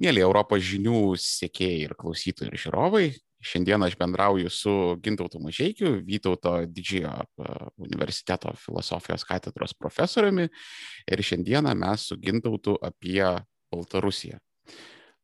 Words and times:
Mėly 0.00 0.22
Europos 0.24 0.62
žinių 0.64 1.14
sėkėjai 1.20 1.80
ir 1.84 1.96
klausytojai 1.98 2.48
ir 2.48 2.60
žiūrovai, 2.62 3.04
šiandien 3.44 3.84
aš 3.84 3.96
bendrauju 4.00 4.52
su 4.52 4.74
Gintautu 5.04 5.40
Mažiekiu, 5.44 5.98
Vytauto 6.06 6.54
didžiojo 6.68 7.12
e, 7.20 7.56
universiteto 7.84 8.52
filosofijos 8.60 9.26
katedros 9.28 9.76
profesoriumi 9.76 10.46
ir 10.48 11.24
šiandieną 11.30 11.74
mes 11.76 12.06
su 12.08 12.16
Gintautu 12.20 12.78
apie 12.80 13.24
Baltarusiją. 13.72 14.40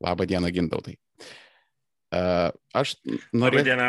Labą 0.04 0.26
dieną, 0.28 0.52
Gintautai. 0.52 0.98
E, 2.12 2.20
aš 2.76 2.98
norėčiau. 3.32 3.48
Labą 3.48 3.64
dieną. 3.70 3.88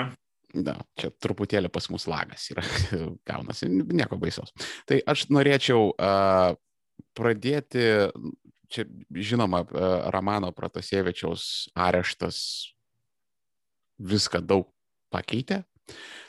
Na, 0.63 0.77
čia 0.95 1.11
truputėlį 1.21 1.69
pas 1.69 1.89
mus 1.91 2.07
lagas 2.07 2.47
yra, 2.53 2.63
gaunasi, 3.27 3.67
nieko 3.67 4.15
baisaus. 4.19 4.55
Tai 4.87 5.01
aš 5.11 5.25
norėčiau 5.35 5.89
uh, 5.91 6.55
pradėti 7.17 7.83
čia 8.71 8.85
žinoma, 9.11 9.63
e, 9.63 9.87
Ramano 10.13 10.51
Protasievičiaus 10.55 11.69
areštas 11.75 12.39
viską 13.97 14.43
daug 14.45 14.69
pakeitė 15.13 15.63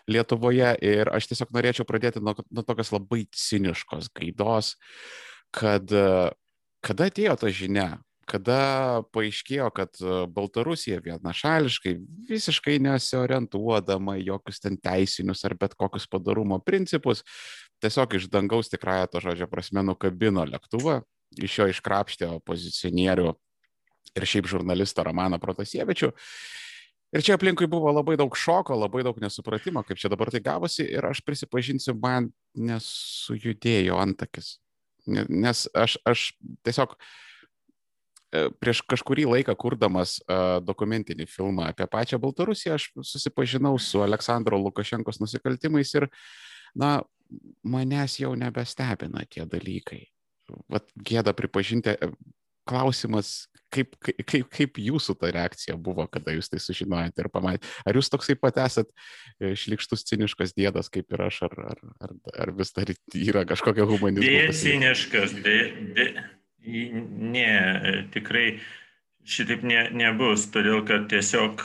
Lietuvoje 0.09 0.73
ir 0.85 1.11
aš 1.13 1.29
tiesiog 1.33 1.51
norėčiau 1.53 1.87
pradėti 1.89 2.23
nuo, 2.25 2.37
nuo 2.49 2.65
tokios 2.65 2.93
labai 2.95 3.25
ciniškos 3.35 4.09
gaidos, 4.17 4.77
kad 5.55 5.91
e, 5.93 6.31
kada 6.85 7.09
atėjo 7.11 7.35
ta 7.43 7.51
žinia, 7.53 7.89
kada 8.29 8.61
paaiškėjo, 9.13 9.69
kad 9.77 10.01
e, 10.01 10.23
Baltarusija 10.33 11.03
vienašališkai, 11.05 11.97
visiškai 12.31 12.79
nesiorientuodama 12.87 14.17
jokius 14.23 14.63
ten 14.65 14.81
teisinius 14.81 15.45
ar 15.49 15.59
bet 15.61 15.77
kokius 15.77 16.09
padarumo 16.09 16.61
principus, 16.65 17.25
tiesiog 17.85 18.17
iš 18.17 18.31
dangaus 18.33 18.73
tikrąją 18.73 19.13
to 19.13 19.25
žodžio 19.27 19.51
prasme 19.51 19.85
nukabino 19.85 20.47
lėktuvą 20.49 21.03
iš 21.37 21.59
jo 21.61 21.69
iškrapštė 21.73 22.31
opozicionierių 22.39 23.33
ir 24.17 24.27
šiaip 24.29 24.49
žurnalistą 24.51 25.05
Romaną 25.07 25.39
Protasievičių. 25.43 26.13
Ir 27.17 27.25
čia 27.25 27.39
aplinkui 27.39 27.69
buvo 27.71 27.91
labai 27.95 28.19
daug 28.21 28.35
šoko, 28.37 28.77
labai 28.77 29.01
daug 29.07 29.17
nesupratimo, 29.23 29.81
kaip 29.87 30.01
čia 30.01 30.11
dabar 30.13 30.29
tai 30.33 30.43
gavosi 30.45 30.85
ir 30.85 31.07
aš 31.09 31.23
prisipažinsiu, 31.25 31.95
man 31.97 32.29
nesujudėjo 32.53 33.97
antakis. 34.03 34.59
Nes 35.09 35.65
aš, 35.73 35.97
aš 36.05 36.25
tiesiog 36.69 36.93
e, 36.93 38.51
prieš 38.61 38.83
kažkurį 38.93 39.25
laiką 39.31 39.55
kurdamas 39.57 40.19
uh, 40.27 40.59
dokumentinį 40.61 41.25
filmą 41.33 41.71
apie 41.71 41.89
pačią 41.89 42.21
Baltarusiją, 42.21 42.77
aš 42.77 42.91
susipažinau 43.15 43.73
su 43.81 44.05
Aleksandro 44.05 44.61
Lukašenkos 44.61 45.23
nusikaltimais 45.25 45.95
ir, 45.97 46.11
na, 46.77 46.99
manęs 47.65 48.21
jau 48.21 48.35
nebestebina 48.37 49.25
tie 49.33 49.49
dalykai 49.49 50.05
vat, 50.73 50.89
gėda 50.97 51.35
pripažinti, 51.37 51.95
e, 51.95 52.11
klausimas, 52.69 53.49
kaip, 53.73 53.95
kaip, 54.01 54.49
kaip 54.53 54.81
jūsų 54.83 55.17
ta 55.21 55.31
reakcija 55.35 55.77
buvo, 55.81 56.07
kada 56.11 56.35
jūs 56.37 56.51
tai 56.53 56.61
sužinojate 56.63 57.25
ir 57.25 57.31
pamatėte. 57.33 57.71
Ar 57.89 57.99
jūs 57.99 58.11
toksai 58.13 58.37
pat 58.41 58.61
esat 58.65 58.91
e, 59.41 59.55
šlikštus, 59.59 60.05
ciniškas 60.09 60.55
dėdas, 60.57 60.91
kaip 60.93 61.13
ir 61.15 61.25
aš, 61.29 61.43
ar, 61.49 61.57
ar, 61.75 61.85
ar, 62.05 62.17
ar 62.45 62.53
vis 62.59 62.75
dar 62.77 62.93
yra 63.15 63.45
kažkokia 63.49 63.89
humanizmo? 63.89 64.27
Dėja, 64.27 64.53
ciniškas, 64.57 65.37
dėja, 65.45 65.71
dėja, 65.97 66.27
ne, 67.37 67.51
tikrai 68.15 68.49
šitaip 69.29 69.65
ne, 69.67 69.89
nebus, 69.97 70.49
todėl 70.53 70.83
kad 70.89 71.09
tiesiog 71.13 71.65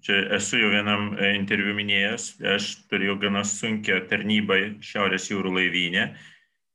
čia 0.00 0.16
esu 0.36 0.60
jau 0.60 0.70
vienam 0.72 1.12
interviu 1.34 1.74
minėjęs, 1.76 2.32
aš 2.56 2.70
turėjau 2.88 3.18
gana 3.20 3.44
sunkę 3.44 4.00
tarnybą 4.08 4.60
Šiaurės 4.84 5.28
jūrų 5.28 5.52
laivynę 5.58 6.06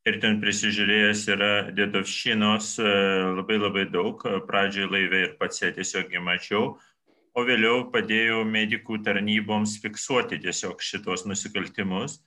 ir 0.05 0.19
ten 0.21 0.37
prisižiūrėjęs 0.41 1.23
yra 1.33 1.51
dėdovščinos 1.75 2.75
e, 2.79 2.91
labai 3.39 3.57
labai 3.57 3.85
daug. 3.89 4.21
Pradžioje 4.47 4.91
laivė 4.91 5.23
ir 5.29 5.33
pats 5.39 5.63
ją 5.63 5.71
tiesiog 5.75 6.13
mačiau, 6.21 6.75
o 7.35 7.43
vėliau 7.47 7.87
padėjau 7.93 8.43
medikų 8.47 9.01
tarnyboms 9.05 9.79
fiksuoti 9.83 10.39
tiesiog 10.45 10.83
šitos 10.85 11.25
nusikaltimus. 11.29 12.19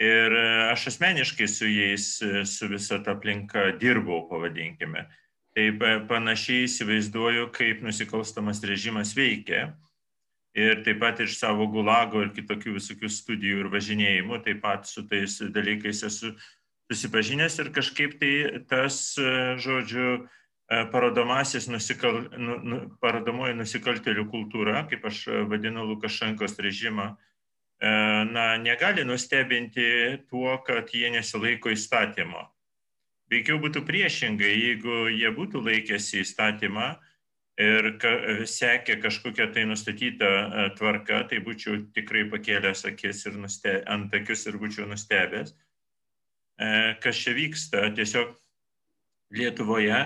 Ir 0.00 0.34
e, 0.34 0.46
aš 0.72 0.90
asmeniškai 0.94 1.48
su 1.48 1.70
jais, 1.70 2.10
e, 2.24 2.44
su 2.48 2.70
visa 2.72 2.98
ta 3.04 3.14
aplinka 3.14 3.70
dirbau, 3.78 4.24
pavadinkime. 4.30 5.06
Taip 5.54 5.82
panašiai 6.08 6.66
įsivaizduoju, 6.66 7.48
kaip 7.54 7.80
nusikalstamas 7.82 8.62
režimas 8.66 9.16
veikia. 9.18 9.72
Ir 10.54 10.80
taip 10.86 10.98
pat 11.02 11.20
iš 11.22 11.36
savo 11.38 11.66
gulago 11.70 12.24
ir 12.24 12.30
kitokių 12.34 12.72
visokių 12.78 13.10
studijų 13.10 13.64
ir 13.64 13.68
važinėjimų, 13.70 14.40
taip 14.46 14.62
pat 14.64 14.88
su 14.90 15.04
tais 15.06 15.36
dalykais 15.54 16.02
esu 16.08 16.32
susipažinęs 16.90 17.58
ir 17.62 17.70
kažkaip 17.74 18.18
tai 18.18 18.34
tas, 18.68 19.14
e, 19.18 19.56
žodžiu, 19.62 20.26
e, 20.70 20.84
parodomasis 20.90 21.68
nusikal, 21.70 22.24
nu, 22.34 22.58
nu, 22.62 22.78
parodomoji 23.00 23.54
nusikaltelių 23.54 24.26
kultūra, 24.30 24.82
kaip 24.90 25.06
aš 25.06 25.26
vadinu 25.50 25.86
Lukašenkos 25.86 26.58
režimą, 26.58 27.12
e, 27.80 27.90
na, 28.34 28.56
negali 28.58 29.04
nustebinti 29.04 30.18
tuo, 30.30 30.58
kad 30.66 30.90
jie 30.90 31.12
nesilaiko 31.14 31.70
įstatymo. 31.70 32.48
Veikiau 33.30 33.62
būtų 33.62 33.84
priešingai, 33.86 34.50
jeigu 34.50 35.06
jie 35.14 35.30
būtų 35.30 35.62
laikęsi 35.62 36.24
įstatymą 36.24 36.96
ir 37.62 37.92
ka, 38.02 38.10
sekė 38.42 38.98
kažkokią 38.98 39.52
tai 39.54 39.62
nustatytą 39.70 40.30
tvarką, 40.74 41.22
tai 41.30 41.38
būčiau 41.38 41.84
tikrai 41.94 42.24
pakėlęs 42.26 42.82
akis 42.90 43.26
ir 43.30 43.38
nuste, 43.38 43.76
ant 43.86 44.10
akius 44.10 44.48
ir 44.50 44.58
būčiau 44.58 44.90
nustebęs. 44.90 45.54
E, 46.60 46.96
kas 47.00 47.16
čia 47.16 47.32
vyksta 47.36 47.88
tiesiog 47.96 48.34
Lietuvoje. 49.32 50.00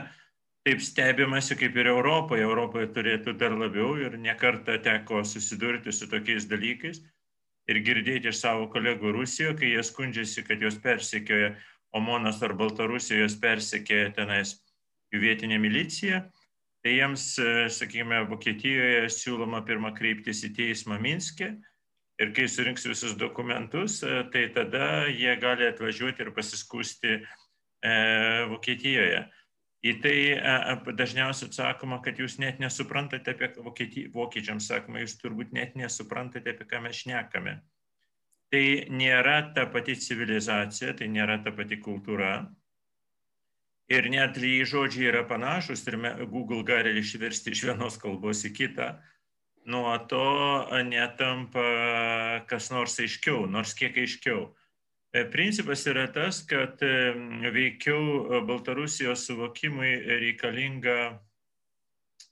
Taip 0.64 0.80
stebimasi 0.80 1.56
kaip 1.60 1.76
ir 1.76 1.90
Europoje. 1.90 2.44
Europoje 2.46 2.88
turėtų 2.94 3.34
dar 3.40 3.56
labiau 3.58 3.96
ir 4.00 4.14
nekarta 4.20 4.78
teko 4.80 5.24
susidurti 5.26 5.92
su 5.92 6.08
tokiais 6.08 6.46
dalykais 6.48 7.02
ir 7.68 7.80
girdėti 7.84 8.30
iš 8.30 8.42
savo 8.44 8.68
kolegų 8.72 9.12
Rusijoje, 9.16 9.56
kai 9.58 9.72
jie 9.72 9.82
skundžiasi, 9.84 10.44
kad 10.46 10.62
jos 10.62 10.78
persekioja 10.84 11.54
Omonas 11.96 12.42
ar 12.42 12.54
Baltarusija, 12.58 13.22
jos 13.22 13.36
persekioja 13.40 14.12
tenais 14.16 14.56
jų 15.12 15.22
vietinė 15.24 15.58
milicija. 15.62 16.24
Tai 16.84 16.92
jiems, 16.92 17.26
e, 17.40 17.68
sakykime, 17.72 18.24
Vokietijoje 18.28 19.06
siūloma 19.10 19.62
pirmą 19.64 19.94
kreiptis 19.96 20.42
į 20.44 20.52
teismą 20.58 21.00
Minske 21.00 21.54
Ir 22.22 22.30
kai 22.30 22.46
surinks 22.46 22.84
visus 22.86 23.16
dokumentus, 23.18 24.02
e, 24.06 24.22
tai 24.30 24.46
tada 24.54 25.06
jie 25.10 25.32
gali 25.42 25.66
atvažiuoti 25.66 26.22
ir 26.22 26.30
pasiskūsti 26.36 27.14
e, 27.14 27.22
Vokietijoje. 28.52 29.24
Į 29.84 29.94
tai 30.00 30.18
e, 30.32 30.76
dažniausiai 30.94 31.50
atsakoma, 31.50 31.98
kad 32.04 32.20
jūs 32.22 32.38
net 32.38 32.62
nesuprantate 32.62 33.34
apie 33.34 33.50
Vokietiją, 33.58 34.12
vokiečiams 34.14 34.70
sakoma, 34.70 35.02
jūs 35.02 35.18
turbūt 35.18 35.50
net 35.56 35.74
nesuprantate, 35.76 36.54
apie 36.54 36.68
ką 36.70 36.84
mes 36.86 37.02
šnekame. 37.02 37.56
Tai 38.54 38.66
nėra 38.94 39.40
ta 39.56 39.66
pati 39.66 39.96
civilizacija, 39.98 40.94
tai 40.94 41.10
nėra 41.10 41.40
ta 41.42 41.50
pati 41.50 41.80
kultūra. 41.82 42.36
Ir 43.90 44.06
net 44.08 44.38
jei 44.38 44.62
žodžiai 44.64 45.10
yra 45.10 45.24
panašus 45.28 45.82
ir 45.90 45.98
Google 46.30 46.62
gali 46.64 46.94
išversti 47.00 47.50
iš 47.52 47.64
vienos 47.66 47.98
kalbos 48.00 48.46
į 48.46 48.54
kitą, 48.54 48.94
nuo 49.66 49.94
to 50.08 50.24
netampa 50.84 51.64
kas 52.50 52.70
nors 52.72 52.98
aiškiau, 53.00 53.46
nors 53.50 53.74
kiek 53.78 53.96
aiškiau. 54.02 54.46
E, 55.14 55.24
principas 55.30 55.86
yra 55.86 56.08
tas, 56.12 56.42
kad 56.48 56.82
veikiau 57.54 58.42
Baltarusijos 58.48 59.26
suvokimui 59.28 59.94
reikalinga, 60.24 60.98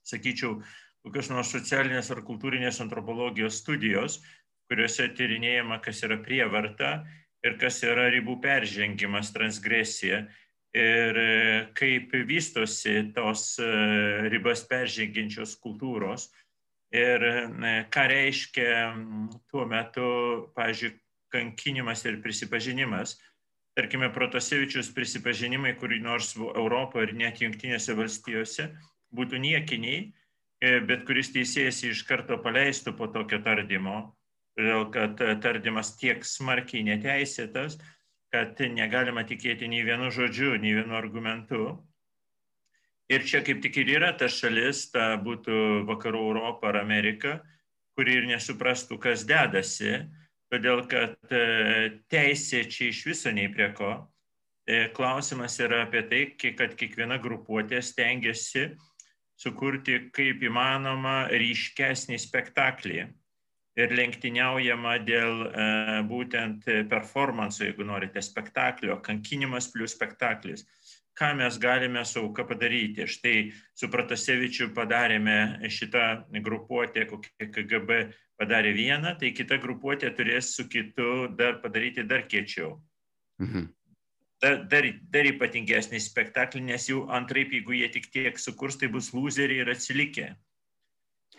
sakyčiau, 0.02 0.58
kokios 1.06 1.30
nors 1.32 1.50
socialinės 1.54 2.10
ar 2.14 2.22
kultūrinės 2.26 2.82
antropologijos 2.84 3.62
studijos, 3.62 4.20
kuriuose 4.70 5.08
tyrinėjama, 5.16 5.80
kas 5.84 6.02
yra 6.06 6.18
prievarta 6.22 7.02
ir 7.42 7.58
kas 7.60 7.82
yra 7.86 8.08
ribų 8.14 8.38
peržengimas, 8.42 9.32
transgresija 9.34 10.24
ir 10.72 11.18
e, 11.20 11.32
kaip 11.76 12.14
vystosi 12.28 13.12
tos 13.16 13.58
e, 13.60 13.66
ribas 14.32 14.64
peržengiančios 14.68 15.58
kultūros 15.60 16.30
ir 16.92 17.24
ką 17.92 18.08
reiškia 18.12 18.72
tuo 19.50 19.66
metu, 19.68 20.08
pažiūrėjau, 20.56 20.98
kankinimas 21.32 22.04
ir 22.04 22.20
prisipažinimas. 22.22 23.16
Tarkime, 23.72 24.10
Protasevičius 24.12 24.90
prisipažinimai, 24.92 25.72
kurį 25.80 26.02
nors 26.04 26.34
Europoje 26.36 27.08
ir 27.08 27.14
net 27.16 27.40
Junktinėse 27.40 27.96
valstijose 27.96 28.68
būtų 29.16 29.40
niekiniai, 29.40 30.02
e, 30.60 30.74
bet 30.88 31.06
kuris 31.08 31.32
teisėjas 31.32 31.80
iš 31.88 32.02
karto 32.08 32.36
paleistų 32.44 32.92
po 32.98 33.08
tokio 33.12 33.40
tardymo, 33.44 34.12
todėl 34.58 34.90
kad 34.92 35.24
tardymas 35.40 35.94
tiek 35.96 36.20
smarkiai 36.24 36.84
neteisėtas, 36.84 37.78
kad 38.32 38.60
negalima 38.60 39.24
tikėti 39.28 39.68
nei 39.68 39.84
vienu 39.88 40.12
žodžiu, 40.12 40.58
nei 40.60 40.76
vienu 40.76 40.96
argumentu. 40.96 41.64
Ir 43.10 43.24
čia 43.26 43.42
kaip 43.44 43.62
tik 43.64 43.76
ir 43.82 43.96
yra 43.98 44.12
ta 44.16 44.28
šalis, 44.30 44.86
ta 44.94 45.16
būtų 45.20 45.84
Vakarų 45.88 46.20
Europa 46.30 46.70
ar 46.70 46.78
Amerika, 46.82 47.40
kuri 47.98 48.20
ir 48.20 48.28
nesuprastų, 48.30 48.98
kas 49.02 49.26
dedasi, 49.28 49.98
todėl 50.52 50.84
kad 50.88 51.16
e, 51.32 51.98
teisė 52.12 52.64
čia 52.70 52.90
iš 52.92 53.02
viso 53.08 53.32
nei 53.34 53.50
prie 53.52 53.72
ko. 53.76 53.92
E, 54.68 54.86
klausimas 54.94 55.58
yra 55.60 55.82
apie 55.86 56.04
tai, 56.08 56.22
kad 56.56 56.76
kiekviena 56.78 57.18
grupuotė 57.20 57.82
stengiasi 57.82 58.70
sukurti 59.42 59.98
kaip 60.14 60.44
įmanoma 60.46 61.26
ryškesnį 61.32 62.20
spektaklį. 62.22 63.08
Ir 63.80 63.94
lenktyniaujama 63.96 64.98
dėl 65.02 65.46
e, 65.48 65.66
būtent 66.08 66.68
performanso, 66.92 67.64
jeigu 67.64 67.86
norite, 67.88 68.22
spektaklio, 68.22 68.98
kankinimas 69.04 69.70
plus 69.72 69.96
spektaklis. 69.96 70.66
Ką 71.18 71.34
mes 71.36 71.58
galime 71.60 72.04
su 72.08 72.22
auka 72.22 72.46
padaryti? 72.48 73.04
Štai 73.06 73.50
su 73.76 73.90
Pratasevičiu 73.92 74.70
padarėme 74.76 75.68
šitą 75.68 76.06
grupuotę, 76.40 77.04
kokie 77.10 77.50
KGB 77.52 78.00
padarė 78.40 78.72
vieną, 78.76 79.18
tai 79.20 79.34
kita 79.36 79.60
grupuotė 79.60 80.14
turės 80.16 80.54
su 80.56 80.68
kitu 80.72 81.28
dar 81.36 81.60
padaryti 81.60 82.08
dar 82.08 82.24
kiečiau. 82.28 82.78
Mhm 83.42 83.68
dar, 84.42 84.62
dar, 84.66 84.86
dar 85.12 85.28
ypatingesnį 85.30 86.00
spektaklį, 86.02 86.64
nes 86.72 86.88
jau 86.90 87.04
antraip, 87.14 87.52
jeigu 87.54 87.76
jie 87.78 87.88
tik 87.94 88.08
tiek 88.12 88.40
sukurs, 88.42 88.78
tai 88.80 88.90
bus 88.92 89.12
loseriai 89.14 89.62
ir 89.62 89.70
atsilikę. 89.72 90.32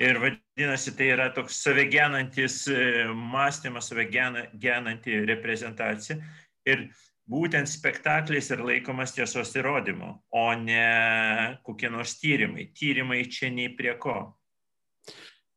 Ir 0.01 0.17
vadinasi, 0.23 0.95
tai 0.97 1.11
yra 1.13 1.27
toks 1.35 1.59
savegenantis 1.61 2.63
e, 2.71 2.77
mąstymas, 3.13 3.91
savegenanti 3.91 5.19
reprezentacija. 5.29 6.17
Ir 6.65 6.87
būtent 7.29 7.69
spektaklis 7.71 8.49
ir 8.51 8.63
laikomas 8.65 9.13
tiesos 9.15 9.53
įrodymu, 9.55 10.09
o 10.35 10.45
ne 10.59 11.57
kokie 11.63 11.91
nors 11.91 12.17
tyrimai. 12.19 12.69
Tyrimai 12.75 13.23
čia 13.31 13.51
nei 13.53 13.71
prie 13.75 13.95
ko. 13.99 14.17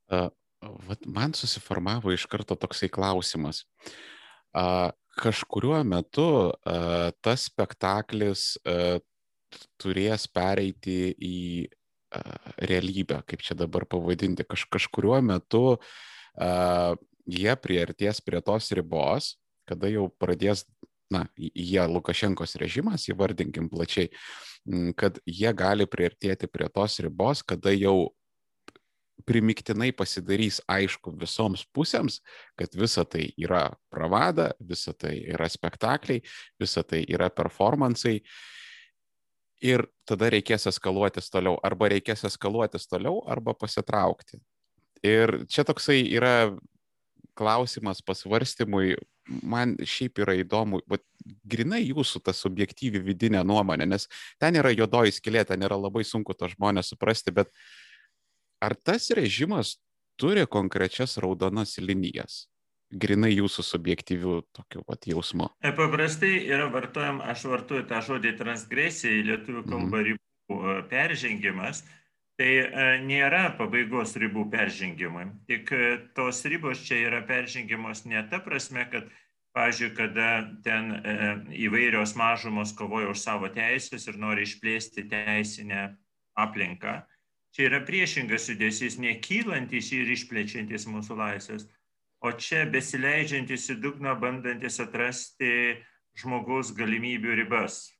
Uh, 0.06 0.28
vat 0.86 1.06
man 1.10 1.34
susiformavo 1.34 2.14
iš 2.14 2.28
karto 2.30 2.58
toksai 2.58 2.90
klausimas. 2.92 3.64
Uh, 4.56 4.92
kažkuriuo 5.18 5.82
metu 5.84 6.28
uh, 6.52 7.10
tas 7.24 7.48
spektaklis 7.50 8.54
uh, 8.62 9.00
turės 9.80 10.26
pereiti 10.30 11.10
į 11.12 11.40
uh, 11.66 12.54
realybę, 12.70 13.20
kaip 13.26 13.42
čia 13.44 13.56
dabar 13.58 13.88
pavadinti. 13.90 14.46
Kaž, 14.46 14.68
kažkuriuo 14.70 15.18
metu 15.24 15.64
uh, 15.76 16.94
jie 17.26 17.56
priartės 17.58 18.22
prie 18.24 18.40
tos 18.44 18.70
ribos, 18.76 19.34
kada 19.66 19.90
jau 19.90 20.06
pradės, 20.20 20.64
na, 21.12 21.26
jie 21.36 21.82
Lukašenkos 21.86 22.56
režimas, 22.60 23.06
įvardinkim 23.10 23.70
plačiai, 23.70 24.10
kad 24.98 25.20
jie 25.26 25.52
gali 25.54 25.86
priartėti 25.86 26.50
prie 26.50 26.68
tos 26.72 26.98
ribos, 27.04 27.44
kada 27.46 27.74
jau 27.74 28.10
primiktinai 29.26 29.90
pasidarys 29.96 30.60
aišku 30.70 31.14
visoms 31.18 31.64
pusėms, 31.74 32.20
kad 32.58 32.74
visa 32.76 33.04
tai 33.08 33.30
yra 33.40 33.70
pravada, 33.90 34.52
visa 34.60 34.92
tai 34.92 35.16
yra 35.32 35.48
spektakliai, 35.50 36.22
visa 36.60 36.84
tai 36.84 37.02
yra 37.08 37.30
performansai. 37.32 38.20
Ir 39.64 39.86
tada 40.04 40.28
reikės 40.30 40.68
eskaluotis 40.68 41.30
toliau. 41.32 41.56
Arba 41.64 41.88
reikės 41.88 42.26
eskaluotis 42.28 42.84
toliau, 42.90 43.22
arba 43.26 43.54
pasitraukti. 43.56 44.42
Ir 45.06 45.46
čia 45.48 45.64
toksai 45.64 46.02
yra 46.12 46.52
klausimas 47.36 48.02
pasvarstymui. 48.04 48.94
Man 49.26 49.74
šiaip 49.82 50.20
yra 50.22 50.36
įdomu, 50.38 50.82
bet 50.86 51.02
grinai 51.42 51.82
jūsų 51.82 52.22
ta 52.26 52.34
subjektyvi 52.36 53.00
vidinė 53.02 53.42
nuomonė, 53.46 53.88
nes 53.90 54.06
ten 54.42 54.58
yra 54.60 54.70
juodoji 54.70 55.16
skilė, 55.16 55.42
ten 55.48 55.64
yra 55.66 55.78
labai 55.78 56.04
sunku 56.06 56.36
to 56.38 56.46
žmonės 56.52 56.92
suprasti, 56.92 57.34
bet 57.34 57.50
ar 58.62 58.76
tas 58.78 59.10
režimas 59.18 59.76
turi 60.20 60.46
konkrečias 60.46 61.18
raudonas 61.22 61.76
linijas? 61.82 62.46
Grinai 62.86 63.32
jūsų 63.32 63.64
subjektyvių 63.66 64.36
tokių 64.54 64.84
pat 64.86 65.08
jausmų. 65.10 65.48
E, 65.58 65.72
paprastai 65.74 66.36
yra 66.46 66.68
vartojama, 66.70 67.26
aš 67.32 67.48
vartoju 67.50 67.82
tą 67.90 67.98
žodį 68.06 68.36
transgresija 68.38 69.10
į 69.10 69.24
lietuvių 69.32 69.62
mhm. 69.64 69.70
kalbą 69.72 69.98
mm. 69.98 70.06
ribų 70.10 70.76
peržengimas. 70.92 71.82
Tai 72.36 72.48
e, 72.48 72.86
nėra 73.06 73.46
pabaigos 73.56 74.16
ribų 74.20 74.46
peržengimui. 74.52 75.30
Tik 75.48 75.72
tos 76.16 76.42
ribos 76.44 76.82
čia 76.84 77.00
yra 77.08 77.22
peržengimos 77.28 78.04
ne 78.04 78.20
ta 78.30 78.42
prasme, 78.44 78.84
kad, 78.92 79.08
pavyzdžiui, 79.56 79.92
kada 79.96 80.30
ten 80.64 80.90
įvairios 81.48 82.12
mažumos 82.18 82.74
kovoja 82.76 83.08
už 83.08 83.22
savo 83.22 83.48
teisės 83.48 84.04
ir 84.10 84.18
nori 84.20 84.44
išplėsti 84.44 85.06
teisinę 85.08 85.86
aplinką, 86.36 86.98
Čia 87.56 87.70
yra 87.70 87.78
priešingas 87.88 88.50
judesys, 88.50 88.98
nekylantis 89.00 89.86
ir 89.96 90.10
išplečiantis 90.12 90.82
mūsų 90.92 91.14
laisvės, 91.16 91.62
o 92.20 92.28
čia 92.36 92.66
besileidžiantis 92.68 93.70
į 93.72 93.78
dugną, 93.80 94.12
bandantis 94.20 94.76
atrasti 94.84 95.78
žmogaus 96.20 96.74
galimybių 96.76 97.38
ribas. 97.40 97.95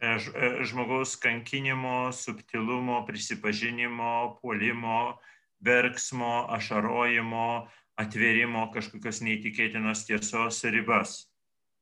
E, 0.00 0.06
e, 0.06 0.64
žmogaus 0.64 1.16
kankinimo, 1.16 2.12
subtilumo, 2.12 3.06
prisipažinimo, 3.06 4.38
puolimo, 4.42 5.18
verksmo, 5.60 6.46
ašarojimo, 6.54 7.66
atverimo 7.98 8.68
kažkokios 8.74 9.18
neįtikėtinos 9.26 10.04
tiesos 10.06 10.62
ribas. 10.70 11.24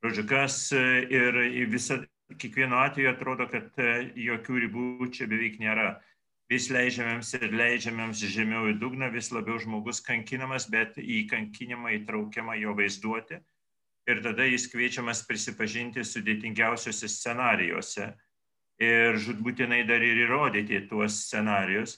Žodžiu, 0.04 0.24
kas 0.30 0.60
e, 0.72 0.84
ir 1.12 1.40
visą, 1.68 2.00
kiekvienu 2.40 2.78
atveju 2.80 3.12
atrodo, 3.12 3.48
kad 3.52 3.76
jokių 4.16 4.62
ribų 4.64 5.10
čia 5.12 5.28
beveik 5.28 5.60
nėra 5.60 5.98
vis 6.48 6.70
leidžiamiems 6.72 7.34
ir 7.36 7.52
leidžiamiems 7.52 8.24
žemiau 8.32 8.70
į 8.70 8.78
dugną, 8.80 9.10
vis 9.12 9.28
labiau 9.34 9.60
žmogus 9.60 10.00
kankinamas, 10.00 10.70
bet 10.72 10.96
į 10.96 11.26
kankinimą 11.30 11.98
įtraukiama 12.00 12.56
jo 12.62 12.72
vaizduoti. 12.80 13.42
Ir 14.06 14.22
tada 14.22 14.46
jis 14.46 14.68
kviečiamas 14.70 15.24
prisipažinti 15.26 16.04
sudėtingiausiose 16.06 17.08
scenarijuose 17.10 18.12
ir 18.82 19.16
žudbūtinai 19.18 19.82
dar 19.88 20.04
ir 20.04 20.20
įrodyti 20.26 20.84
tuos 20.90 21.24
scenarijus. 21.24 21.96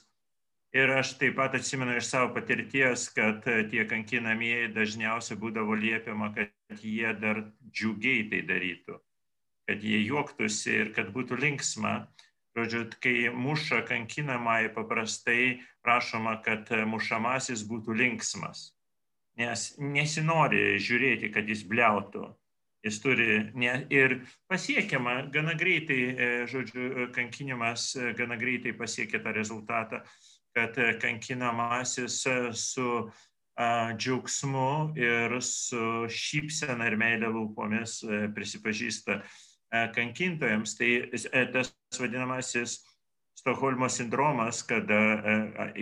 Ir 0.73 0.91
aš 0.93 1.15
taip 1.17 1.35
pat 1.37 1.55
atsimenu 1.57 1.95
iš 1.97 2.11
savo 2.11 2.29
patirties, 2.35 3.07
kad 3.13 3.41
tie 3.41 3.85
kankinamieji 3.89 4.69
dažniausiai 4.75 5.37
būdavo 5.41 5.73
liepiama, 5.73 6.29
kad 6.35 6.83
jie 6.85 7.09
dar 7.17 7.41
džiugiai 7.73 8.27
tai 8.29 8.43
darytų, 8.45 8.97
kad 9.65 9.85
jie 9.85 10.03
juoktųsi 10.05 10.75
ir 10.83 10.91
kad 10.93 11.09
būtų 11.15 11.41
linksma. 11.41 11.93
Žodžiu, 12.57 12.83
kai 13.01 13.29
muša 13.33 13.81
kankinamai 13.87 14.69
paprastai 14.73 15.61
prašoma, 15.85 16.37
kad 16.45 16.69
mušamasis 16.89 17.65
būtų 17.69 17.95
linksmas, 17.97 18.71
nes 19.39 19.71
nesinori 19.79 20.77
žiūrėti, 20.83 21.31
kad 21.33 21.49
jis 21.49 21.63
bliautų. 21.69 22.27
Jis 22.85 22.99
turi 23.03 23.31
ne, 23.59 23.73
ir 23.91 24.21
pasiekiama 24.47 25.25
gana 25.33 25.55
greitai, 25.59 25.99
e, 25.99 26.29
žodžiu, 26.47 27.09
kankinimas 27.15 27.89
e, 27.97 28.13
gana 28.15 28.37
greitai 28.39 28.71
pasiekia 28.77 29.19
tą 29.23 29.33
rezultatą, 29.35 29.99
kad 30.55 30.79
kankinamasis 31.01 32.21
su 32.55 32.87
a, 33.59 33.91
džiaugsmu 33.99 34.95
ir 34.95 35.35
su 35.43 36.07
šypsena 36.07 36.87
ir 36.87 36.95
meilė 36.99 37.27
lūpomis 37.35 37.99
e, 38.07 38.21
prisipažįsta, 38.35 39.19
E, 39.71 39.87
kankintojams, 39.93 40.73
tai 40.77 40.93
e, 41.13 41.45
tas 41.53 41.73
vadinamasis 41.99 42.79
Stokholmo 43.37 43.87
sindromas, 43.89 44.63
kada 44.65 44.97
e, 44.99 45.35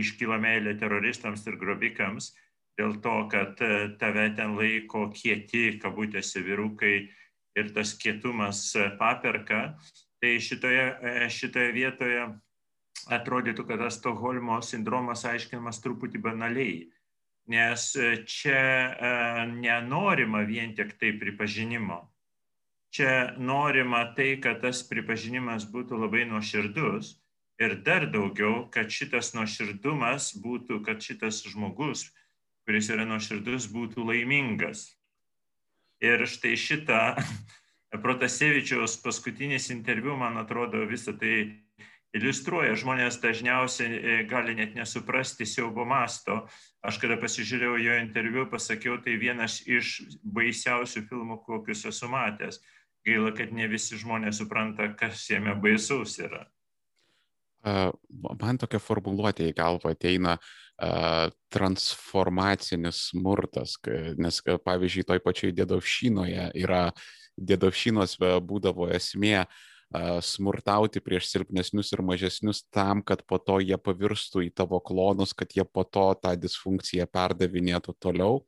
iškyla 0.04 0.36
meilė 0.44 0.76
teroristams 0.78 1.46
ir 1.48 1.56
grobikams 1.62 2.34
dėl 2.78 2.98
to, 3.02 3.16
kad 3.32 3.60
tave 4.00 4.28
ten 4.38 4.56
laiko 4.58 5.08
kieti, 5.14 5.80
kabutėse 5.82 6.44
vyrukai 6.46 7.10
ir 7.58 7.72
tas 7.74 7.96
kietumas 7.98 8.70
paperka, 9.00 9.78
tai 10.22 10.38
šitoje, 10.42 10.86
šitoje 11.34 11.72
vietoje 11.74 12.28
atrodytų, 13.14 13.66
kad 13.68 13.82
tas 13.82 13.98
Stokholmo 13.98 14.60
sindromas 14.66 15.26
aiškinamas 15.26 15.82
truputį 15.82 16.22
banaliai, 16.22 16.78
nes 17.48 17.90
čia 18.28 19.48
nenorima 19.54 20.44
vien 20.46 20.76
tik 20.78 20.98
tai 21.00 21.14
pripažinimo. 21.18 22.04
Čia 22.94 23.36
norima 23.38 24.06
tai, 24.16 24.38
kad 24.42 24.62
tas 24.64 24.80
pripažinimas 24.88 25.66
būtų 25.70 25.98
labai 26.00 26.24
nuoširdus 26.30 27.16
ir 27.62 27.76
dar 27.84 28.08
daugiau, 28.12 28.68
kad 28.72 28.92
šitas 28.94 29.34
nuoširdumas 29.36 30.32
būtų, 30.44 30.80
kad 30.86 31.04
šitas 31.04 31.44
žmogus, 31.52 32.08
kuris 32.68 32.90
yra 32.92 33.08
nuoširdus, 33.08 33.70
būtų 33.72 34.04
laimingas. 34.10 34.90
Ir 36.04 36.28
štai 36.28 36.58
šitą 36.60 37.02
Protasevičiaus 38.04 38.98
paskutinis 39.00 39.72
interviu, 39.72 40.18
man 40.20 40.36
atrodo, 40.38 40.84
visą 40.90 41.16
tai 41.18 41.38
iliustruoja. 42.18 42.76
Žmonės 42.78 43.22
dažniausiai 43.24 43.96
e, 43.96 44.18
gali 44.28 44.58
net 44.58 44.76
nesuprasti 44.76 45.48
siaubo 45.48 45.86
masto. 45.88 46.42
Aš 46.84 47.00
kada 47.00 47.16
pasižiūrėjau 47.22 47.80
jo 47.80 47.96
interviu, 48.02 48.44
pasakiau, 48.52 49.00
tai 49.04 49.16
vienas 49.22 49.62
iš 49.64 50.02
baisiausių 50.24 51.08
filmų, 51.08 51.40
kokius 51.48 51.88
esu 51.88 52.12
matęs 52.12 52.60
gaila, 53.08 53.32
kad 53.32 53.56
ne 53.56 53.70
visi 53.72 53.96
žmonės 53.96 54.42
supranta, 54.42 54.92
kas 55.00 55.24
jame 55.32 55.56
baisaus 55.64 56.18
yra. 56.20 56.44
Man 57.64 58.60
tokia 58.60 58.80
formuluotė 58.80 59.50
į 59.50 59.56
galvą 59.58 59.92
ateina 59.96 60.38
transformacinis 60.78 63.10
smurtas, 63.12 63.78
nes 64.18 64.42
pavyzdžiui, 64.46 65.08
toj 65.08 65.24
pačioj 65.26 65.56
dėdovšynoje 65.58 66.52
yra, 66.62 66.92
dėdovšynos 67.38 68.18
būdavo 68.46 68.92
esmė 68.94 69.48
smurtauti 70.22 71.00
prieš 71.00 71.30
silpnesnius 71.32 71.94
ir 71.96 72.04
mažesnius 72.04 72.60
tam, 72.76 73.00
kad 73.02 73.24
po 73.24 73.40
to 73.40 73.62
jie 73.64 73.78
pavirstų 73.80 74.44
į 74.50 74.52
tavo 74.52 74.82
klonus, 74.84 75.32
kad 75.34 75.56
jie 75.56 75.64
po 75.64 75.86
to 75.88 76.12
tą 76.20 76.36
disfunkciją 76.36 77.08
perdavinėtų 77.08 77.96
toliau. 77.96 78.44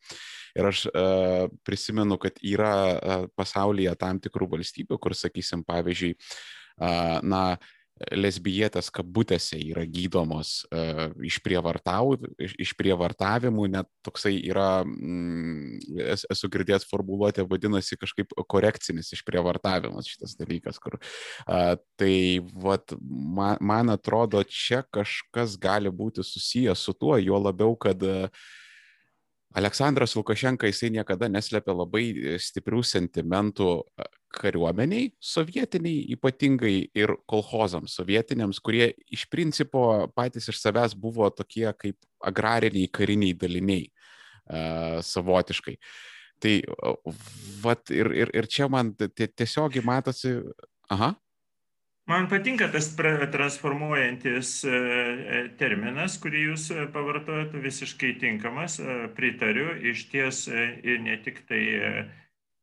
Ir 0.58 0.68
aš 0.68 0.84
uh, 0.90 1.48
prisimenu, 1.64 2.18
kad 2.20 2.42
yra 2.44 2.76
uh, 2.76 3.26
pasaulyje 3.40 3.94
tam 4.02 4.20
tikrų 4.20 4.50
valstybių, 4.58 5.00
kur, 5.00 5.16
sakysim, 5.16 5.64
pavyzdžiui, 5.64 6.18
uh, 6.18 7.24
na, 7.24 7.44
uh, 7.56 7.79
lesbietės 8.16 8.88
kabutėse 8.96 9.58
yra 9.60 9.84
gydomos 9.90 10.62
uh, 10.72 11.10
išprievartavimų, 11.26 13.68
net 13.76 13.88
toksai 14.06 14.36
yra, 14.50 14.84
mm, 14.86 15.80
esu 16.16 16.50
girdėjęs 16.52 16.88
formuluotę, 16.90 17.46
vadinasi 17.50 17.98
kažkaip 18.00 18.28
korekcinis 18.50 19.14
išprievartavimas 19.18 20.10
šitas 20.10 20.38
dalykas, 20.40 20.80
kur 20.84 20.94
uh, 21.00 21.76
tai 22.00 22.16
vat, 22.64 22.86
man, 23.02 23.56
man 23.60 23.90
atrodo, 23.96 24.44
čia 24.48 24.84
kažkas 24.88 25.58
gali 25.60 25.92
būti 25.92 26.24
susijęs 26.26 26.80
su 26.88 26.94
tuo, 26.96 27.18
juo 27.20 27.40
labiau, 27.42 27.76
kad 27.80 28.04
uh, 28.08 28.30
Aleksandras 29.58 30.14
Lukašenka 30.14 30.70
jisai 30.70 30.92
niekada 30.94 31.26
neslėpė 31.32 31.74
labai 31.74 32.04
stiprių 32.38 32.84
sentimentų 32.86 33.70
kariuomeniai 34.30 35.10
sovietiniai 35.20 36.06
ypatingai 36.16 36.76
ir 36.96 37.16
kolhozams 37.30 37.96
sovietiniams, 38.00 38.60
kurie 38.62 38.92
iš 39.10 39.26
principo 39.32 39.84
patys 40.16 40.52
iš 40.52 40.62
savęs 40.62 40.96
buvo 40.98 41.30
tokie 41.34 41.68
kaip 41.78 41.98
agrariniai 42.30 42.92
kariniai 42.94 43.38
daliniai 43.40 43.88
uh, 43.90 45.00
savotiškai. 45.06 45.78
Tai 46.40 46.54
vat, 47.64 47.90
ir, 47.92 48.12
ir, 48.16 48.30
ir 48.34 48.48
čia 48.48 48.70
man 48.72 48.94
tiesiog 48.96 49.82
matosi, 49.84 50.38
aha. 50.92 51.14
Man 52.10 52.26
patinka 52.26 52.66
tas 52.74 52.88
transformuojantis 52.96 54.54
e, 54.66 54.70
e, 54.72 55.42
terminas, 55.60 56.16
kurį 56.22 56.48
jūs 56.48 56.70
e, 56.74 56.88
pavartojate, 56.90 57.60
visiškai 57.62 58.16
tinkamas, 58.24 58.80
pritariu, 59.18 59.76
iš 59.92 60.08
ties 60.10 60.48
ir 60.50 61.04
ne 61.06 61.20
tik 61.22 61.44
tai 61.52 61.62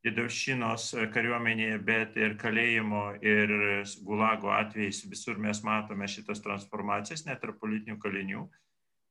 Didaušinos 0.07 0.93
kariuomenėje, 1.15 1.81
bet 1.83 2.17
ir 2.21 2.37
kalėjimo 2.39 3.17
ir 3.27 3.53
gulago 4.07 4.53
atvejais 4.55 5.03
visur 5.11 5.41
mes 5.43 5.63
matome 5.67 6.07
šitas 6.11 6.45
transformacijas, 6.45 7.27
net 7.27 7.43
ir 7.43 7.57
politinių 7.59 7.99
kalinių. 8.03 8.47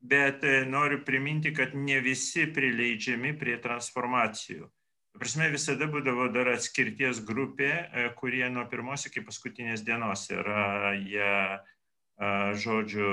Bet 0.05 0.43
noriu 0.69 1.01
priminti, 1.03 1.51
kad 1.55 1.73
ne 1.75 1.99
visi 2.05 2.45
prileidžiami 2.53 3.33
prie 3.39 3.57
transformacijų. 3.63 4.69
Prasme, 5.15 5.47
visada 5.53 5.87
būdavo 5.87 6.27
dar 6.33 6.49
atskirties 6.51 7.21
grupė, 7.23 7.69
e, 7.71 8.07
kurie 8.19 8.43
nuo 8.51 8.65
pirmos 8.67 9.07
iki 9.07 9.23
paskutinės 9.23 9.85
dienos 9.87 10.27
yra 10.33 10.91
jie, 10.99 11.35
žodžiu, 12.59 13.11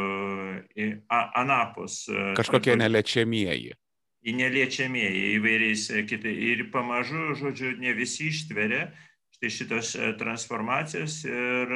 anapus. 1.08 2.02
E, 2.10 2.32
Kažkokie 2.38 2.74
neliečiamieji. 2.78 3.76
Į 4.22 4.36
neliečiamieji 4.38 5.22
įvairiais 5.36 5.88
kitai. 6.06 6.32
Ir 6.52 6.68
pamažu, 6.70 7.32
žodžiu, 7.40 7.72
ne 7.82 7.90
visi 7.98 8.28
ištveria 8.30 8.92
štai 9.34 9.50
šitas 9.50 9.88
transformacijas 10.20 11.24
ir 11.26 11.72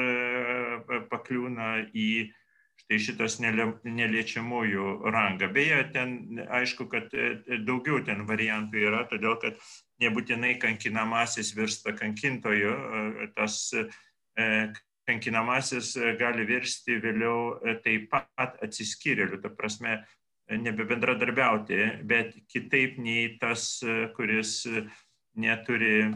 pakliūna 1.11 1.89
į 1.91 2.31
štai 2.85 2.99
šitas 3.03 3.35
neliečiamųjų 3.43 5.11
rangą. 5.11 5.49
Beje, 5.51 5.81
ten 5.91 6.39
aišku, 6.47 6.87
kad 6.87 7.11
daugiau 7.67 7.99
ten 8.07 8.23
variantų 8.29 8.83
yra, 8.87 9.03
todėl 9.11 9.35
kad 9.41 9.59
nebūtinai 9.99 10.55
kankinamasis 10.61 11.51
virsta 11.57 11.91
kankintoju, 11.97 12.75
tas 13.35 13.73
kankinamasis 15.07 15.97
gali 16.19 16.47
virsti 16.47 17.01
vėliau 17.03 17.57
taip 17.83 18.07
pat 18.13 18.55
atsiskyrėliu, 18.63 19.41
ta 19.43 19.51
prasme, 19.51 19.99
nebebendradarbiauti, 20.49 21.79
bet 22.07 22.37
kitaip 22.51 22.97
nei 23.03 23.35
tas, 23.41 23.81
kuris 24.15 24.61
neturi 25.37 26.07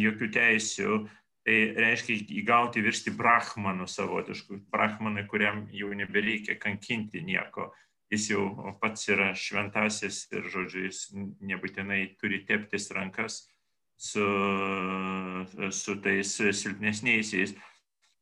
jokių 0.00 0.30
teisių, 0.34 0.98
tai 1.44 1.56
reiškia 1.76 2.16
įgauti 2.40 2.80
virsti 2.82 3.12
brahmanu 3.14 3.84
savotišku, 3.90 4.62
brahmanui, 4.72 5.26
kuriam 5.28 5.66
jau 5.72 5.90
nebereikia 5.92 6.56
kankinti 6.56 7.20
nieko 7.20 7.68
jis 8.14 8.30
jau 8.30 8.74
pats 8.80 9.08
yra 9.12 9.32
šventasis 9.36 10.24
ir, 10.32 10.46
žodžiu, 10.52 10.86
jis 10.88 11.00
nebūtinai 11.44 12.02
turi 12.20 12.42
teptis 12.48 12.90
rankas 12.94 13.42
su, 13.96 14.24
su 15.74 15.96
tais 16.04 16.34
silpnesniaisiais. 16.62 17.54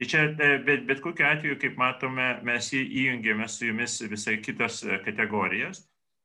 Tai 0.03 0.09
čia, 0.11 0.23
bet, 0.67 0.83
bet 0.89 0.99
kokiu 0.99 1.29
atveju, 1.29 1.61
kaip 1.63 1.77
matome, 1.79 2.25
mes 2.43 2.73
įjungėme 2.75 3.47
su 3.47 3.69
jumis 3.69 4.01
visai 4.11 4.41
kitas 4.43 4.81
kategorijas. 5.05 5.85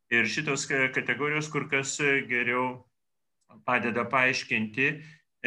Ir 0.09 0.25
šitos 0.25 0.65
kategorijos 0.65 1.51
kur 1.53 1.67
kas 1.69 1.99
geriau 2.25 2.87
padeda 3.67 4.07
paaiškinti 4.09 4.87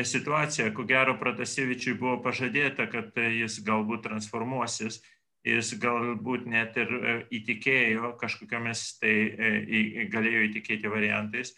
situaciją. 0.07 0.71
Ko 0.77 0.87
gero, 0.87 1.17
Protasevičiui 1.19 1.97
buvo 1.99 2.21
pažadėta, 2.23 2.87
kad 2.93 3.19
jis 3.19 3.59
galbūt 3.67 4.05
transformuosis 4.07 5.01
jis 5.47 5.73
galbūt 5.81 6.47
net 6.51 6.77
ir 6.81 6.93
e, 6.93 7.17
įtikėjo 7.41 8.15
kažkokiamis 8.21 8.85
tai 9.01 9.15
e, 9.33 10.07
galėjo 10.13 10.47
įtikėti 10.51 10.93
variantais, 10.93 11.55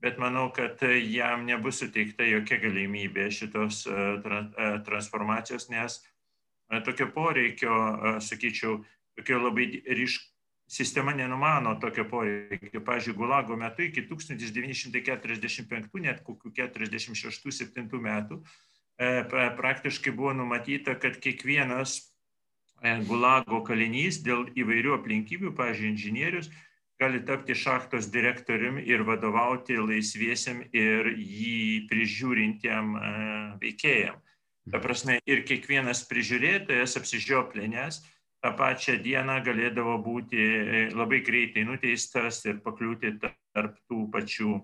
bet 0.00 0.18
manau, 0.20 0.48
kad 0.56 0.80
jam 1.12 1.46
nebus 1.48 1.82
suteikta 1.82 2.24
jokia 2.28 2.60
galimybė 2.62 3.28
šitos 3.32 3.84
e, 3.88 4.06
transformacijos, 4.88 5.68
nes 5.72 6.00
tokio 6.86 7.06
poreikio, 7.14 7.74
sakyčiau, 8.24 8.80
tokio 9.18 9.38
labai 9.44 9.68
ryškų 9.86 10.32
sistema 10.66 11.12
nenumano 11.14 11.76
tokio 11.78 12.04
poreikio. 12.10 12.80
Pavyzdžiui, 12.82 13.14
Gulago 13.14 13.56
metu 13.56 13.86
iki 13.86 14.02
1945, 14.08 16.00
net 16.02 16.24
kokių 16.26 16.50
46-7 16.58 17.86
metų 18.08 18.42
praktiškai 19.60 20.12
buvo 20.16 20.32
numatyta, 20.34 20.96
kad 20.98 21.20
kiekvienas 21.22 22.00
E, 22.84 22.92
gulago 23.08 23.62
kalinys 23.64 24.20
dėl 24.24 24.46
įvairių 24.52 24.98
aplinkybių, 24.98 25.52
pavyzdžiui, 25.56 25.92
inžinierius, 25.94 26.50
gali 27.00 27.22
tapti 27.28 27.56
šachtos 27.56 28.10
direktoriumi 28.12 28.84
ir 28.88 29.04
vadovauti 29.08 29.78
laisviesiam 29.80 30.60
ir 30.76 31.08
jį 31.16 31.86
prižiūrintiem 31.90 32.92
e, 32.96 33.12
veikėjam. 33.62 34.20
Ta 34.72 34.80
prasme, 34.82 35.20
ir 35.30 35.44
kiekvienas 35.46 36.02
prižiūrėtojas 36.10 36.96
apsižioplinės 36.98 38.00
tą 38.42 38.50
pačią 38.58 38.96
dieną 39.02 39.38
galėdavo 39.46 39.96
būti 40.02 40.42
e, 40.42 40.80
labai 40.94 41.20
greitai 41.26 41.62
nuteistas 41.68 42.42
ir 42.48 42.58
pakliūti 42.64 43.14
tarp 43.22 43.78
tų 43.86 44.06
pačių 44.14 44.56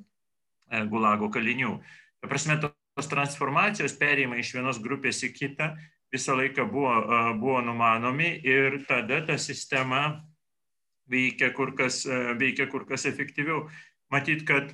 gulago 0.91 1.29
kalinių. 1.33 1.77
Ta 2.23 2.31
prasme, 2.31 2.59
tos 2.63 3.09
transformacijos 3.11 3.95
perėjimai 4.01 4.41
iš 4.43 4.55
vienos 4.57 4.79
grupės 4.83 5.23
į 5.27 5.33
kitą 5.37 5.73
visą 6.13 6.37
laiką 6.37 6.67
buvo, 6.71 6.95
buvo 7.41 7.61
numanomi 7.65 8.35
ir 8.45 8.83
tada 8.89 9.23
ta 9.27 9.39
sistema 9.41 10.23
veikia 11.13 11.51
kur 11.57 11.75
kas, 11.77 12.03
veikia 12.41 12.69
kur 12.73 12.87
kas 12.89 13.07
efektyviau. 13.09 13.67
Matyt, 14.13 14.45
kad 14.49 14.73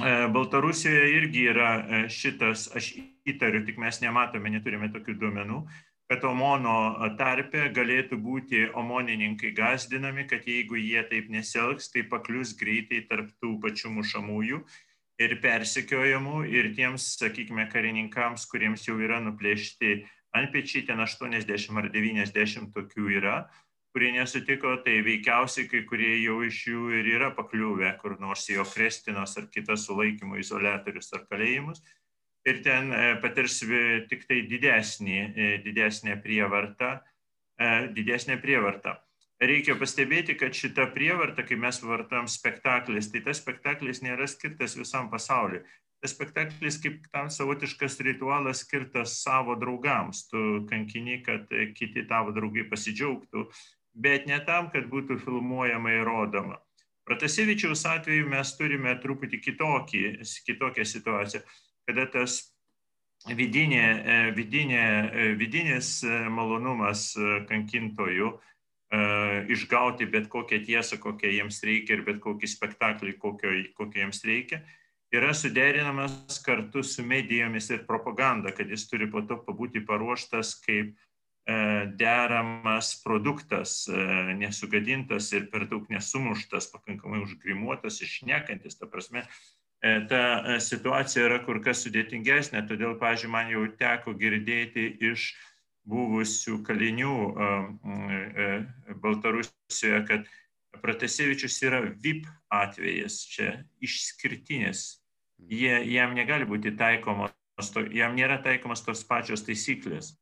Baltarusijoje 0.00 1.08
irgi 1.16 1.46
yra 1.50 1.70
šitas, 2.12 2.68
aš 2.76 2.92
įtariu, 3.30 3.64
tik 3.66 3.80
mes 3.82 4.00
nematome, 4.02 4.52
neturime 4.52 4.90
tokių 4.92 5.16
duomenų, 5.20 5.62
kad 6.10 6.24
omono 6.26 6.76
tarpe 7.18 7.68
galėtų 7.74 8.18
būti 8.18 8.64
omonininkai 8.74 9.52
gazdinami, 9.54 10.26
kad 10.30 10.46
jeigu 10.48 10.78
jie 10.80 11.04
taip 11.06 11.28
nesielgs, 11.30 11.90
tai 11.94 12.02
paklius 12.10 12.56
greitai 12.58 13.04
tarp 13.06 13.30
tų 13.38 13.56
pačių 13.62 13.92
mušamųjų 14.00 14.64
ir 15.20 15.36
persekiojamų 15.42 16.44
ir 16.50 16.72
tiems, 16.74 17.12
sakykime, 17.20 17.68
karininkams, 17.70 18.48
kuriems 18.50 18.88
jau 18.88 18.96
yra 18.98 19.20
nuplėšti 19.22 20.00
antpečiai 20.36 20.86
ten 20.88 21.02
80 21.04 21.78
ar 21.78 21.90
90 21.92 22.72
tokių 22.74 23.06
yra, 23.20 23.36
kurie 23.94 24.12
nesutiko, 24.14 24.76
tai 24.84 25.00
veikiausiai 25.06 25.68
kai 25.70 25.82
kurie 25.86 26.12
jau 26.22 26.40
iš 26.46 26.62
jų 26.70 26.90
ir 27.00 27.08
yra 27.16 27.30
pakliuvę 27.34 27.90
kur 28.02 28.16
nors 28.22 28.46
į 28.50 28.60
Okrestinos 28.62 29.36
ar 29.38 29.48
kitas 29.50 29.86
sulaikymo 29.88 30.38
izolatorius 30.38 31.10
ar 31.16 31.26
kalėjimus. 31.30 31.82
Ir 32.48 32.62
ten 32.64 32.92
e, 32.92 33.04
patirs 33.20 33.58
tik 34.08 34.24
tai 34.28 34.40
didesnį, 34.48 35.18
e, 35.20 35.48
didesnę 35.64 36.16
prievartą, 36.24 36.94
e, 37.60 37.70
didesnę 37.96 38.38
prievartą. 38.40 38.96
Reikia 39.40 39.74
pastebėti, 39.80 40.36
kad 40.36 40.56
šita 40.56 40.86
prievarta, 40.92 41.44
kai 41.48 41.56
mes 41.56 41.80
vartam 41.84 42.28
spektaklis, 42.28 43.08
tai 43.12 43.22
tas 43.24 43.40
spektaklis 43.40 44.02
nėra 44.04 44.28
skirtas 44.28 44.76
visam 44.76 45.08
pasauliu 45.12 45.62
tas 46.00 46.14
spektaklis 46.14 46.78
kaip 46.80 47.02
tam 47.12 47.28
savotiškas 47.30 47.98
ritualas 48.06 48.62
skirtas 48.64 49.18
savo 49.20 49.56
draugams. 49.60 50.24
Tu 50.30 50.64
kankini, 50.70 51.20
kad 51.24 51.50
kiti 51.76 52.06
tavo 52.08 52.32
draugai 52.32 52.64
pasidžiaugtų, 52.70 53.44
bet 53.94 54.26
ne 54.30 54.40
tam, 54.46 54.70
kad 54.72 54.88
būtų 54.88 55.20
filmuojama 55.24 55.92
ir 55.98 56.08
rodoma. 56.08 56.56
Pratasevičiaus 57.08 57.84
atveju 57.90 58.28
mes 58.30 58.54
turime 58.56 58.94
truputį 59.02 59.40
kitokį, 59.44 60.02
kitokią 60.46 60.86
situaciją, 60.86 61.42
kada 61.88 62.06
tas 62.10 62.40
vidinė, 63.28 64.32
vidinė, 64.36 64.84
vidinis 65.38 66.00
malonumas 66.32 67.10
kankintojų 67.48 68.32
išgauti 69.50 70.08
bet 70.10 70.28
kokią 70.32 70.64
tiesą, 70.66 70.98
kokią 70.98 71.30
jiems 71.30 71.60
reikia 71.62 71.98
ir 71.98 72.04
bet 72.06 72.18
kokį 72.24 72.48
spektaklį, 72.50 73.18
kokio, 73.22 73.52
kokio 73.76 74.02
jiems 74.02 74.24
reikia, 74.26 74.64
yra 75.14 75.34
suderinamas 75.34 76.40
kartu 76.42 76.82
su 76.82 77.04
medijomis 77.06 77.70
ir 77.70 77.84
propaganda, 77.86 78.50
kad 78.56 78.70
jis 78.70 78.88
turi 78.90 79.06
po 79.10 79.22
to 79.22 79.38
pabūti 79.46 79.84
paruoštas 79.86 80.56
kaip 80.64 80.96
deramas 81.96 82.92
produktas, 83.02 83.88
nesugadintas 84.38 85.32
ir 85.32 85.48
per 85.50 85.66
daug 85.70 85.88
nesumuštas, 85.90 86.68
pakankamai 86.70 87.22
užgrimuotas, 87.24 88.00
išnekantis. 88.04 88.78
Ta 88.78 88.86
prasme, 88.86 89.24
ta 89.80 90.58
situacija 90.60 91.24
yra 91.24 91.38
kur 91.44 91.62
kas 91.64 91.86
sudėtingesnė, 91.86 92.66
todėl, 92.68 92.98
pažiūrėjau, 93.00 93.32
man 93.32 93.48
jau 93.52 93.62
teko 93.80 94.12
girdėti 94.18 94.90
iš 95.10 95.30
buvusių 95.88 96.58
kalinių 96.66 97.14
Baltarusijoje, 99.00 100.02
kad 100.10 100.28
Protasevičius 100.80 101.56
yra 101.66 101.80
VIP 101.82 102.28
atvejas, 102.52 103.20
čia 103.26 103.64
išskirtinis. 103.82 105.00
Jie, 105.50 105.72
jam 105.90 106.14
negali 106.14 106.46
būti 106.48 106.72
taikomos, 106.78 107.32
jam 107.96 108.14
nėra 108.16 108.38
taikomas 108.44 108.84
tos 108.84 109.02
pačios 109.08 109.42
taisyklės. 109.46 110.14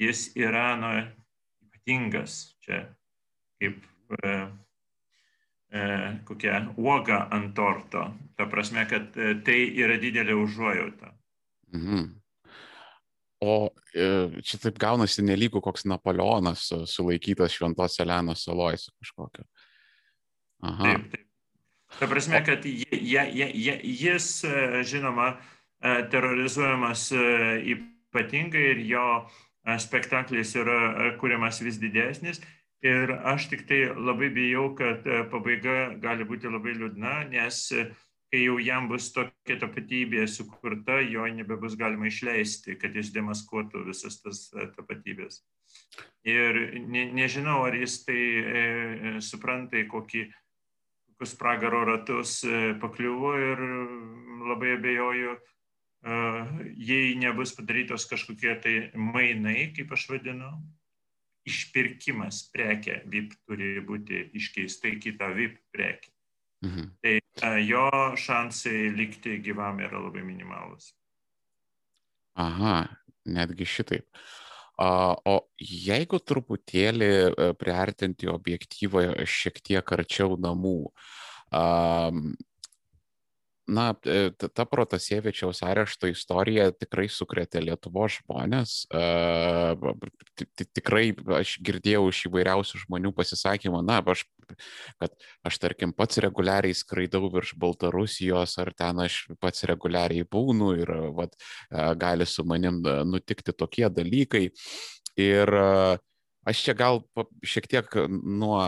Jis 0.00 0.30
yra 0.38 0.72
nu, 0.80 0.90
ypatingas, 1.68 2.56
čia 2.64 2.86
kaip 3.60 3.84
e, 3.84 4.28
e, 4.28 4.36
kokia 6.24 6.66
uoga 6.76 7.26
ant 7.32 7.54
torto. 7.56 8.04
Ta 8.36 8.46
prasme, 8.46 8.84
kad 8.88 9.16
e, 9.16 9.34
tai 9.44 9.58
yra 9.80 9.96
didelė 10.00 10.36
užuojauta. 10.36 11.12
Mhm. 11.72 12.10
O 13.42 13.54
e, 13.94 14.06
čia 14.44 14.60
taip 14.62 14.78
gaunasi 14.78 15.24
nelygų 15.26 15.62
koks 15.64 15.86
Napoleonas 15.90 16.68
sulaikytas 16.86 17.56
Šventos 17.56 17.98
Elenos 18.04 18.44
saloje 18.46 18.84
su 18.84 18.92
kažkokiu. 19.00 19.46
Aha. 20.62 20.84
Taip, 20.84 21.08
taip. 21.10 21.28
Ta 21.98 22.08
prasme, 22.08 22.38
kad 22.46 22.64
jis, 22.64 24.28
e, 24.46 24.84
žinoma, 24.88 25.32
e, 25.82 25.96
terrorizuojamas 26.12 27.08
ypatingai 27.74 28.68
ir 28.76 28.84
jo 28.92 29.06
spektaklis 29.82 30.54
yra 30.58 31.12
kuriamas 31.20 31.60
vis 31.64 31.80
didesnis. 31.82 32.40
Ir 32.82 33.12
aš 33.30 33.46
tik 33.52 33.66
tai 33.68 33.84
labai 33.94 34.32
bijau, 34.34 34.72
kad 34.74 35.04
pabaiga 35.30 35.94
gali 36.02 36.26
būti 36.26 36.50
labai 36.50 36.74
liūdna, 36.74 37.12
nes 37.30 37.68
kai 38.32 38.46
jau 38.46 38.56
jam 38.64 38.86
bus 38.88 39.10
tokia 39.12 39.58
tapatybė 39.60 40.24
sukurta, 40.30 40.96
jo 41.04 41.26
nebebus 41.36 41.76
galima 41.76 42.08
išleisti, 42.08 42.78
kad 42.80 42.94
jis 42.96 43.10
demaskuotų 43.12 43.84
visas 43.90 44.16
tas 44.24 44.46
e, 44.56 44.70
tapatybės. 44.72 45.42
Ir 46.24 46.56
ne, 46.88 47.04
nežinau, 47.12 47.58
ar 47.66 47.76
jis 47.76 47.98
tai 48.06 48.22
e, 48.40 48.62
e 49.10 49.12
supranta, 49.20 49.84
kokį, 49.90 50.24
kokius 51.12 51.36
pragaro 51.36 51.84
ratus 51.90 52.38
e, 52.48 52.72
pakliuvo 52.80 53.34
ir 53.36 53.64
labai 54.48 54.72
abejoju, 54.78 55.36
e, 55.36 56.20
jei 56.88 57.12
nebus 57.20 57.52
padarytos 57.58 58.08
kažkokie 58.08 58.56
tai 58.64 58.76
mainai, 58.96 59.74
kaip 59.76 59.92
aš 59.92 60.08
vadinu, 60.14 60.54
išpirkimas 61.48 62.44
prekia 62.52 63.00
VIP 63.08 63.34
turi 63.46 63.74
būti 63.86 64.28
iškeista 64.38 64.90
į 64.92 64.98
kitą 65.02 65.32
VIP 65.36 65.58
prekę. 65.74 66.12
Mhm. 66.62 66.90
Tai 67.02 67.14
e, 67.18 67.52
jo 67.66 67.88
šansai 68.18 68.92
likti 68.94 69.40
gyvam 69.42 69.80
yra 69.82 69.98
labai 69.98 70.22
minimalus. 70.26 70.92
Aha, 72.38 72.86
netgi 73.26 73.66
šitaip. 73.68 74.06
O 74.82 75.34
jeigu 75.60 76.18
truputėlį 76.22 77.10
e, 77.10 77.50
priartinti 77.58 78.30
objektyvą 78.30 79.04
šiek 79.28 79.60
tiek 79.62 79.92
arčiau 79.98 80.38
namų, 80.40 80.78
na, 83.72 83.86
e, 84.06 84.30
ta 84.32 84.64
Protasievičiaus 84.68 85.62
arešto 85.66 86.10
istorija 86.10 86.70
tikrai 86.76 87.08
sukrėtė 87.10 87.62
Lietuvo 87.64 88.06
žmonės. 88.12 88.74
Tikrai 90.76 91.04
aš 91.38 91.56
girdėjau 91.64 92.04
iš 92.12 92.26
įvairiausių 92.30 92.82
žmonių 92.84 93.14
pasisakymą, 93.16 93.82
na, 93.86 94.00
aš, 94.14 94.24
kad 95.00 95.16
aš, 95.48 95.58
tarkim, 95.64 95.96
pats 95.96 96.20
reguliariai 96.22 96.76
skraidau 96.76 97.30
virš 97.32 97.56
Baltarusijos, 97.60 98.58
ar 98.62 98.72
ten 98.76 99.02
aš 99.06 99.24
pats 99.42 99.66
reguliariai 99.70 100.28
būnu 100.28 100.72
ir 100.84 100.94
vat, 101.16 101.36
gali 102.00 102.28
su 102.28 102.44
manim 102.48 102.82
nutikti 103.08 103.56
tokie 103.56 103.88
dalykai. 103.92 104.48
Ir 105.20 105.50
Aš 106.42 106.64
čia 106.66 106.74
gal 106.74 107.04
šiek 107.46 107.68
tiek 107.70 107.92
nuo 108.10 108.58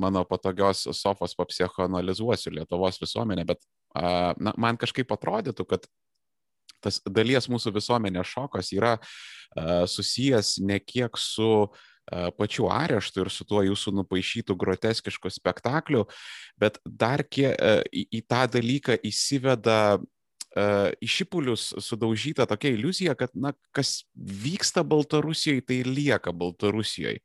mano 0.00 0.22
patogios 0.24 0.86
sofos 0.96 1.34
papsichoanalizuosiu 1.36 2.54
Lietuvos 2.56 3.00
visuomenę, 3.02 3.44
bet 3.44 3.60
na, 3.94 4.54
man 4.56 4.80
kažkaip 4.80 5.12
atrodytų, 5.12 5.66
kad 5.68 5.88
tas 6.82 6.98
dalies 7.06 7.46
mūsų 7.50 7.74
visuomenės 7.76 8.32
šokas 8.32 8.72
yra 8.74 8.96
susijęs 9.86 10.56
ne 10.66 10.80
kiek 10.82 11.18
su 11.20 11.68
pačiu 12.34 12.66
areštu 12.72 13.22
ir 13.22 13.30
su 13.30 13.46
tuo 13.46 13.60
jūsų 13.62 13.92
nupaišytų 14.00 14.56
groteskišku 14.58 15.30
spektakliu, 15.30 16.08
bet 16.58 16.80
dar 16.82 17.22
kiek 17.22 17.54
į, 17.86 18.02
į 18.18 18.22
tą 18.26 18.42
dalyką 18.50 18.98
įsiveda 19.06 20.00
į 20.52 21.08
šipulius 21.08 21.70
sudaužyta 21.80 22.44
tokia 22.50 22.74
iliuzija, 22.74 23.14
kad, 23.16 23.32
na, 23.32 23.54
kas 23.72 24.02
vyksta 24.16 24.82
Baltarusijoje, 24.84 25.64
tai 25.64 25.78
lieka 25.86 26.34
Baltarusijoje. 26.36 27.22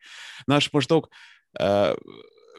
Na, 0.47 0.61
aš 0.61 0.69
maždaug 0.71 1.09
uh, 1.09 1.91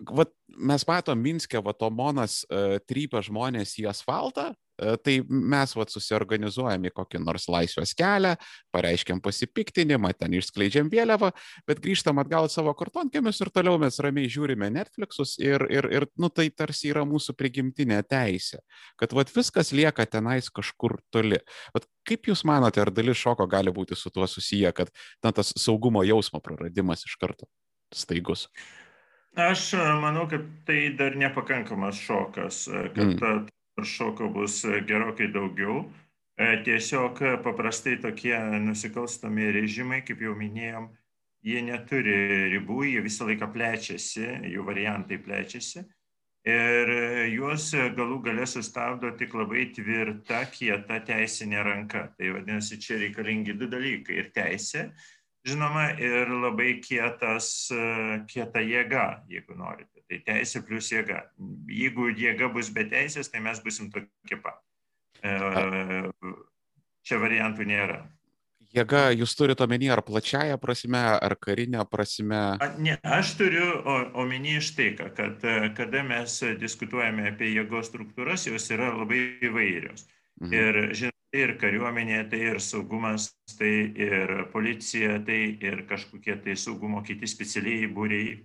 vat, 0.06 0.30
mes 0.58 0.84
matom 0.88 1.20
Minske, 1.22 1.60
va, 1.62 1.74
Tomonas 1.76 2.42
uh, 2.48 2.78
trypia 2.88 3.20
žmonės 3.24 3.74
į 3.80 3.88
asfaltą, 3.90 4.48
uh, 4.52 4.94
tai 5.04 5.18
mes 5.28 5.74
vat, 5.76 5.92
susiorganizuojam 5.92 6.88
į 6.88 6.92
kokį 6.96 7.20
nors 7.22 7.48
laisvės 7.50 7.94
kelią, 7.98 8.34
pareiškiam 8.74 9.20
pasipiktinimą, 9.24 10.12
ten 10.18 10.38
išskleidžiam 10.38 10.90
vėliavą, 10.92 11.30
bet 11.68 11.82
grįžtam 11.84 12.20
atgal 12.22 12.48
savo 12.52 12.74
kartonkėmis 12.78 13.42
ir 13.42 13.52
toliau 13.54 13.78
mes 13.82 14.00
ramiai 14.04 14.30
žiūrime 14.32 14.70
Netflixus 14.74 15.36
ir, 15.42 15.66
ir, 15.72 15.90
ir 15.94 16.08
nu, 16.20 16.30
tai 16.32 16.48
tarsi 16.54 16.92
yra 16.92 17.04
mūsų 17.08 17.36
prigimtinė 17.38 18.00
teisė, 18.08 18.62
kad 19.00 19.14
vat, 19.16 19.32
viskas 19.34 19.72
lieka 19.76 20.06
tenais 20.08 20.50
kažkur 20.50 20.98
toli. 21.14 21.42
Vat, 21.76 21.88
kaip 22.08 22.30
Jūs 22.30 22.44
manote, 22.48 22.82
ar 22.82 22.92
dalis 22.94 23.20
šoko 23.20 23.46
gali 23.50 23.72
būti 23.74 23.96
su 23.98 24.12
tuo 24.14 24.26
susiję, 24.28 24.72
kad 24.76 24.92
na, 25.24 25.32
tas 25.32 25.54
saugumo 25.56 26.04
jausmo 26.06 26.42
praradimas 26.44 27.06
iš 27.08 27.16
karto 27.20 27.48
staigus? 27.94 28.48
Aš 29.38 29.74
e, 29.74 29.78
manau, 30.02 30.26
kad 30.26 30.42
tai 30.66 30.90
dar 30.98 31.14
nepakankamas 31.16 32.00
šokas, 32.02 32.64
e, 32.68 32.88
kad 32.94 33.22
mm. 33.22 33.84
šoko 33.86 34.26
bus 34.34 34.64
gerokai 34.86 35.28
daugiau. 35.30 35.84
E, 36.38 36.48
tiesiog 36.66 37.20
paprastai 37.44 38.00
tokie 38.02 38.34
nusikalstami 38.64 39.52
režimai, 39.54 40.00
kaip 40.06 40.24
jau 40.26 40.34
minėjom, 40.38 40.88
jie 41.46 41.62
neturi 41.62 42.16
ribų, 42.56 42.80
jie 42.88 43.04
visą 43.04 43.28
laiką 43.30 43.46
plečiasi, 43.54 44.26
jų 44.50 44.66
variantai 44.66 45.20
plečiasi. 45.22 45.84
Ir 46.48 46.90
juos 47.30 47.68
galų 47.94 48.18
galę 48.24 48.46
sustabdo 48.46 49.10
tik 49.20 49.34
labai 49.38 49.68
tvirta, 49.74 50.44
kieta 50.50 50.98
teisinė 51.04 51.62
ranka. 51.66 52.08
Tai 52.18 52.34
vadinasi, 52.38 52.78
čia 52.82 52.98
reikalingi 53.04 53.54
du 53.58 53.70
dalykai- 53.70 54.18
ir 54.22 54.30
teisė, 54.34 54.88
žinoma, 55.46 55.90
ir 56.00 56.30
labai 56.32 56.78
kietas, 56.84 57.68
kieta 58.30 58.62
jėga, 58.64 59.24
jeigu 59.30 59.56
norite. 59.58 60.02
Tai 60.08 60.20
teisė 60.24 60.62
plus 60.64 60.88
jėga. 60.92 61.26
Jeigu 61.68 62.08
jėga 62.16 62.48
bus 62.52 62.70
be 62.72 62.86
teisės, 62.88 63.28
tai 63.28 63.42
mes 63.44 63.60
busim 63.64 63.90
tokie 63.92 64.38
pat. 64.40 64.62
E, 65.20 65.34
čia 67.04 67.18
variantų 67.20 67.66
nėra. 67.68 67.98
Jėga, 68.68 69.06
jūs 69.16 69.32
turite 69.32 69.64
omeny 69.64 69.88
ar 69.88 70.02
plačiaja 70.04 70.58
prasme, 70.60 71.00
ar 71.00 71.34
karinė 71.40 71.86
prasme? 71.88 72.40
Ne, 72.76 72.98
aš 73.00 73.32
turiu 73.38 73.68
omeny 74.20 74.58
štai 74.64 74.90
kad 75.16 75.44
kada 75.76 76.02
mes 76.04 76.34
diskutuojame 76.60 77.30
apie 77.30 77.48
jėgos 77.54 77.88
struktūras, 77.88 78.44
jos 78.50 78.68
yra 78.74 78.90
labai 78.92 79.22
įvairios. 79.48 80.04
Mhm. 80.42 80.52
Ir 80.52 80.80
žinoma, 80.92 81.17
tai 81.32 81.42
ir 81.44 81.54
kariuomenė, 81.60 82.22
tai 82.30 82.40
ir 82.52 82.60
saugumas, 82.64 83.30
tai 83.58 83.72
ir 84.00 84.48
policija, 84.52 85.18
tai 85.24 85.58
ir 85.60 85.84
kažkokie 85.88 86.38
tai 86.44 86.56
saugumo 86.56 87.02
kiti 87.04 87.28
specialiai 87.28 87.88
būriai. 87.92 88.38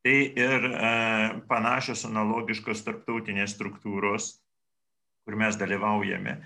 Tai 0.00 0.16
ir 0.16 0.64
e, 0.64 0.92
panašios 1.48 2.06
analogiškos 2.08 2.80
tarptautinės 2.86 3.52
struktūros, 3.52 4.32
kur 5.28 5.36
mes 5.36 5.58
dalyvaujame 5.60 6.38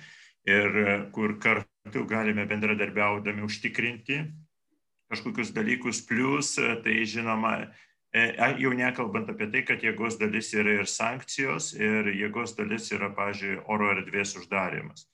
ir 0.50 0.81
e, 0.83 0.96
kur 1.14 1.37
kartu 1.38 2.03
galime 2.11 2.48
bendradarbiaudami 2.50 3.46
užtikrinti 3.46 4.24
kažkokius 5.12 5.55
dalykus. 5.55 6.03
Plus, 6.09 6.57
e, 6.59 6.74
tai 6.83 7.05
žinoma, 7.07 7.61
jau 8.14 8.70
nekalbant 8.79 9.31
apie 9.33 9.48
tai, 9.50 9.64
kad 9.66 9.83
jėgos 9.83 10.18
dalis 10.20 10.53
yra 10.55 10.79
ir 10.81 10.87
sankcijos, 10.90 11.72
ir 11.74 12.12
jėgos 12.14 12.55
dalis 12.59 12.92
yra, 12.94 13.11
pažiūrėjau, 13.16 13.64
oro 13.74 13.90
erdvės 13.96 14.37
uždarimas. 14.38 15.09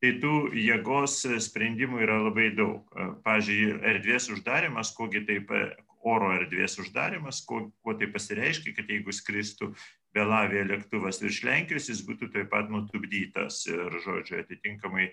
tai 0.00 0.14
tų 0.16 0.54
jėgos 0.56 1.26
sprendimų 1.44 2.00
yra 2.06 2.16
labai 2.24 2.50
daug. 2.56 2.88
Pavyzdžiui, 3.24 3.80
erdvės 3.84 4.30
uždarimas, 4.32 4.94
kogi 4.96 5.20
taip 5.28 5.52
oro 6.00 6.30
erdvės 6.32 6.78
uždarimas, 6.80 7.42
kuo, 7.44 7.66
kuo 7.84 7.94
tai 8.00 8.08
pasireiškia, 8.08 8.72
kad 8.78 8.88
jeigu 8.88 9.12
skristų 9.12 9.74
Belavija 10.16 10.64
lėktuvas 10.66 11.20
virš 11.22 11.42
Lenkijos, 11.44 11.90
jis 11.92 12.00
būtų 12.06 12.30
taip 12.32 12.48
pat 12.50 12.72
nutupdytas 12.72 13.66
ir, 13.68 14.00
žodžiu, 14.02 14.40
atitinkamai 14.40 15.10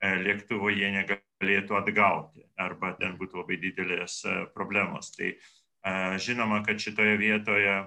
lėktuvo 0.00 0.72
jie 0.72 0.88
negalėtų 0.94 1.76
atgauti 1.76 2.46
arba 2.58 2.94
ten 2.98 3.18
būtų 3.20 3.42
labai 3.42 3.60
didelės 3.60 4.22
problemos. 4.56 5.12
Tai 5.12 5.34
žinoma, 6.20 6.62
kad 6.66 6.80
šitoje 6.82 7.16
vietoje 7.20 7.80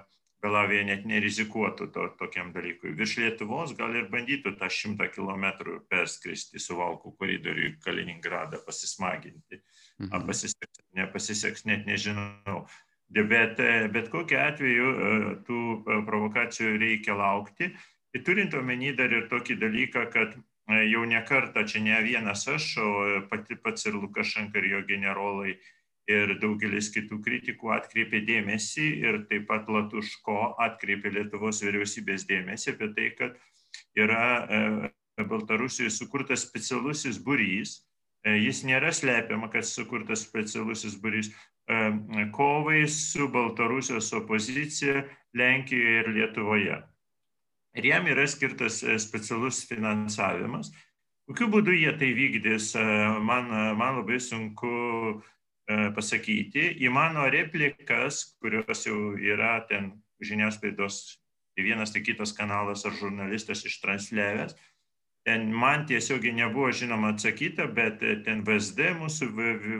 Belavija 0.44 0.84
net 0.84 1.06
nerizikuotų 1.08 1.86
to, 1.94 2.06
tokiam 2.20 2.50
dalykui. 2.52 2.92
Virš 2.98 3.16
Lietuvos 3.22 3.72
gal 3.78 3.94
ir 3.96 4.10
bandytų 4.12 4.52
tą 4.60 4.68
šimtą 4.68 5.08
kilometrų 5.14 5.78
perskristi 5.88 6.60
su 6.60 6.76
Valkų 6.76 7.14
koridoriu 7.16 7.70
į 7.70 7.76
Kaliningradą, 7.84 8.60
pasismaginti. 8.66 9.62
Mhm. 10.02 10.26
Pasiseks, 10.28 10.82
nepasiseks, 10.98 11.64
net 11.70 11.88
nežinau. 11.88 12.66
Bet, 13.14 13.60
bet 13.94 14.08
kokiu 14.12 14.40
atveju 14.42 14.88
tų 15.46 15.60
provokacijų 16.08 16.76
reikia 16.82 17.16
laukti. 17.16 17.70
Ir 18.14 18.24
turint 18.26 18.54
omeny 18.58 18.92
dar 18.96 19.12
ir 19.12 19.28
tokį 19.30 19.56
dalyką, 19.60 20.04
kad 20.12 20.36
jau 20.90 21.04
ne 21.08 21.20
kartą, 21.28 21.64
čia 21.68 21.80
ne 21.84 21.96
vienas 22.04 22.46
aš, 22.48 22.68
o 22.80 22.90
pati 23.30 23.56
pats 23.56 23.86
ir 23.86 23.96
Lukašenka 23.96 24.60
ir 24.60 24.70
jo 24.72 24.82
generolai 24.88 25.56
ir 26.10 26.34
daugelis 26.40 26.90
kitų 26.92 27.20
kritikų 27.24 27.72
atkreipė 27.78 28.20
dėmesį 28.28 28.88
ir 29.00 29.22
taip 29.30 29.46
pat 29.48 29.68
Latuško 29.72 30.54
atkreipė 30.66 31.14
Lietuvos 31.16 31.62
vyriausybės 31.64 32.26
dėmesį 32.28 32.74
apie 32.74 32.90
tai, 32.96 33.08
kad 33.18 33.38
yra 33.96 34.26
e, 34.44 34.60
Baltarusijoje 35.24 35.94
sukurtas 35.94 36.44
specialusis 36.44 37.20
būrys. 37.24 37.78
E, 38.24 38.36
jis 38.42 38.64
nėra 38.68 38.92
slepiama, 38.92 39.48
kad 39.52 39.64
sukurtas 39.68 40.26
specialusis 40.28 40.98
būrys 41.00 41.30
e, 41.32 42.28
kovai 42.36 42.84
su 42.90 43.28
Baltarusijos 43.32 44.12
opozicija 44.20 45.06
Lenkijoje 45.34 46.00
ir 46.02 46.10
Lietuvoje. 46.18 46.82
Ir 47.74 47.86
jam 47.88 48.04
yra 48.06 48.26
skirtas 48.30 48.84
specialus 49.02 49.64
finansavimas. 49.66 50.68
Kokiu 51.24 51.48
būdu 51.50 51.72
jie 51.72 51.90
tai 51.96 52.10
vykdys, 52.14 52.74
man, 53.24 53.48
man 53.80 53.96
labai 53.96 54.18
sunku 54.20 54.68
uh, 54.68 55.33
pasakyti 55.66 56.66
į 56.84 56.90
mano 56.92 57.24
replikas, 57.32 58.36
kurios 58.42 58.84
jau 58.84 59.14
yra 59.16 59.58
ten 59.68 59.92
žiniasklaidos, 60.24 61.18
vienas 61.56 61.92
tai 61.94 62.02
kitas 62.04 62.34
kanalas 62.36 62.84
ar 62.84 62.96
žurnalistas 62.98 63.64
ištransliavęs. 63.64 64.56
Ten 65.24 65.48
man 65.56 65.86
tiesiogiai 65.88 66.34
nebuvo 66.36 66.68
žinoma 66.72 67.14
atsakyta, 67.14 67.66
bet 67.72 68.02
ten 68.26 68.44
VSD 68.44 68.92
mūsų 68.98 69.30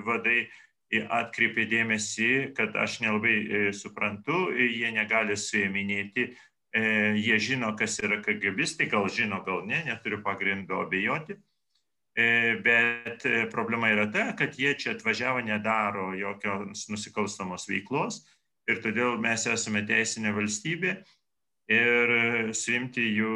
vadai 0.06 0.46
atkreipė 0.94 1.66
dėmesį, 1.68 2.30
kad 2.56 2.76
aš 2.80 3.00
nelabai 3.02 3.34
e, 3.34 3.62
suprantu, 3.76 4.46
jie 4.56 4.92
negali 4.94 5.36
suėminėti, 5.36 6.28
e, 6.30 6.84
jie 7.18 7.38
žino, 7.42 7.74
kas 7.76 7.98
yra 8.00 8.22
KGBistai, 8.24 8.86
gal 8.92 9.10
žino, 9.12 9.42
gal 9.44 9.66
ne, 9.68 9.82
neturiu 9.88 10.22
pagrindo 10.24 10.80
abejoti 10.84 11.36
E, 11.36 11.53
bet 12.14 13.26
e, 13.26 13.46
problema 13.50 13.90
yra 13.90 14.06
ta, 14.12 14.28
kad 14.38 14.54
jie 14.58 14.74
čia 14.78 14.94
atvažiavo, 14.94 15.40
nedaro 15.42 16.12
jokios 16.14 16.86
nusikalstamos 16.90 17.66
veiklos 17.68 18.22
ir 18.70 18.78
todėl 18.84 19.18
mes 19.20 19.46
esame 19.50 19.82
teisinė 19.86 20.30
valstybė 20.36 20.94
ir 21.74 22.14
suimti 22.54 23.02
jų, 23.16 23.34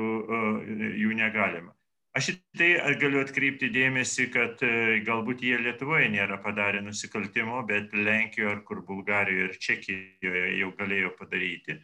jų 1.01 1.17
negalima. 1.19 1.75
Aš 2.17 2.31
į 2.33 2.35
tai 2.59 2.71
galiu 2.99 3.21
atkreipti 3.21 3.69
dėmesį, 3.75 4.31
kad 4.33 4.63
e, 4.65 5.01
galbūt 5.07 5.43
jie 5.45 5.59
Lietuvoje 5.61 6.09
nėra 6.15 6.39
padarę 6.43 6.81
nusikaltimo, 6.83 7.61
bet 7.67 7.93
Lenkijoje 7.95 8.55
ar 8.55 8.65
kur 8.67 8.83
Bulgarijoje 8.87 9.51
ir 9.51 9.59
Čekijoje 9.67 10.49
jau 10.61 10.73
galėjo 10.79 11.15
padaryti. 11.19 11.81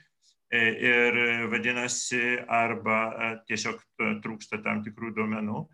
Ir 0.54 1.16
vadinasi, 1.50 2.36
arba 2.46 3.40
tiesiog 3.48 3.80
trūksta 4.22 4.60
tam 4.62 4.84
tikrų 4.84 5.10
duomenų 5.16 5.64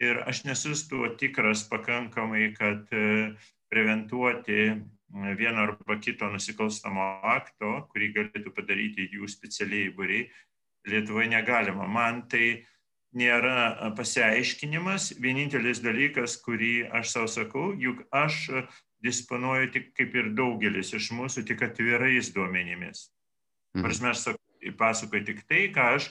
ir 0.00 0.22
aš 0.26 0.44
nesu 0.46 0.74
tuo 0.88 1.08
tikras 1.18 1.64
pakankamai, 1.70 2.52
kad 2.54 2.86
e, 2.92 3.34
preventuoti 3.70 4.74
vieno 5.38 5.64
arba 5.64 5.98
kito 6.00 6.28
nusikalstamo 6.30 7.04
akto, 7.24 7.88
kurį 7.92 8.12
galėtų 8.16 8.52
padaryti 8.54 9.08
jų 9.12 9.28
specialiai 9.28 9.94
būriai, 9.94 10.28
Lietuvoje 10.88 11.28
negalima. 11.28 11.84
Man 11.90 12.22
tai 12.32 12.62
nėra 13.12 13.92
pasiaiškinimas. 13.96 15.10
Vienintelis 15.20 15.82
dalykas, 15.84 16.38
kurį 16.40 16.88
aš 17.00 17.10
savo 17.12 17.28
sakau, 17.28 17.64
juk 17.76 18.04
aš 18.14 18.46
disponuoju 19.04 19.72
tik 19.74 19.90
kaip 19.98 20.14
ir 20.16 20.30
daugelis 20.38 20.94
iš 20.96 21.10
mūsų, 21.12 21.44
tik 21.50 21.62
atvirais 21.66 22.30
duomenimis. 22.32 23.08
Prasme, 23.76 24.14
aš 24.14 24.38
pasakoju 24.78 25.26
tik 25.28 25.44
tai, 25.50 25.66
ką 25.74 25.90
aš 25.98 26.08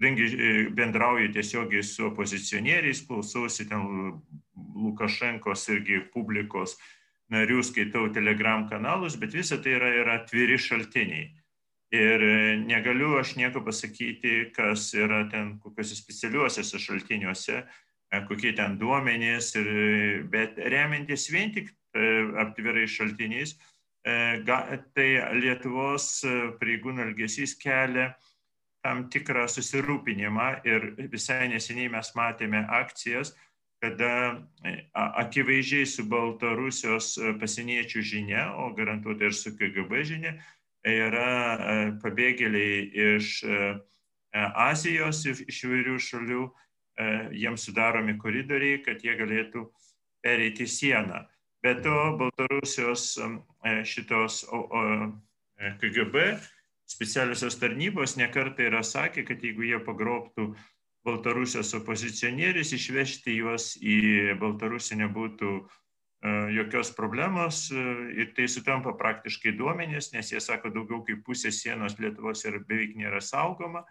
kadangi 0.00 0.24
e, 0.24 0.70
bendrauju 0.70 1.32
tiesiogiai 1.32 1.82
su 1.82 2.06
opozicionieriais, 2.06 3.04
klausausi 3.06 3.68
ten 3.68 3.82
Lukašenkos 4.74 5.68
irgi 5.68 6.00
publikos 6.14 6.78
narių, 7.30 7.60
skaitau 7.62 8.08
telegram 8.12 8.66
kanalus, 8.68 9.18
bet 9.20 9.34
visa 9.36 9.60
tai 9.60 9.76
yra, 9.76 9.90
yra 10.00 10.14
atviri 10.22 10.56
šaltiniai. 10.58 11.28
Ir 11.92 12.22
e, 12.24 12.56
negaliu 12.64 13.18
aš 13.18 13.34
nieko 13.36 13.60
pasakyti, 13.66 14.54
kas 14.56 14.88
yra 14.94 15.26
ten 15.28 15.58
kokiuose 15.60 15.98
specialiuosiuose 15.98 16.80
šaltiniuose, 16.80 17.60
e, 17.60 18.22
kokie 18.30 18.54
ten 18.56 18.78
duomenys, 18.80 19.52
ir, 19.60 20.24
bet 20.32 20.56
remiantis 20.56 21.28
vien 21.30 21.52
tik 21.52 21.74
atvirai 22.40 22.86
šaltiniais, 22.86 23.56
tai 24.00 25.08
Lietuvos 25.36 26.04
pareigūnų 26.56 27.02
elgesys 27.08 27.56
kelia 27.58 28.12
tam 28.84 29.06
tikrą 29.12 29.46
susirūpinimą 29.50 30.48
ir 30.68 30.90
visai 31.12 31.48
neseniai 31.52 31.90
mes 31.92 32.12
matėme 32.16 32.64
akcijas, 32.80 33.34
kada 33.80 34.12
e, 34.64 34.74
akivaizdžiai 34.92 35.88
su 35.88 36.04
Baltarusijos 36.08 37.14
e, 37.16 37.32
pasieniečių 37.40 38.02
žinia, 38.04 38.46
o 38.60 38.70
garantuotai 38.76 39.30
ir 39.30 39.36
su 39.36 39.54
KGB 39.56 40.02
žinia, 40.08 40.34
yra 40.84 41.30
e, 41.56 41.76
pabėgėliai 42.02 42.88
iš 43.16 43.40
Azijos, 44.30 45.24
iš 45.26 45.56
įvairių 45.66 45.96
šalių, 45.98 46.42
jiems 47.34 47.64
sudaromi 47.66 48.12
koridoriai, 48.20 48.76
kad 48.84 49.00
jie 49.02 49.16
galėtų 49.18 49.64
pereiti 50.22 50.68
sieną. 50.70 51.24
Be 51.64 51.72
to, 51.82 51.96
Baltarusijos 52.20 53.16
šitos 53.90 54.44
KGB 55.82 56.22
specialiosios 56.90 57.58
tarnybos 57.60 58.16
nekartai 58.18 58.66
yra 58.70 58.82
sakę, 58.82 59.24
kad 59.26 59.42
jeigu 59.44 59.62
jie 59.68 59.78
pagrobtų 59.86 60.50
Baltarusijos 61.06 61.70
opozicionierius, 61.78 62.74
išvežti 62.76 63.38
juos 63.38 63.72
į 63.80 64.34
Baltarusiją 64.40 64.98
nebūtų 65.06 65.52
e, 65.56 65.62
jokios 66.58 66.90
problemos 66.96 67.62
e, 67.72 67.84
ir 68.20 68.34
tai 68.36 68.50
sutampa 68.52 68.92
praktiškai 68.98 69.54
duomenys, 69.56 70.10
nes 70.12 70.34
jie 70.34 70.42
sako, 70.44 70.74
daugiau 70.74 71.00
kaip 71.06 71.22
pusė 71.24 71.54
sienos 71.54 71.96
Lietuvos 72.02 72.44
ir 72.44 72.58
beveik 72.66 72.98
nėra 73.00 73.22
saugoma, 73.24 73.86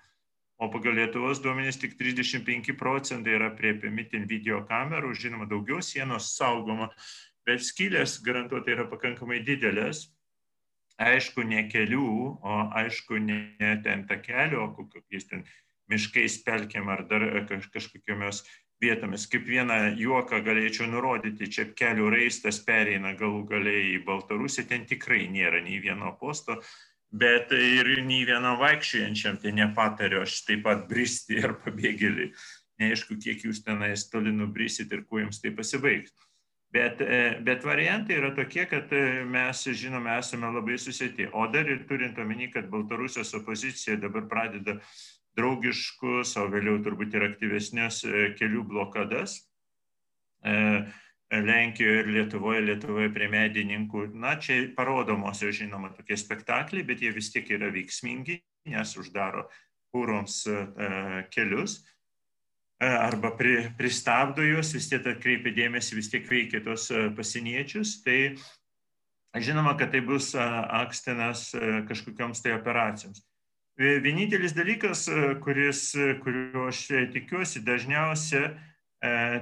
o 0.59 0.69
pagal 0.69 0.99
Lietuvos 0.99 1.41
duomenys 1.41 1.79
tik 1.81 1.97
35 1.97 2.77
procentai 2.77 3.39
yra 3.39 3.49
priepiami 3.57 4.05
ten 4.11 4.29
video 4.29 4.61
kamerų, 4.69 5.15
žinoma, 5.17 5.49
daugiau 5.49 5.81
sienos 5.81 6.35
saugoma, 6.35 6.91
bet 7.47 7.65
skylės 7.65 8.19
garantuotai 8.21 8.75
yra 8.75 8.85
pakankamai 8.91 9.41
didelės 9.47 10.11
aišku, 10.99 11.43
ne 11.47 11.65
kelių, 11.71 12.11
o 12.43 12.55
aišku, 12.81 13.19
ne 13.23 13.75
ten 13.83 14.05
takelio, 14.09 14.67
o 14.67 14.87
kokiais 14.89 15.29
ten 15.29 15.45
miškais, 15.89 16.41
pelkėm 16.45 16.89
ar 16.91 17.05
dar 17.09 17.25
kažkokiamis 17.47 18.43
vietomis. 18.81 19.25
Kaip 19.31 19.47
vieną 19.47 19.79
juoką 19.99 20.41
galėčiau 20.45 20.89
nurodyti, 20.91 21.49
čia 21.51 21.69
kelių 21.75 22.11
raistas 22.13 22.61
pereina 22.65 23.15
galų 23.17 23.43
galiai 23.49 23.95
į 23.95 24.03
Baltarusiją, 24.05 24.67
ten 24.69 24.85
tikrai 24.89 25.25
nėra 25.31 25.63
nei 25.65 25.79
vieno 25.83 26.13
posto, 26.19 26.59
bet 27.11 27.51
ir 27.55 27.89
nei 28.05 28.23
vienam 28.27 28.59
vaikščiojančiam 28.61 29.39
tai 29.41 29.55
nepatariu 29.57 30.23
aš 30.23 30.43
taip 30.47 30.63
pat 30.67 30.87
bristi 30.89 31.41
ar 31.43 31.57
pabėgėlį. 31.63 32.31
Neaišku, 32.79 33.17
kiek 33.19 33.43
jūs 33.43 33.63
tenais 33.65 34.05
toli 34.07 34.31
nubrisit 34.31 34.91
ir 34.95 35.03
kuo 35.03 35.19
jums 35.19 35.41
tai 35.43 35.51
pasibaigs. 35.51 36.13
Bet, 36.71 37.01
e, 37.01 37.39
bet 37.41 37.63
variantai 37.65 38.19
yra 38.19 38.29
tokie, 38.37 38.67
kad 38.69 38.91
e, 38.93 39.23
mes, 39.25 39.63
žinome, 39.73 40.11
esame 40.21 40.51
labai 40.53 40.75
susėti. 40.77 41.25
O 41.33 41.47
dar 41.49 41.65
ir 41.65 41.81
turint 41.89 42.17
omeny, 42.21 42.51
kad 42.53 42.67
Baltarusijos 42.69 43.33
opozicija 43.39 43.97
dabar 43.97 44.27
pradeda 44.29 44.75
draugiškus, 45.37 46.35
o 46.37 46.45
vėliau 46.53 46.77
turbūt 46.85 47.17
ir 47.17 47.25
aktyvesnės 47.31 48.03
e, 48.05 48.27
kelių 48.37 48.67
blokadas. 48.69 49.39
Lenkijoje 51.29 52.03
ir 52.03 52.09
Lietuvoje, 52.15 52.61
Lietuvoje 52.63 53.09
prie 53.11 53.25
medininkų. 53.33 54.05
Na, 54.21 54.37
čia 54.39 54.61
parodomos 54.77 55.41
jau 55.43 55.49
žinoma 55.51 55.89
tokie 55.97 56.15
spektakliai, 56.17 56.85
bet 56.87 57.01
jie 57.03 57.11
vis 57.11 57.27
tiek 57.33 57.49
yra 57.57 57.67
veiksmingi, 57.73 58.37
nes 58.71 58.93
uždaro 59.01 59.49
kūroms 59.91 60.37
kelius. 61.33 61.81
Arba 62.79 63.31
pri, 63.35 63.69
pristabdo 63.77 64.43
juos, 64.45 64.71
vis 64.73 64.87
tiek 64.87 65.03
atkreipia 65.03 65.51
dėmesį, 65.55 65.97
vis 65.99 66.09
tiek 66.11 66.27
veikia 66.29 66.61
tos 66.63 66.87
pasieniečius, 67.17 67.97
tai 68.05 68.37
žinoma, 69.35 69.75
kad 69.77 69.91
tai 69.91 69.99
bus 70.05 70.31
akstinas 70.35 71.49
kažkokioms 71.89 72.41
tai 72.41 72.55
operacijoms. 72.55 73.19
Vienintelis 73.79 74.51
dalykas, 74.55 75.05
kuris, 75.43 75.91
kuriuo 76.23 76.65
aš 76.67 76.81
tikiuosi, 77.13 77.61
dažniausia 77.63 78.49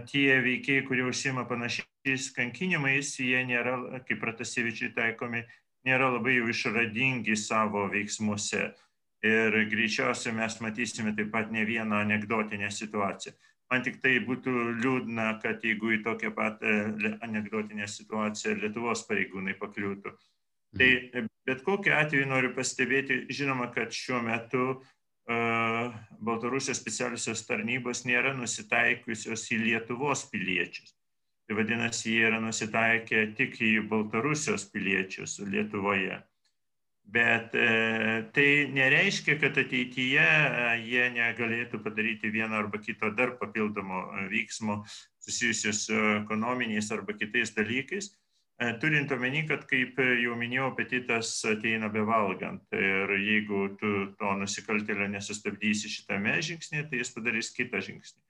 tie 0.10 0.42
veikiai, 0.46 0.84
kurie 0.86 1.08
užsima 1.10 1.48
panašiais 1.50 2.28
kankinimais, 2.36 3.16
jie 3.18 3.40
nėra, 3.50 4.02
kaip 4.06 4.22
Pratasevičiai 4.22 4.94
taikomi, 4.94 5.42
nėra 5.88 6.12
labai 6.14 6.36
jau 6.36 6.50
išradingi 6.54 7.38
savo 7.38 7.88
veiksmuose. 7.90 8.68
Ir 9.26 9.56
greičiausiai 9.72 10.36
mes 10.38 10.60
matysime 10.62 11.16
taip 11.18 11.32
pat 11.34 11.50
ne 11.52 11.64
vieną 11.66 12.04
anegdotinę 12.04 12.70
situaciją. 12.72 13.34
Man 13.72 13.84
tik 13.84 13.98
tai 14.04 14.20
būtų 14.24 14.52
liūdna, 14.84 15.32
kad 15.44 15.64
jeigu 15.66 15.96
į 15.98 16.04
tokią 16.06 16.32
pat 16.36 16.62
anegdotinę 17.26 17.88
situaciją 17.92 18.56
Lietuvos 18.62 19.04
pareigūnai 19.10 19.58
pakliūtų. 19.60 20.14
Tai 20.78 20.90
bet 21.48 21.64
kokiu 21.66 21.96
atveju 21.98 22.28
noriu 22.30 22.54
pastebėti, 22.56 23.26
žinoma, 23.34 23.68
kad 23.74 23.92
šiuo 23.96 24.22
metu 24.24 24.64
uh, 24.70 25.98
Baltarusijos 26.24 26.80
specialiosios 26.80 27.44
tarnybos 27.48 28.06
nėra 28.08 28.32
nusitaikusios 28.38 29.44
į 29.52 29.60
Lietuvos 29.66 30.28
piliečius. 30.32 30.94
Tai 31.48 31.58
vadinasi, 31.60 32.14
jie 32.14 32.26
yra 32.28 32.40
nusitaikę 32.44 33.26
tik 33.36 33.60
į 33.64 33.74
Baltarusijos 33.92 34.68
piliečius 34.72 35.40
Lietuvoje. 35.48 36.22
Bet 37.08 37.54
e, 37.56 37.68
tai 38.36 38.48
nereiškia, 38.76 39.38
kad 39.40 39.56
ateityje 39.62 40.28
jie 40.84 41.06
negalėtų 41.16 41.80
padaryti 41.86 42.32
vieno 42.34 42.60
arba 42.60 42.82
kito 42.84 43.14
dar 43.16 43.38
papildomo 43.40 44.04
veiksmo 44.28 44.82
susijusio 45.24 45.72
su 45.74 46.00
ekonominiais 46.18 46.92
arba 46.92 47.16
kitais 47.16 47.56
dalykais 47.56 48.12
E, 48.58 48.72
turint 48.82 49.12
omeny, 49.14 49.44
kad 49.46 49.68
kaip 49.70 50.00
jau 50.18 50.34
minėjau, 50.38 50.72
apetitas 50.72 51.30
ateina 51.46 51.92
bevalgant. 51.94 52.64
Ir 52.74 53.12
jeigu 53.22 53.68
tu 53.78 53.92
to 54.18 54.32
nusikaltėlio 54.40 55.06
nesustabdysi 55.14 55.92
šitame 55.94 56.34
žingsnėje, 56.48 56.88
tai 56.90 57.02
jis 57.04 57.14
padarys 57.14 57.52
kitą 57.54 57.84
žingsnį. 57.86 58.24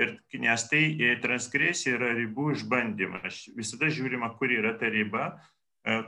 Ir, 0.00 0.14
nes 0.40 0.64
tai 0.70 0.80
e, 0.96 1.10
transgresija 1.20 1.98
yra 1.98 2.14
ribų 2.16 2.54
išbandymas. 2.54 3.42
Visada 3.58 3.92
žiūrima, 3.92 4.32
kur 4.38 4.56
yra 4.56 4.72
ta 4.80 4.88
riba, 4.88 5.26
e, 5.28 5.53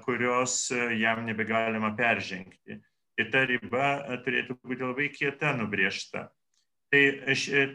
kurios 0.04 0.70
jam 0.96 1.24
nebegalima 1.26 1.90
peržengti. 1.96 2.80
Ir 3.16 3.28
ta 3.32 3.44
riba 3.48 4.20
turėtų 4.24 4.58
būti 4.60 4.84
labai 4.84 5.10
kieta 5.12 5.52
nubriežta. 5.56 6.28
Tai, 6.92 7.02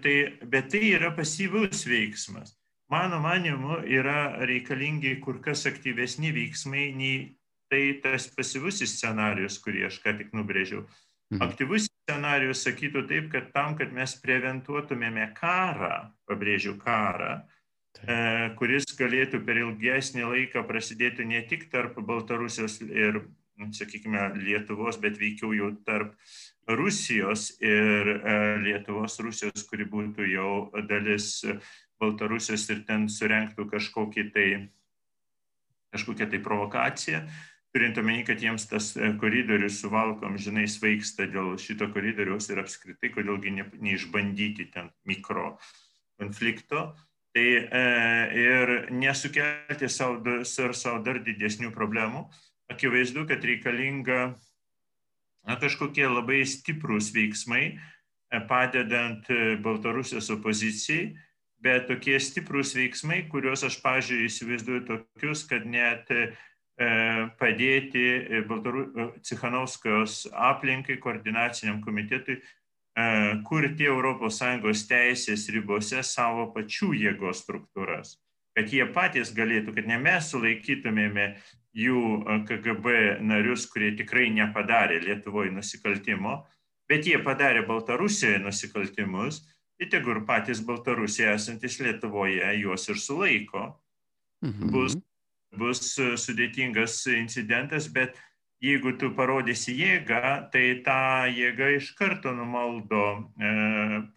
tai, 0.02 0.16
bet 0.50 0.72
tai 0.72 0.82
yra 0.94 1.12
pasyvus 1.14 1.84
veiksmas 1.90 2.56
mano 2.92 3.20
manimu, 3.20 3.80
yra 3.88 4.46
reikalingi 4.46 5.16
kur 5.24 5.40
kas 5.44 5.64
aktyvesni 5.70 6.34
veiksmai 6.36 6.92
nei 6.96 7.38
tai 7.72 8.02
tas 8.04 8.28
pasyvusis 8.36 8.98
scenarius, 8.98 9.56
kurį 9.64 9.86
aš 9.88 10.02
ką 10.04 10.18
tik 10.20 10.34
nubrėžiau. 10.36 10.84
Mhm. 11.32 11.44
Aktyvus 11.46 11.88
scenarius 11.88 12.66
sakytų 12.68 13.06
taip, 13.08 13.30
kad 13.32 13.48
tam, 13.56 13.78
kad 13.80 13.94
mes 13.96 14.18
preventuotumėme 14.20 15.30
karą, 15.38 16.12
pabrėžiu 16.28 16.76
karą, 16.82 17.38
e, 17.40 17.61
kuris 18.58 18.88
galėtų 18.98 19.42
per 19.46 19.60
ilgesnį 19.62 20.24
laiką 20.26 20.64
prasidėti 20.68 21.26
ne 21.28 21.42
tik 21.48 21.68
tarp 21.74 22.00
Baltarusijos 22.00 22.80
ir, 22.88 23.22
sakykime, 23.78 24.32
Lietuvos, 24.42 24.98
bet 25.02 25.20
veikiau 25.22 25.52
jau 25.54 25.72
tarp 25.86 26.16
Rusijos 26.68 27.52
ir 27.62 28.10
e, 28.16 28.36
Lietuvos, 28.64 29.20
Rusijos, 29.20 29.66
kuri 29.70 29.86
būtų 29.90 30.28
jau 30.32 30.52
dalis 30.90 31.42
Baltarusijos 32.02 32.68
ir 32.72 32.84
ten 32.88 33.08
surenktų 33.10 33.68
kažkokį 33.70 34.28
tai, 34.34 34.48
kažkokią 35.94 36.30
tai 36.32 36.40
provokaciją, 36.42 37.22
turint 37.76 37.98
omeny, 38.02 38.24
kad 38.28 38.42
jiems 38.42 38.68
tas 38.72 38.92
e, 38.98 39.12
koridorius 39.22 39.82
su 39.82 39.92
valkom, 39.92 40.38
žinai, 40.42 40.68
svaigsta 40.70 41.28
dėl 41.32 41.56
šito 41.62 41.90
koridoriaus 41.94 42.50
ir 42.52 42.62
apskritai, 42.64 43.14
kodėlgi 43.14 43.56
ne, 43.58 43.68
neišbandyti 43.84 44.72
ten 44.74 44.92
mikro 45.08 45.56
konflikto. 46.22 46.92
Tai 47.32 47.48
e, 47.48 47.82
ir 48.36 48.72
nesukelti 48.92 49.88
savo, 49.88 50.42
savo 50.44 51.00
dar 51.06 51.22
didesnių 51.24 51.72
problemų. 51.72 52.26
Akivaizdu, 52.72 53.24
kad 53.30 53.44
reikalinga 53.48 54.20
na, 55.48 55.56
kažkokie 55.56 56.10
labai 56.10 56.42
stiprūs 56.44 57.14
veiksmai, 57.16 57.64
e, 57.72 58.42
padedant 58.52 59.32
e, 59.32 59.56
Baltarusijos 59.64 60.28
opozicijai 60.36 61.14
bet 61.62 61.88
tokie 61.90 62.18
stiprūs 62.22 62.74
veiksmai, 62.78 63.26
kuriuos 63.30 63.66
aš, 63.68 63.78
pažiūrėjau, 63.84 64.30
įsivaizduoju 64.30 64.84
tokius, 64.88 65.44
kad 65.50 65.68
net 65.70 66.10
e, 66.14 66.24
padėti 67.38 68.06
Baltaru, 68.50 69.12
Cichanovskos 69.26 70.24
aplinkai, 70.34 70.98
koordinaciniam 71.04 71.82
komitetui, 71.86 72.40
kurti 73.48 73.88
ES 73.88 74.84
teisės 74.90 75.48
ribose 75.54 76.04
savo 76.04 76.52
pačių 76.56 76.94
jėgos 76.94 77.44
struktūras. 77.46 78.18
Kad 78.56 78.74
jie 78.74 78.86
patys 78.92 79.32
galėtų, 79.32 79.76
kad 79.76 79.88
ne 79.88 79.98
mes 79.98 80.28
sulaikytumėme 80.34 81.36
jų 81.72 82.02
KGB 82.50 83.22
narius, 83.24 83.66
kurie 83.72 83.94
tikrai 83.96 84.28
nepadarė 84.30 85.00
Lietuvoje 85.06 85.54
nusikaltimo, 85.56 86.42
bet 86.92 87.08
jie 87.08 87.22
padarė 87.24 87.64
Baltarusijoje 87.68 88.44
nusikaltimus 88.44 89.40
tai 89.82 89.90
tegu 89.90 90.12
ir 90.14 90.26
patys 90.28 90.60
Baltarusija 90.62 91.34
esantis 91.34 91.80
Lietuvoje 91.82 92.54
juos 92.60 92.84
ir 92.90 93.00
sulaiko. 93.02 93.64
Mhm. 94.46 94.70
Bus, 94.70 94.98
bus 95.58 95.82
sudėtingas 95.98 97.00
incidentas, 97.10 97.88
bet 97.90 98.14
jeigu 98.62 98.94
tu 99.00 99.12
parodysi 99.18 99.76
jėgą, 99.80 100.52
tai 100.54 100.66
tą 100.86 101.02
jėgą 101.34 101.72
iš 101.78 101.92
karto 101.98 102.34
numaldo 102.36 103.04
e, 103.18 103.52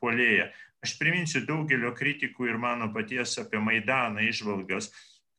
polėje. 0.02 0.50
Aš 0.85 0.98
priminsiu 1.00 1.44
daugelio 1.48 1.94
kritikų 1.96 2.50
ir 2.50 2.61
mano 2.61 2.90
paties 2.92 3.38
apie 3.40 3.61
Maidaną 3.62 4.26
išvalgas, 4.28 4.90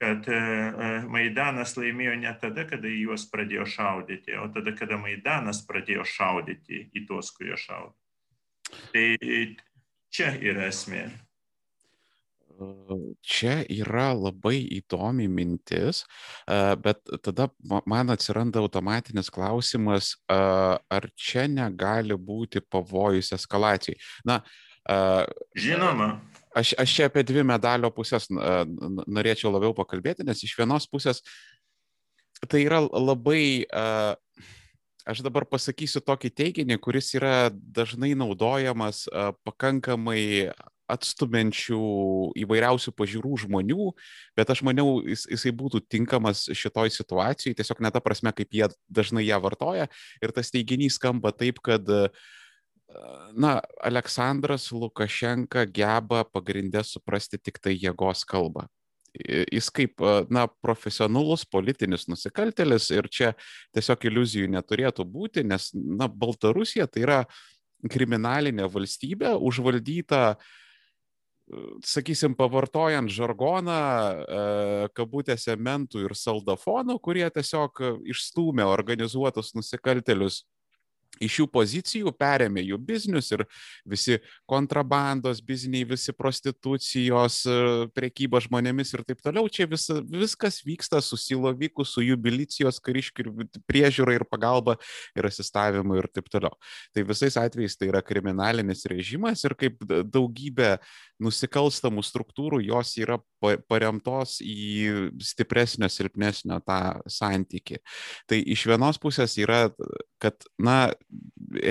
kad 0.02 0.26
e, 0.28 0.40
e 0.40 0.90
Maidanas 1.12 1.76
laimėjo 1.78 2.18
ne 2.24 2.34
tada, 2.42 2.66
kada 2.70 2.90
į 2.90 3.06
juos 3.06 3.28
pradėjo 3.32 3.68
šaudyti, 3.76 4.40
o 4.42 4.50
tada, 4.54 4.74
kada 4.76 4.98
Maidanas 4.98 5.62
pradėjo 5.70 6.08
šaudyti 6.16 6.90
į 6.98 7.06
tuos, 7.06 7.30
kurie 7.38 7.60
šaudė. 7.62 7.96
Tai 8.92 9.06
Čia 10.16 10.30
yra 10.40 10.70
esmė. 10.72 11.10
Čia 13.26 13.58
yra 13.72 14.12
labai 14.16 14.60
įdomi 14.78 15.28
mintis, 15.32 16.04
bet 16.84 17.02
tada 17.26 17.50
man 17.88 18.14
atsiranda 18.14 18.62
automatinis 18.64 19.32
klausimas, 19.34 20.14
ar 20.30 21.10
čia 21.16 21.48
negali 21.52 22.16
būti 22.16 22.64
pavojus 22.64 23.34
eskalacijai. 23.36 24.00
Na, 24.26 24.42
Žinoma. 25.58 26.20
Aš, 26.56 26.72
aš 26.80 26.92
čia 26.94 27.08
apie 27.10 27.24
dvi 27.26 27.42
medalio 27.44 27.90
pusės 27.92 28.30
norėčiau 28.30 29.50
labiau 29.52 29.74
pakalbėti, 29.76 30.24
nes 30.24 30.44
iš 30.46 30.54
vienos 30.56 30.86
pusės 30.88 31.24
tai 32.48 32.62
yra 32.68 32.80
labai 32.86 33.66
aš 35.06 35.22
dabar 35.26 35.46
pasakysiu 35.50 36.02
tokį 36.06 36.32
teiginį, 36.38 36.78
kuris 36.82 37.12
yra 37.18 37.50
dažnai 37.52 38.14
naudojamas 38.18 39.06
pakankamai 39.46 40.52
atstumenčių 40.92 41.80
įvairiausių 42.44 42.94
pažiūrų 42.98 43.40
žmonių, 43.46 43.90
bet 44.38 44.54
aš 44.54 44.62
maniau, 44.68 45.00
jis, 45.06 45.26
jisai 45.32 45.54
būtų 45.56 45.84
tinkamas 45.90 46.46
šitoj 46.54 46.94
situacijai, 46.94 47.56
tiesiog 47.58 47.82
ne 47.86 47.92
ta 47.94 48.02
prasme, 48.04 48.34
kaip 48.36 48.54
jie 48.54 48.70
dažnai 48.88 49.26
ją 49.26 49.42
vartoja. 49.44 49.90
Ir 50.22 50.36
tas 50.36 50.54
teiginys 50.54 51.00
skamba 51.00 51.34
taip, 51.36 51.62
kad 51.66 51.90
na, 53.34 53.58
Aleksandras 53.84 54.70
Lukašenka 54.72 55.66
geba 55.66 56.24
pagrindę 56.30 56.86
suprasti 56.86 57.42
tik 57.42 57.60
tai 57.64 57.76
jėgos 57.76 58.24
kalbą 58.30 58.70
jis 59.16 59.70
kaip 59.74 60.02
na, 60.34 60.46
profesionalus 60.64 61.46
politinis 61.48 62.08
nusikaltelis 62.12 62.90
ir 62.94 63.08
čia 63.12 63.32
tiesiog 63.76 64.08
iliuzijų 64.10 64.50
neturėtų 64.56 65.06
būti, 65.08 65.46
nes 65.48 65.70
na, 65.74 66.10
Baltarusija 66.10 66.88
tai 66.92 67.06
yra 67.06 67.20
kriminalinė 67.92 68.68
valstybė 68.72 69.36
užvaldyta, 69.46 70.36
sakysim, 71.86 72.36
pavartojant 72.38 73.12
žargoną, 73.12 73.80
kabutėse 74.98 75.56
mentų 75.58 76.06
ir 76.08 76.16
saldafonų, 76.18 76.98
kurie 77.04 77.26
tiesiog 77.34 77.82
išstūmė 78.12 78.66
organizuotus 78.68 79.54
nusikaltelius 79.58 80.44
iš 81.24 81.40
jų 81.42 81.48
pozicijų 81.52 82.14
perėmė 82.20 82.64
jų 82.66 82.80
biznius 82.88 83.32
ir 83.36 83.46
visi 83.88 84.18
kontrabandos 84.50 85.42
bizniai, 85.46 85.86
visi 85.88 86.14
prostitucijos, 86.16 87.42
e, 87.48 87.58
priekyba 87.96 88.42
žmonėmis 88.44 88.94
ir 88.96 89.06
taip 89.08 89.22
toliau. 89.26 89.50
Čia 89.52 89.68
vis, 89.72 89.88
viskas 90.12 90.62
vyksta 90.66 91.02
su 91.04 91.20
silovyku, 91.20 91.86
su 91.88 92.04
jų 92.06 92.18
milicijos 92.22 92.82
kariškių 92.84 93.36
priežiūra 93.70 94.18
ir 94.18 94.28
pagalba 94.30 94.78
ir 95.16 95.30
asistavimu 95.30 96.00
ir 96.00 96.10
taip 96.14 96.30
toliau. 96.34 96.56
Tai 96.96 97.06
visais 97.08 97.38
atvejais 97.40 97.78
tai 97.78 97.92
yra 97.92 98.04
kriminalinis 98.06 98.86
režimas 98.92 99.44
ir 99.48 99.56
kaip 99.60 99.82
daugybė 99.86 100.76
nusikalstamų 101.22 102.04
struktūrų, 102.06 102.62
jos 102.66 102.96
yra 103.02 103.20
paremtos 103.70 104.38
į 104.44 105.12
stipresnio, 105.24 105.90
silpnesnio 105.92 106.60
tą 106.66 106.80
santyki. 107.12 107.80
Tai 108.30 108.40
iš 108.40 108.66
vienos 108.70 109.00
pusės 109.02 109.38
yra, 109.42 109.68
kad, 110.22 110.48
na, 110.62 110.92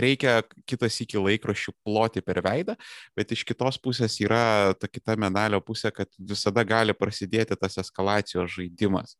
reikia 0.04 0.40
kitas 0.68 0.98
iki 1.04 1.20
laikraščių 1.20 1.74
ploti 1.84 2.22
per 2.24 2.40
veidą, 2.44 2.76
bet 3.16 3.34
iš 3.34 3.44
kitos 3.48 3.78
pusės 3.82 4.18
yra 4.22 4.74
ta 4.78 4.90
kita 4.90 5.16
medalio 5.20 5.60
pusė, 5.64 5.92
kad 5.94 6.10
visada 6.18 6.64
gali 6.66 6.96
prasidėti 6.96 7.58
tas 7.58 7.78
eskalacijos 7.82 8.54
žaidimas. 8.56 9.16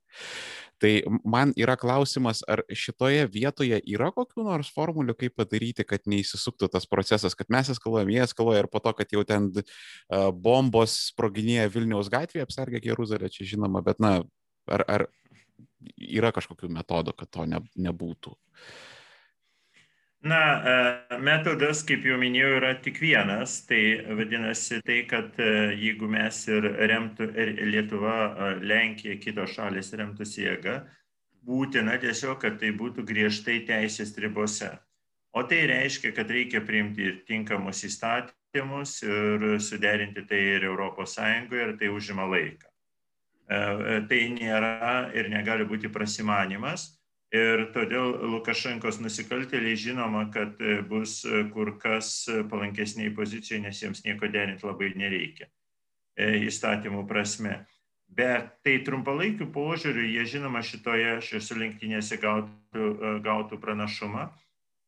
Tai 0.85 0.92
man 1.25 1.55
yra 1.57 1.79
klausimas, 1.81 2.42
ar 2.44 2.61
šitoje 2.68 3.25
vietoje 3.33 3.79
yra 3.88 4.11
kokių 4.12 4.44
nors 4.44 4.68
formulių, 4.75 5.14
kaip 5.16 5.38
padaryti, 5.40 5.87
kad 5.88 6.05
neįsisuktų 6.11 6.68
tas 6.75 6.85
procesas, 6.90 7.33
kad 7.38 7.49
mes 7.49 7.70
eskaluojam, 7.73 8.11
jie 8.12 8.20
eskaluoja 8.27 8.66
ir 8.66 8.68
po 8.68 8.83
to, 8.85 8.92
kad 8.99 9.14
jau 9.16 9.23
ten 9.25 9.47
uh, 9.49 10.29
bombos 10.29 10.99
sproginėja 11.07 11.70
Vilniaus 11.73 12.12
gatvėje, 12.12 12.44
apsargė 12.44 12.83
Jeruzalę, 12.85 13.33
čia 13.33 13.49
žinoma, 13.55 13.81
bet 13.87 14.03
na, 14.05 14.18
ar, 14.68 14.85
ar 14.85 15.07
yra 15.97 16.35
kažkokių 16.37 16.68
metodų, 16.77 17.16
kad 17.16 17.33
to 17.33 17.49
ne, 17.49 17.62
nebūtų? 17.88 18.37
Na, 20.24 20.62
e, 20.64 21.16
metodas, 21.20 21.82
kaip 21.84 22.06
jau 22.08 22.14
minėjau, 22.16 22.54
yra 22.56 22.70
tik 22.80 22.96
vienas. 23.02 23.58
Tai 23.68 23.80
vadinasi 24.16 24.78
tai, 24.87 25.02
kad 25.10 25.37
e, 25.37 25.48
jeigu 25.76 26.08
mes 26.08 26.38
ir 26.48 26.64
remtų 26.88 27.26
ir 27.42 27.52
Lietuva, 27.68 28.14
e, 28.16 28.46
Lenkija, 28.64 29.18
kitos 29.20 29.52
šalis 29.52 29.92
remtųsi 30.00 30.46
jėga, 30.46 30.78
būtina 31.44 31.98
tiesiog, 32.00 32.38
kad 32.40 32.56
tai 32.62 32.72
būtų 32.72 33.04
griežtai 33.04 33.58
teisės 33.68 34.16
ribose. 34.16 34.72
O 35.37 35.44
tai 35.44 35.60
reiškia, 35.68 36.14
kad 36.16 36.32
reikia 36.32 36.64
priimti 36.64 37.04
ir 37.04 37.20
tinkamus 37.28 37.84
įstatymus 37.84 38.96
ir 39.04 39.48
suderinti 39.60 40.24
tai 40.24 40.40
ir 40.56 40.68
ES 40.72 41.18
ir 41.52 41.76
tai 41.76 41.92
užima 41.92 42.24
laiką. 42.32 42.70
Tai 44.08 44.20
nėra 44.38 45.10
ir 45.12 45.28
negali 45.28 45.66
būti 45.68 45.92
prasimanimas 45.92 46.94
Ir 47.35 47.64
todėl 47.75 48.12
Lukašenkos 48.31 49.01
nusikaltėliai 49.03 49.75
žinoma, 49.81 50.29
kad 50.31 50.61
e, 50.62 50.77
bus 50.87 51.23
e, 51.27 51.42
kur 51.51 51.73
kas 51.83 52.29
palankesniai 52.51 53.11
pozicijoje, 53.16 53.62
nes 53.64 53.81
jiems 53.83 54.05
nieko 54.05 54.29
derinti 54.31 54.66
labai 54.68 54.92
nereikia 54.94 55.49
e, 55.49 56.44
įstatymų 56.47 57.03
prasme. 57.11 57.64
Bet 58.14 58.53
tai 58.62 58.77
trumpalaikiu 58.87 59.49
požiūriu 59.51 60.05
jie 60.07 60.29
žinoma 60.37 60.62
šitoje 60.62 61.16
šiose 61.27 61.59
lenktynėse 61.59 62.20
gautų, 62.23 62.87
gautų 63.25 63.59
pranašumą. 63.59 64.29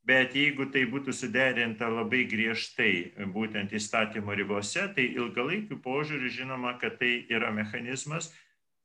Bet 0.07 0.37
jeigu 0.39 0.69
tai 0.71 0.85
būtų 0.87 1.11
suderinta 1.19 1.89
labai 1.91 2.29
griežtai 2.31 3.27
būtent 3.35 3.75
įstatymo 3.75 4.37
ribose, 4.39 4.85
tai 4.95 5.09
ilgalaikiu 5.17 5.81
požiūriu 5.83 6.31
žinoma, 6.31 6.77
kad 6.79 7.01
tai 7.01 7.25
yra 7.27 7.51
mechanizmas, 7.51 8.31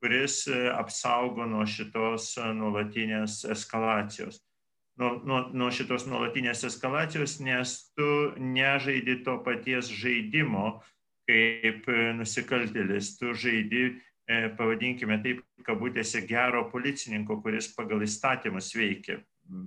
kuris 0.02 0.48
e, 0.48 0.70
apsaugo 0.74 1.46
nuo 1.46 1.66
šitos 1.70 2.34
e, 2.42 2.48
nuolatinės 2.58 3.44
eskalacijos. 3.54 4.42
Nuo, 5.00 5.14
nuo, 5.26 5.42
nuo 5.54 5.70
šitos 5.74 6.08
nuolatinės 6.10 6.66
eskalacijos, 6.68 7.38
nes 7.46 7.76
tu 7.96 8.08
nežaidi 8.38 9.22
to 9.26 9.38
paties 9.46 9.92
žaidimo 10.02 10.82
kaip 11.30 11.88
e, 11.88 12.00
nusikaltėlis, 12.18 13.16
tu 13.22 13.36
žaidi, 13.38 13.92
pavadinkime 14.58 15.18
taip, 15.20 15.42
kabutėse 15.68 16.22
gero 16.24 16.62
policininko, 16.72 17.42
kuris 17.44 17.68
pagal 17.76 18.06
įstatymus 18.06 18.70
veikia 18.78 19.18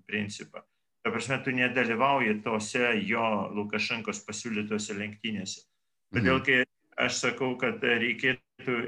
principą. 0.09 0.63
Ta 1.05 1.13
prasme, 1.13 1.37
tu 1.45 1.53
nedalyvauji 1.53 2.39
tose 2.47 2.95
jo 3.05 3.27
Lukašenkos 3.53 4.23
pasiūlytose 4.25 4.97
lenktynėse. 4.97 5.67
Todėl, 6.15 6.39
mhm. 6.39 6.47
kai 6.47 7.05
aš 7.05 7.19
sakau, 7.27 7.51
kad 7.61 7.83
reikėtų 7.85 8.44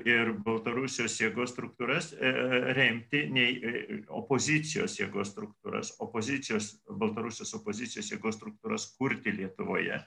ir 0.06 0.30
Baltarusijos 0.46 1.16
jėgos 1.20 1.50
struktūras 1.52 2.12
e, 2.14 2.30
remti 2.76 3.24
nei 3.32 3.56
e, 3.58 4.02
opozicijos 4.14 4.94
jėgos 5.00 5.32
struktūras, 5.34 5.96
opozicijos, 6.00 6.76
Baltarusijos 6.86 7.52
opozicijos 7.58 8.12
jėgos 8.12 8.38
struktūras 8.38 8.86
kurti 8.96 9.34
Lietuvoje 9.34 9.98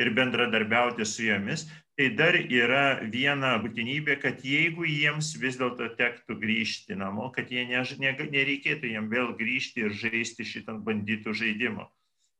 ir 0.00 0.10
bendradarbiauti 0.16 1.04
su 1.04 1.26
jomis, 1.26 1.66
tai 1.96 2.08
dar 2.16 2.34
yra 2.40 3.00
viena 3.12 3.52
būtinybė, 3.60 4.16
kad 4.22 4.40
jeigu 4.44 4.86
jiems 4.88 5.34
vis 5.38 5.58
dėlto 5.60 5.90
tektų 5.98 6.38
grįžti 6.40 6.96
namo, 6.96 7.28
kad 7.34 7.50
jie 7.52 7.66
ne, 7.68 7.82
ne, 8.00 8.14
nereikėtų 8.32 8.94
jiem 8.94 9.10
vėl 9.12 9.34
grįžti 9.38 9.84
ir 9.84 9.92
žaisti 9.92 10.46
šitą 10.48 10.78
bandytų 10.86 11.36
žaidimą, 11.42 11.86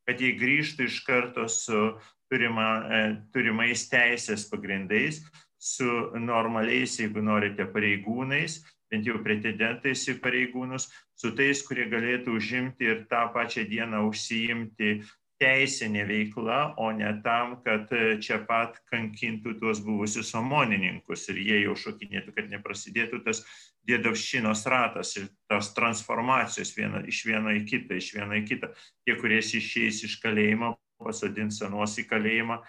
kad 0.08 0.24
jie 0.24 0.32
grįžtų 0.40 0.88
iš 0.88 1.02
karto 1.06 1.46
su 1.52 1.92
turima, 2.32 2.70
e, 2.80 3.02
turimais 3.34 3.84
teisės 3.92 4.48
pagrindais, 4.50 5.20
su 5.60 5.86
normaliais, 6.16 6.96
jeigu 7.02 7.22
norite, 7.22 7.68
pareigūnais, 7.68 8.62
bent 8.90 9.06
jau 9.06 9.20
pretendentais 9.22 10.06
į 10.08 10.16
pareigūnus, 10.24 10.88
su 11.20 11.34
tais, 11.36 11.60
kurie 11.66 11.86
galėtų 11.92 12.34
užimti 12.40 12.88
ir 12.88 13.02
tą 13.10 13.26
pačią 13.34 13.66
dieną 13.68 14.06
užsiimti 14.08 14.94
teisinė 15.40 16.04
veikla, 16.08 16.74
o 16.80 16.90
ne 16.92 17.10
tam, 17.24 17.54
kad 17.64 17.88
čia 18.20 18.42
pat 18.48 18.76
kankintų 18.92 19.54
tuos 19.60 19.80
buvusius 19.84 20.34
omonininkus 20.36 21.28
ir 21.32 21.40
jie 21.40 21.62
jau 21.62 21.76
šokinėtų, 21.84 22.34
kad 22.36 22.50
neprasidėtų 22.52 23.22
tas 23.24 23.40
dėdavšinos 23.88 24.66
ratas 24.68 25.14
ir 25.16 25.30
tos 25.48 25.72
transformacijos 25.76 26.74
viena, 26.76 27.00
iš 27.08 27.22
vieno 27.28 27.54
į 27.56 27.64
kitą, 27.68 27.96
iš 27.96 28.12
vieno 28.18 28.36
į 28.36 28.44
kitą. 28.50 28.72
Tie, 29.06 29.16
kurie 29.16 29.40
išeis 29.40 30.04
iš 30.08 30.18
kalėjimo, 30.20 30.74
pasodins 31.00 31.62
senos 31.62 31.96
į 31.96 32.04
kalėjimą 32.10 32.60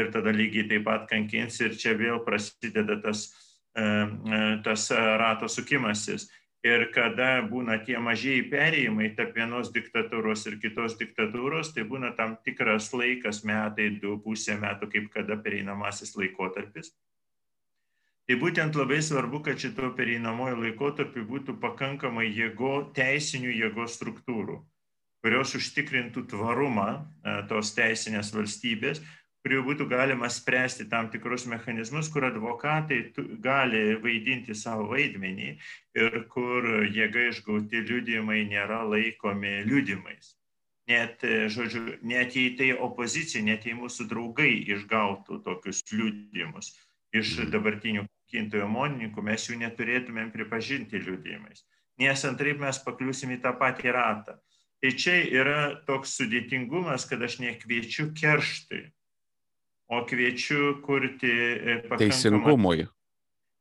ir 0.00 0.10
tada 0.14 0.32
lygiai 0.34 0.68
taip 0.70 0.84
pat 0.88 1.06
kankins 1.10 1.60
ir 1.60 1.76
čia 1.78 1.94
vėl 1.98 2.22
prasideda 2.26 2.98
tas, 3.04 3.28
e, 3.76 3.82
e, 3.82 4.40
tas 4.64 4.90
rato 4.90 5.48
sukimasis. 5.48 6.28
Ir 6.60 6.90
kada 6.92 7.38
būna 7.48 7.78
tie 7.86 7.96
mažieji 7.96 8.42
perėjimai 8.52 9.14
tarp 9.16 9.38
vienos 9.38 9.70
diktatūros 9.72 10.42
ir 10.50 10.58
kitos 10.60 10.98
diktatūros, 11.00 11.72
tai 11.72 11.86
būna 11.88 12.10
tam 12.18 12.34
tikras 12.44 12.90
laikas, 12.92 13.40
metai, 13.48 13.86
du, 14.02 14.18
pusė 14.20 14.58
metų, 14.60 14.90
kaip 14.92 15.06
kada 15.14 15.38
pereinamasis 15.40 16.12
laikotarpis. 16.20 16.92
Tai 18.28 18.36
būtent 18.38 18.76
labai 18.76 19.00
svarbu, 19.02 19.40
kad 19.42 19.58
šito 19.58 19.88
pereinamojo 19.96 20.60
laikotarpiu 20.60 21.24
būtų 21.26 21.56
pakankamai 21.64 22.28
jėgo, 22.28 22.92
teisinių 22.94 23.56
jėgos 23.56 23.96
struktūrų, 23.96 24.60
kurios 25.24 25.56
užtikrintų 25.56 26.28
tvarumą 26.30 26.90
e, 26.92 27.32
tos 27.50 27.72
teisinės 27.74 28.30
valstybės, 28.36 29.00
kuriuo 29.44 29.62
būtų 29.64 29.86
galima 29.88 30.28
spręsti 30.28 30.86
tam 30.90 31.08
tikrus 31.12 31.46
mechanizmus, 31.48 32.10
kur 32.12 32.26
advokatai 32.28 33.00
gali 33.40 33.96
vaidinti 34.02 34.54
savo 34.54 34.90
vaidmenį 34.92 35.54
ir 35.96 36.18
kur 36.32 36.68
jėga 36.84 37.30
išgauti 37.30 37.80
liudijimai 37.88 38.42
nėra 38.50 38.82
laikomi 38.88 39.62
liudimais. 39.68 40.34
Net, 40.90 41.22
žodžiu, 41.54 42.00
net 42.02 42.34
jei 42.34 42.54
tai 42.58 42.70
opozicija, 42.74 43.42
net 43.46 43.66
jei 43.66 43.76
mūsų 43.78 44.08
draugai 44.10 44.52
išgautų 44.74 45.38
tokius 45.46 45.84
liudijimus 45.92 46.72
iš 47.14 47.36
mhm. 47.38 47.50
dabartinių 47.54 48.06
kintojų 48.30 48.68
monininkų, 48.70 49.22
mes 49.26 49.48
jų 49.48 49.58
neturėtumėm 49.64 50.30
pripažinti 50.34 51.00
liudijimais. 51.02 51.64
Nes 52.00 52.22
antraip 52.24 52.60
mes 52.62 52.78
pakliusim 52.84 53.32
į 53.34 53.40
tą 53.44 53.52
patį 53.58 53.92
ratą. 53.96 54.36
Tai 54.80 54.90
čia 54.96 55.18
yra 55.28 55.58
toks 55.84 56.14
sudėtingumas, 56.16 57.04
kad 57.08 57.20
aš 57.26 57.40
nekviečiu 57.42 58.12
kerštui 58.16 58.86
o 59.90 60.04
kviečiu 60.06 60.80
kurti 60.82 61.30
e, 61.30 61.76
pakankamą... 61.88 61.98
Teisingumui. 61.98 62.86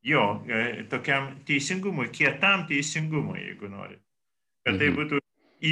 Jo, 0.05 0.43
e, 0.47 0.83
tokiam 0.89 1.31
teisingumui, 1.45 2.07
kietam 2.13 2.67
teisingumui, 2.69 3.39
jeigu 3.47 3.69
nori. 3.71 3.97
Kad 4.63 4.77
tai 4.77 4.91
mhm. 4.91 4.99
būtų 4.99 5.21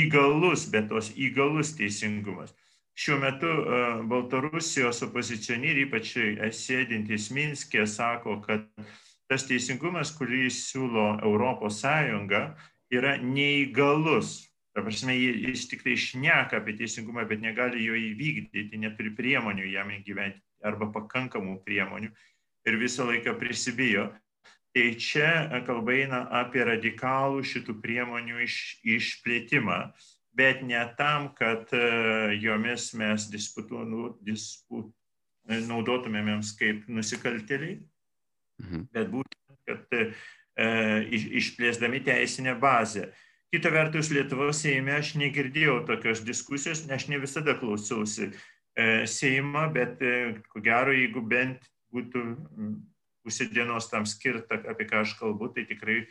įgalus, 0.02 0.66
bet 0.74 0.90
tos 0.90 1.12
įgalus 1.14 1.76
teisingumas. 1.78 2.56
Šiuo 2.98 3.20
metu 3.22 3.52
e, 3.52 3.84
Baltarusijos 4.10 5.04
opozicionieriai, 5.06 5.86
ypač 5.86 6.16
sėdintys 6.58 7.30
Minskė, 7.38 7.86
sako, 7.86 8.40
kad 8.42 8.66
tas 9.30 9.46
teisingumas, 9.46 10.16
kurį 10.18 10.48
siūlo 10.50 11.20
Europos 11.22 11.84
Sąjunga, 11.84 12.50
yra 12.90 13.20
neįgalus 13.22 14.48
Ta 14.78 14.84
prasme, 14.86 15.16
jis 15.18 15.64
tik 15.72 15.82
tai 15.82 15.96
šneka 15.98 16.60
apie 16.60 16.76
teisingumą, 16.78 17.24
bet 17.26 17.40
negali 17.42 17.82
jo 17.82 17.96
įvykdyti, 17.98 18.78
neturi 18.78 19.10
priemonių 19.18 19.72
jam 19.72 19.90
įgyventi 19.90 20.47
arba 20.66 20.90
pakankamų 20.94 21.60
priemonių 21.66 22.12
ir 22.68 22.80
visą 22.82 23.08
laiką 23.08 23.36
prisibijo. 23.40 24.10
Tai 24.76 24.86
čia 25.02 25.30
kalba 25.66 25.96
eina 25.96 26.20
apie 26.42 26.62
radikalų 26.68 27.42
šitų 27.48 27.80
priemonių 27.82 28.44
iš, 28.46 28.58
išplėtimą, 28.86 29.80
bet 30.38 30.62
ne 30.62 30.84
tam, 31.00 31.32
kad 31.38 31.72
jomis 32.38 32.92
mes 32.98 33.26
disputu, 33.32 33.82
nu, 33.88 34.12
disput, 34.22 34.92
naudotumėmėms 35.48 36.52
kaip 36.60 36.84
nusikaltėliai, 36.92 37.80
mhm. 38.62 38.84
bet 38.94 39.10
būtent, 39.14 39.56
kad 39.68 39.96
e, 39.98 40.04
išplėsdami 41.40 42.04
teisinę 42.06 42.58
bazę. 42.60 43.08
Kita 43.54 43.72
vertus, 43.72 44.12
Lietuvos 44.12 44.60
Seime 44.60 44.98
aš 44.98 45.14
negirdėjau 45.20 45.80
tokios 45.88 46.22
diskusijos, 46.28 46.84
nes 46.84 47.00
aš 47.00 47.08
ne 47.08 47.22
visada 47.24 47.56
klausausi 47.58 48.28
e, 48.28 48.36
Seimą, 49.10 49.68
bet 49.74 50.02
e, 50.06 50.38
ko 50.54 50.62
gero, 50.62 50.94
jeigu 50.94 51.24
bent 51.26 51.66
būtų 51.94 52.24
pusė 53.26 53.50
dienos 53.50 53.90
tam 53.90 54.06
skirta, 54.06 54.60
apie 54.70 54.86
ką 54.88 55.02
aš 55.02 55.16
kalbu, 55.20 55.50
tai 55.56 55.66
tikrai 55.68 56.04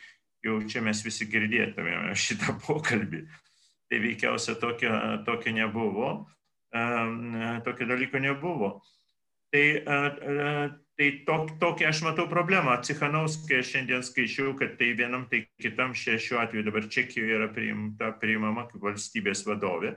jau 0.45 0.59
čia 0.69 0.83
mes 0.85 0.99
visi 1.05 1.27
girdėtumėme 1.31 2.15
šitą 2.17 2.57
pokalbį. 2.65 3.23
Tai 3.87 4.01
veikiausia 4.03 4.57
tokio, 4.59 4.91
tokio 5.23 5.53
nebuvo, 5.55 6.09
tokio 7.63 7.87
dalyko 7.87 8.19
nebuvo. 8.19 8.73
Tai, 9.55 9.63
tai 10.99 11.07
tok, 11.23 11.53
tokia 11.61 11.87
aš 11.93 12.01
matau 12.03 12.27
problemą. 12.27 12.75
Cichanauskai 12.83 13.61
šiandien 13.63 14.03
skaičiau, 14.03 14.51
kad 14.59 14.75
tai 14.75 14.91
vienam, 14.99 15.23
tai 15.31 15.45
kitam 15.61 15.95
šiuo 15.95 16.41
atveju 16.43 16.65
dabar 16.67 16.89
Čekijoje 16.91 17.39
yra 17.39 17.47
priimta, 17.55 18.11
priimama 18.19 18.67
kaip 18.67 18.83
valstybės 18.89 19.45
vadovė. 19.47 19.95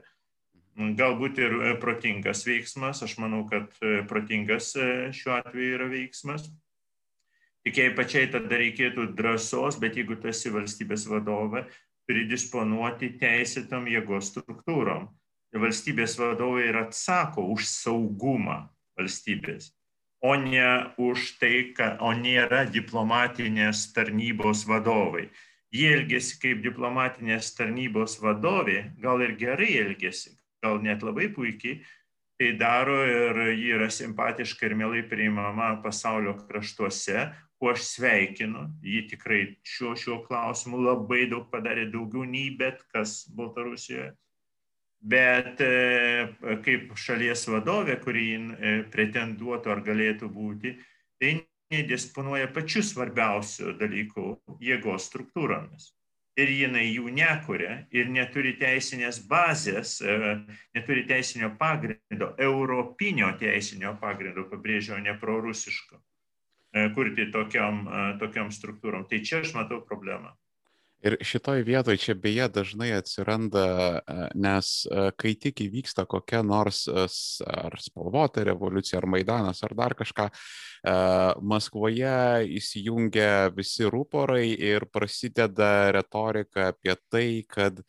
Galbūt 0.80 1.38
ir 1.42 1.54
e, 1.60 1.70
protingas 1.80 2.46
veiksmas, 2.48 3.02
aš 3.04 3.18
manau, 3.20 3.42
kad 3.48 3.68
e, 3.84 4.00
protingas 4.08 4.70
e, 4.80 5.10
šiuo 5.12 5.34
atveju 5.36 5.74
yra 5.76 5.88
veiksmas. 5.90 6.46
Tik 7.66 7.76
jai 7.82 7.88
pačiai 7.92 8.30
tada 8.32 8.56
reikėtų 8.62 9.10
drąsos, 9.18 9.76
bet 9.82 9.98
jeigu 10.00 10.16
tu 10.16 10.30
esi 10.32 10.52
valstybės 10.54 11.04
vadovė, 11.10 11.66
turi 12.08 12.24
disponuoti 12.30 13.12
teisėtam 13.20 13.90
jėgos 13.92 14.32
struktūrom. 14.32 15.10
Valstybės 15.52 16.16
vadovai 16.16 16.70
ir 16.70 16.80
atsako 16.86 17.44
už 17.52 17.68
saugumą 17.68 18.62
valstybės, 18.96 19.74
o 20.24 20.32
ne 20.40 20.94
už 20.96 21.34
tai, 21.42 21.54
kad, 21.76 22.00
o 22.00 22.14
nėra 22.16 22.64
diplomatinės 22.72 23.90
tarnybos 23.92 24.64
vadovai. 24.70 25.28
Jie 25.74 25.92
elgesi 26.00 26.40
kaip 26.40 26.64
diplomatinės 26.64 27.52
tarnybos 27.58 28.16
vadovė, 28.22 28.94
gal 29.02 29.20
ir 29.26 29.36
gerai 29.38 29.74
elgesi, 29.84 30.39
gal 30.62 30.80
net 30.82 31.04
labai 31.06 31.28
puikiai, 31.34 31.80
tai 32.40 32.54
daro 32.56 32.96
ir 33.04 33.42
ji 33.52 33.74
yra 33.76 33.90
simpatiška 33.92 34.66
ir 34.66 34.74
mielai 34.74 35.02
priimama 35.08 35.74
pasaulio 35.84 36.34
kraštuose, 36.40 37.28
kuo 37.60 37.74
aš 37.74 37.84
sveikinu, 37.84 38.64
ji 38.80 39.04
tikrai 39.10 39.42
šiuo, 39.66 39.92
šiuo 39.96 40.22
klausimu 40.24 40.80
labai 40.80 41.26
daug 41.28 41.50
padarė, 41.52 41.90
daugiau 41.92 42.24
nei 42.24 42.48
bet 42.56 42.80
kas 42.92 43.22
Baltarusijoje 43.36 44.14
bet 45.00 45.60
e, 45.64 46.28
kaip 46.64 46.92
šalies 46.98 47.46
vadovė, 47.48 47.96
kuri 48.04 48.26
e, 48.36 48.74
pretenduotų 48.92 49.72
ar 49.72 49.80
galėtų 49.84 50.28
būti, 50.32 50.74
tai 51.20 51.38
nedisponuoja 51.72 52.50
pačiu 52.52 52.82
svarbiausiu 52.84 53.76
dalyku- 53.80 54.36
jėgos 54.68 55.08
struktūromis. 55.08 55.94
Ir 56.40 56.50
jinai 56.54 56.86
jų 56.86 57.10
nekuria 57.12 57.80
ir 57.92 58.08
neturi 58.08 58.54
teisinės 58.60 59.20
bazės, 59.28 59.98
e, 60.00 60.36
neturi 60.76 61.04
teisinio 61.08 61.50
pagrindo, 61.60 62.32
europinio 62.40 63.32
teisinio 63.40 63.96
pagrindo, 64.00 64.46
pabrėžiau, 64.48 65.00
ne 65.04 65.16
prorusiško, 65.20 66.00
kurti 66.94 67.26
tokiam, 67.34 67.82
tokiam 68.20 68.52
struktūrom. 68.54 69.08
Tai 69.10 69.18
čia 69.26 69.40
aš 69.42 69.56
matau 69.56 69.80
problemą. 69.84 70.30
Ir 71.00 71.16
šitoj 71.24 71.62
vietoj 71.64 71.96
čia 71.96 72.14
beje 72.14 72.44
dažnai 72.52 72.90
atsiranda, 72.92 73.64
e, 73.64 74.16
nes 74.36 74.72
e, 74.84 75.06
kai 75.16 75.32
tik 75.40 75.62
įvyksta 75.64 76.04
kokia 76.04 76.42
nors 76.44 76.82
e, 76.92 77.06
ar 77.48 77.76
spalvota 77.80 78.44
revoliucija, 78.44 78.98
ar 79.00 79.08
Maidanas, 79.08 79.64
ar 79.64 79.76
dar 79.78 79.96
kažką, 79.96 80.28
Maskvoje 81.44 82.48
įsijungia 82.56 83.50
visi 83.52 83.84
rūporai 83.84 84.46
ir 84.48 84.86
prasideda 84.88 85.90
retorika 85.92 86.70
apie 86.72 86.94
tai, 87.12 87.26
kad 87.44 87.82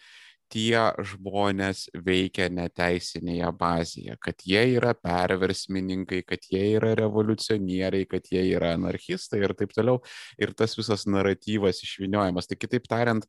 tie 0.52 0.82
žmonės 1.12 1.86
veikia 2.06 2.50
neteisinėje 2.52 3.52
bazėje, 3.60 4.18
kad 4.22 4.44
jie 4.48 4.64
yra 4.76 4.94
perversmininkai, 4.98 6.22
kad 6.28 6.46
jie 6.52 6.64
yra 6.76 6.94
revoliucionieriai, 7.00 8.08
kad 8.12 8.28
jie 8.32 8.44
yra 8.54 8.74
anarchistai 8.78 9.42
ir 9.44 9.56
taip 9.58 9.76
toliau. 9.76 10.02
Ir 10.42 10.54
tas 10.58 10.76
visas 10.80 11.08
naratyvas 11.08 11.82
išviniojamas. 11.86 12.50
Tai 12.50 12.60
kitaip 12.60 12.90
tariant, 12.92 13.28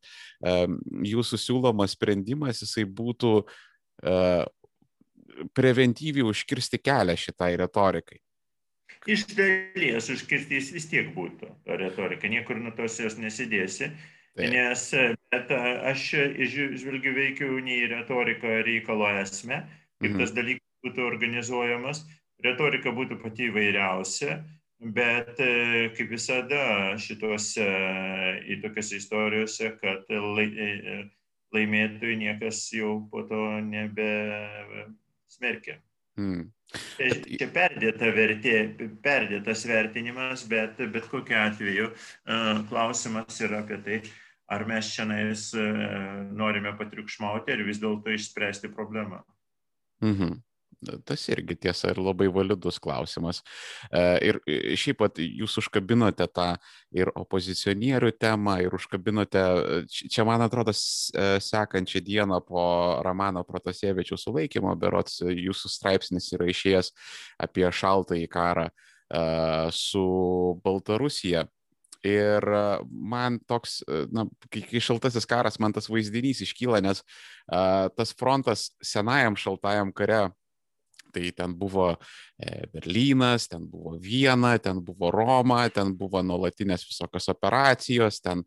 jūsų 1.13 1.39
siūlomas 1.39 1.95
sprendimas 1.97 2.63
jisai 2.65 2.85
būtų 2.89 3.37
preventyviai 5.57 6.27
užkirsti 6.29 6.79
kelią 6.83 7.17
šitai 7.19 7.55
retorikai. 7.63 8.19
Iš 9.09 9.25
dalies 9.35 10.07
užkirsti 10.13 10.59
jis 10.59 10.69
vis 10.75 10.85
tiek 10.91 11.09
būtų, 11.15 11.49
retorika, 11.67 12.29
niekur 12.31 12.59
nuo 12.61 12.71
tos 12.75 12.99
jos 13.01 13.17
nesidėsi. 13.19 13.89
Taip. 14.33 14.49
Nes 14.49 14.87
bet 15.33 15.51
aš 15.53 16.07
žvelgiu 16.81 17.13
veikiau 17.13 17.59
ne 17.61 17.83
į 17.83 17.89
retoriką 17.91 18.63
reikalo 18.65 19.11
esmę, 19.21 19.61
kaip 20.01 20.09
mhm. 20.09 20.19
tas 20.23 20.33
dalykas 20.33 20.87
būtų 20.87 21.05
organizuojamas. 21.05 22.03
Retorika 22.43 22.91
būtų 22.91 23.19
pati 23.21 23.47
įvairiausia, 23.47 24.41
bet 24.97 25.37
kaip 25.37 26.09
visada 26.11 26.97
šituose 26.99 27.67
į 28.51 28.57
tokiose 28.65 28.99
istorijose, 28.99 29.69
kad 29.79 30.09
laimėtojų 31.53 32.17
niekas 32.25 32.65
jau 32.75 32.97
po 33.11 33.23
to 33.29 33.45
nebe 33.63 34.09
smerkia. 35.31 35.77
Mm. 36.19 36.49
Čia, 36.73 37.07
čia 37.25 37.47
perdėta 37.53 38.09
vertė, 38.13 38.57
perdėtas 39.05 39.63
vertinimas, 39.69 40.43
bet 40.49 40.77
bet 40.93 41.07
kokiu 41.09 41.37
atveju 41.37 41.89
klausimas 42.69 43.39
yra 43.45 43.61
apie 43.63 43.79
tai, 43.85 43.99
ar 44.53 44.65
mes 44.69 44.89
šiandien 44.93 45.33
e, 45.33 45.67
norime 46.37 46.73
patriukšmauti, 46.79 47.53
ar 47.53 47.67
vis 47.67 47.81
dėlto 47.81 48.13
išspręsti 48.13 48.71
problemą. 48.73 49.23
Mhm. 50.03 50.41
Tas 51.07 51.21
irgi 51.31 51.55
tiesa 51.63 51.93
ir 51.93 51.99
labai 52.03 52.25
validus 52.33 52.75
klausimas. 52.83 53.39
E, 53.87 54.01
ir 54.27 54.39
e, 54.43 54.75
šiaip 54.79 54.99
pat 54.99 55.21
jūs 55.23 55.55
užkabinote 55.61 56.27
tą 56.27 56.49
ir 56.91 57.11
opozicionierių 57.15 58.11
temą, 58.19 58.57
ir 58.65 58.75
užkabinote, 58.75 59.43
čia 59.87 60.25
man 60.27 60.43
atrodo, 60.43 60.75
sekančią 60.75 62.03
dieną 62.03 62.41
po 62.47 62.65
Ramano 63.05 63.45
Protasievičiaus 63.47 64.27
sulaikymo, 64.27 64.75
berots 64.75 65.21
jūsų 65.23 65.71
straipsnis 65.71 66.33
yra 66.35 66.51
išėjęs 66.51 66.91
apie 67.47 67.69
šaltąjį 67.71 68.27
karą 68.33 68.67
su 69.71 70.03
Baltarusija. 70.65 71.47
Ir 72.03 72.43
man 72.91 73.39
toks, 73.47 73.77
na, 74.11 74.25
kai 74.51 74.81
šaltasis 74.83 75.27
karas, 75.29 75.55
man 75.63 75.71
tas 75.71 75.87
vaizdinys 75.87 76.41
iškyla, 76.43 76.81
nes 76.83 76.99
uh, 76.99 77.87
tas 77.95 78.11
frontas 78.19 78.71
senajam 78.83 79.37
šaltajam 79.39 79.93
kare, 79.95 80.25
tai 81.13 81.31
ten 81.31 81.53
buvo 81.53 81.93
e, 82.37 82.65
Berlynas, 82.73 83.47
ten 83.47 83.67
buvo 83.69 83.97
Viena, 84.01 84.57
ten 84.57 84.81
buvo 84.83 85.11
Roma, 85.13 85.67
ten 85.69 85.93
buvo 85.97 86.23
nuolatinės 86.25 86.87
visokios 86.89 87.29
operacijos, 87.31 88.19
ten, 88.23 88.43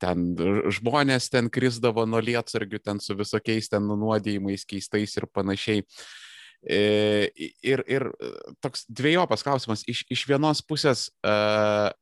ten 0.00 0.32
žmonės 0.78 1.28
ten 1.32 1.50
krisdavo 1.52 2.06
nuo 2.08 2.22
lietsargių, 2.24 2.80
ten 2.80 3.02
su 3.04 3.16
visokiais 3.18 3.68
ten 3.72 3.84
nunuodėjimais 3.86 4.64
keistais 4.68 5.18
ir 5.20 5.28
panašiai. 5.28 5.84
E, 6.66 6.80
ir, 7.62 7.84
ir 7.86 8.08
toks 8.64 8.88
dviejopas 8.88 9.44
klausimas. 9.46 9.84
Iš, 9.86 10.06
iš 10.10 10.24
vienos 10.26 10.64
pusės 10.66 11.10
uh, 11.20 11.92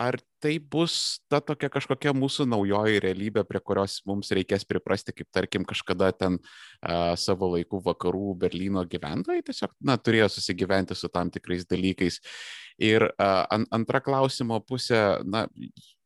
ar 0.00 0.16
tai 0.40 0.54
bus 0.58 1.20
ta 1.28 1.42
tokia 1.44 1.68
kažkokia 1.72 2.14
mūsų 2.16 2.46
naujoji 2.48 3.02
realybė, 3.04 3.42
prie 3.44 3.60
kurios 3.60 3.98
mums 4.08 4.32
reikės 4.32 4.64
priprasti, 4.64 5.12
kaip 5.12 5.28
tarkim 5.36 5.66
kažkada 5.68 6.08
ten 6.16 6.38
a, 6.80 7.12
savo 7.20 7.50
laikų 7.52 7.82
vakarų 7.84 8.32
Berlyno 8.40 8.86
gyventojai 8.88 9.44
tiesiog 9.44 9.74
na, 9.84 9.98
turėjo 10.00 10.30
susigyventi 10.32 10.96
su 10.96 11.12
tam 11.12 11.28
tikrais 11.34 11.68
dalykais. 11.68 12.20
Ir 12.80 13.10
a, 13.12 13.44
an, 13.52 13.68
antra 13.76 14.00
klausimo 14.00 14.62
pusė, 14.64 15.20
na, 15.28 15.44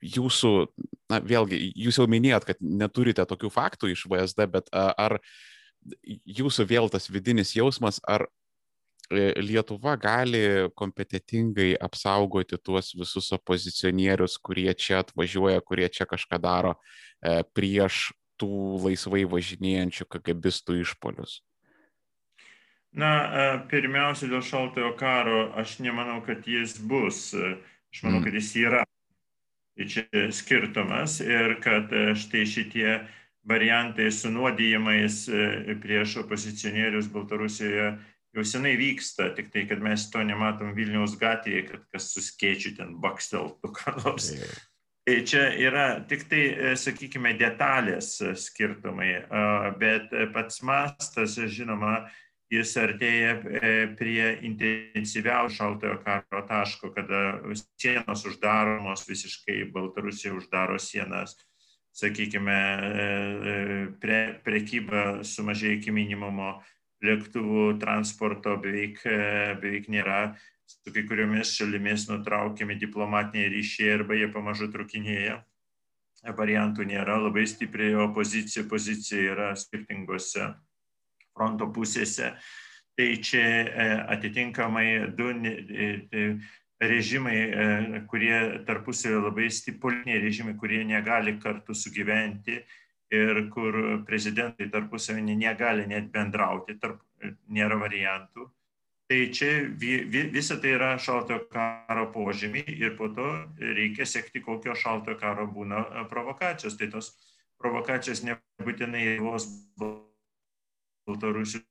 jūsų, 0.03 0.55
na, 1.13 1.23
vėlgi, 1.23 1.61
jūs 1.87 2.03
jau 2.03 2.11
minėjot, 2.11 2.51
kad 2.51 2.63
neturite 2.85 3.23
tokių 3.31 3.53
faktų 3.55 3.95
iš 3.95 4.09
VSD, 4.11 4.49
bet 4.51 4.75
a, 4.75 4.89
ar 5.07 5.21
jūsų 6.03 6.67
vėl 6.67 6.91
tas 6.91 7.07
vidinis 7.13 7.55
jausmas, 7.55 8.03
ar 8.11 8.27
Lietuva 9.13 9.97
gali 10.01 10.71
kompetitingai 10.75 11.75
apsaugoti 11.81 12.57
tuos 12.57 12.95
visus 12.97 13.33
opozicionierius, 13.37 14.39
kurie 14.41 14.73
čia 14.75 15.03
atvažiuoja, 15.03 15.61
kurie 15.61 15.89
čia 15.93 16.07
kažką 16.09 16.39
daro 16.41 16.73
e, 16.75 17.43
prieš 17.53 18.15
tų 18.41 18.81
laisvai 18.81 19.27
važinėjančių 19.29 20.07
KGBistų 20.09 20.79
išpolius? 20.81 21.43
Na, 22.97 23.11
e, 23.13 23.45
pirmiausia, 23.69 24.31
dėl 24.33 24.41
šaltojo 24.47 24.95
karo 24.97 25.51
aš 25.61 25.79
nemanau, 25.85 26.23
kad 26.25 26.49
jis 26.49 26.79
bus. 26.81 27.35
Aš 27.35 28.07
manau, 28.07 28.23
mm. 28.23 28.25
kad 28.25 28.41
jis 28.41 28.51
yra. 28.63 28.83
Ir 29.75 29.91
čia 29.91 30.25
skirtumas 30.33 31.19
ir 31.21 31.59
kad 31.61 31.91
štai 32.15 32.45
šitie 32.47 33.01
variantai 33.45 34.07
su 34.15 34.31
nuodijimais 34.31 35.25
prieš 35.83 36.21
opozicionierius 36.23 37.11
Baltarusijoje 37.13 37.97
jau 38.35 38.45
senai 38.47 38.75
vyksta, 38.81 39.31
tik 39.37 39.51
tai, 39.55 39.65
kad 39.71 39.83
mes 39.83 40.09
to 40.11 40.23
nematom 40.27 40.75
Vilniaus 40.77 41.17
gatvėje, 41.21 41.67
kad 41.71 41.83
kas 41.95 42.11
suskėčių 42.17 42.77
ten 42.79 42.95
baksteltų 43.03 43.73
ką 43.79 43.97
nors. 44.03 44.33
Tai 45.05 45.19
čia 45.29 45.51
yra 45.61 45.89
tik 46.09 46.23
tai, 46.31 46.43
sakykime, 46.81 47.35
detalės 47.37 48.17
skirtumai, 48.41 49.11
bet 49.77 50.15
pats 50.33 50.63
mastas, 50.65 51.37
žinoma, 51.53 52.07
jis 52.53 52.73
artėja 52.81 53.35
prie 53.99 54.31
intensyviausio 54.49 55.59
šaltojo 55.59 55.99
karo 56.07 56.41
taško, 56.49 56.93
kada 56.97 57.21
sienos 57.77 58.25
uždaromos 58.31 59.05
visiškai, 59.09 59.67
Baltarusija 59.75 60.33
uždaro 60.39 60.79
sienas, 60.81 61.37
sakykime, 61.95 62.61
pre, 64.01 64.21
prekyba 64.47 65.05
sumažėja 65.27 65.83
iki 65.83 65.95
minimumo, 65.95 66.57
lėktuvų 67.05 67.79
transporto 67.83 68.57
beveik, 68.61 69.01
beveik 69.61 69.89
nėra, 69.93 70.35
su 70.65 70.93
kai 70.93 71.05
kuriomis 71.09 71.55
šalimis 71.59 72.09
nutraukiami 72.11 72.77
diplomatiniai 72.81 73.53
ryšiai 73.53 73.95
arba 73.99 74.17
jie 74.19 74.31
pamažu 74.33 74.71
trukinėja. 74.73 75.43
Variantų 76.25 76.87
nėra, 76.89 77.19
labai 77.21 77.45
stipriai 77.45 77.99
opozicija, 78.01 78.65
pozicija 78.65 79.35
yra 79.35 79.51
skirtingose 79.61 80.55
fronto 81.35 81.69
pusėse. 81.75 82.31
Tai 82.97 83.09
čia 83.27 83.43
atitinkamai 84.15 84.87
du 85.19 85.33
režimai, 86.81 87.37
kurie 88.09 88.39
tarpusavio 88.65 89.21
labai 89.27 89.51
stipoliniai 89.53 90.23
režimai, 90.23 90.55
kurie 90.57 90.81
negali 90.87 91.37
kartu 91.43 91.75
sugyventi, 91.77 92.63
ir 93.15 93.41
kur 93.55 93.79
prezidentai 94.09 94.69
tarpusavį 94.73 95.37
negali 95.39 95.87
net 95.91 96.11
bendrauti, 96.13 96.77
tarp, 96.81 97.01
nėra 97.49 97.79
variantų. 97.81 98.49
Tai 99.09 99.21
čia 99.37 99.51
visa 100.33 100.57
tai 100.61 100.71
yra 100.79 100.95
šaltojo 100.97 101.45
karo 101.53 102.07
požymiai 102.13 102.73
ir 102.81 102.97
po 102.97 103.11
to 103.13 103.27
reikia 103.61 104.07
sekti, 104.09 104.41
kokio 104.41 104.75
šaltojo 104.75 105.19
karo 105.21 105.45
būna 105.47 106.07
provokacijos. 106.09 106.79
Tai 106.81 106.89
tos 106.95 107.13
provokacijos 107.61 108.25
nebūtinai 108.25 109.19
vos 109.21 109.47
Baltarusijos 111.05 111.69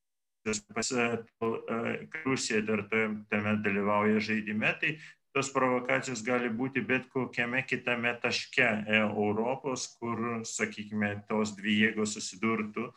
Rusija 2.26 2.62
dar 2.68 2.84
tame 3.32 3.56
dalyvauja 3.64 4.20
žaidime, 4.20 4.74
tai 4.80 4.98
tos 5.34 5.50
provokacijos 5.54 6.22
gali 6.26 6.50
būti 6.54 6.84
bet 6.86 7.08
kokiame 7.14 7.64
kitame 7.66 8.14
taške 8.22 8.64
e, 8.64 9.00
Europos, 9.02 9.88
kur, 10.00 10.44
sakykime, 10.46 11.14
tos 11.30 11.56
dvi 11.58 11.80
jėgos 11.82 12.14
susidurtų 12.18 12.90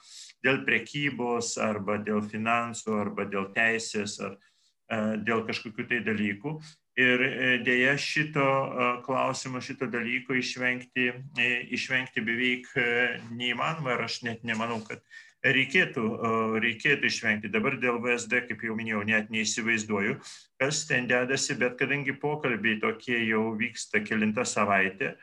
dėl 0.44 0.60
prekybos 0.68 1.56
arba 1.62 1.96
dėl 2.04 2.20
finansų 2.28 2.98
arba 3.00 3.24
dėl 3.32 3.48
teisės 3.56 4.18
ar 4.20 4.36
e, 4.36 4.98
dėl 5.24 5.46
kažkokių 5.48 5.88
tai 5.92 6.02
dalykų. 6.10 6.58
Ir 6.96 7.24
e, 7.24 7.48
dėja 7.64 7.96
šito 8.00 8.44
klausimo, 9.04 9.60
šito 9.60 9.88
dalyko 9.92 10.36
išvengti, 10.36 11.10
išvengti 11.76 12.24
beveik 12.24 12.68
neįmanoma 13.36 13.96
ir 13.96 14.06
aš 14.06 14.22
net 14.28 14.44
nemanau, 14.48 14.82
kad 14.84 15.04
reikėtų, 15.44 16.04
reikėtų 16.62 17.10
išvengti. 17.10 17.50
Dabar 17.52 17.76
dėl 17.80 18.00
VSD, 18.02 18.42
kaip 18.48 18.62
jau 18.64 18.76
minėjau, 18.78 19.02
net 19.06 19.30
neįsivaizduoju, 19.30 20.18
kas 20.60 20.84
ten 20.88 21.08
dedasi, 21.10 21.56
bet 21.60 21.76
kadangi 21.80 22.16
pokalbiai 22.20 22.80
tokie 22.82 23.18
jau 23.28 23.50
vyksta 23.58 24.02
kilintą 24.04 24.46
savaitę, 24.48 25.14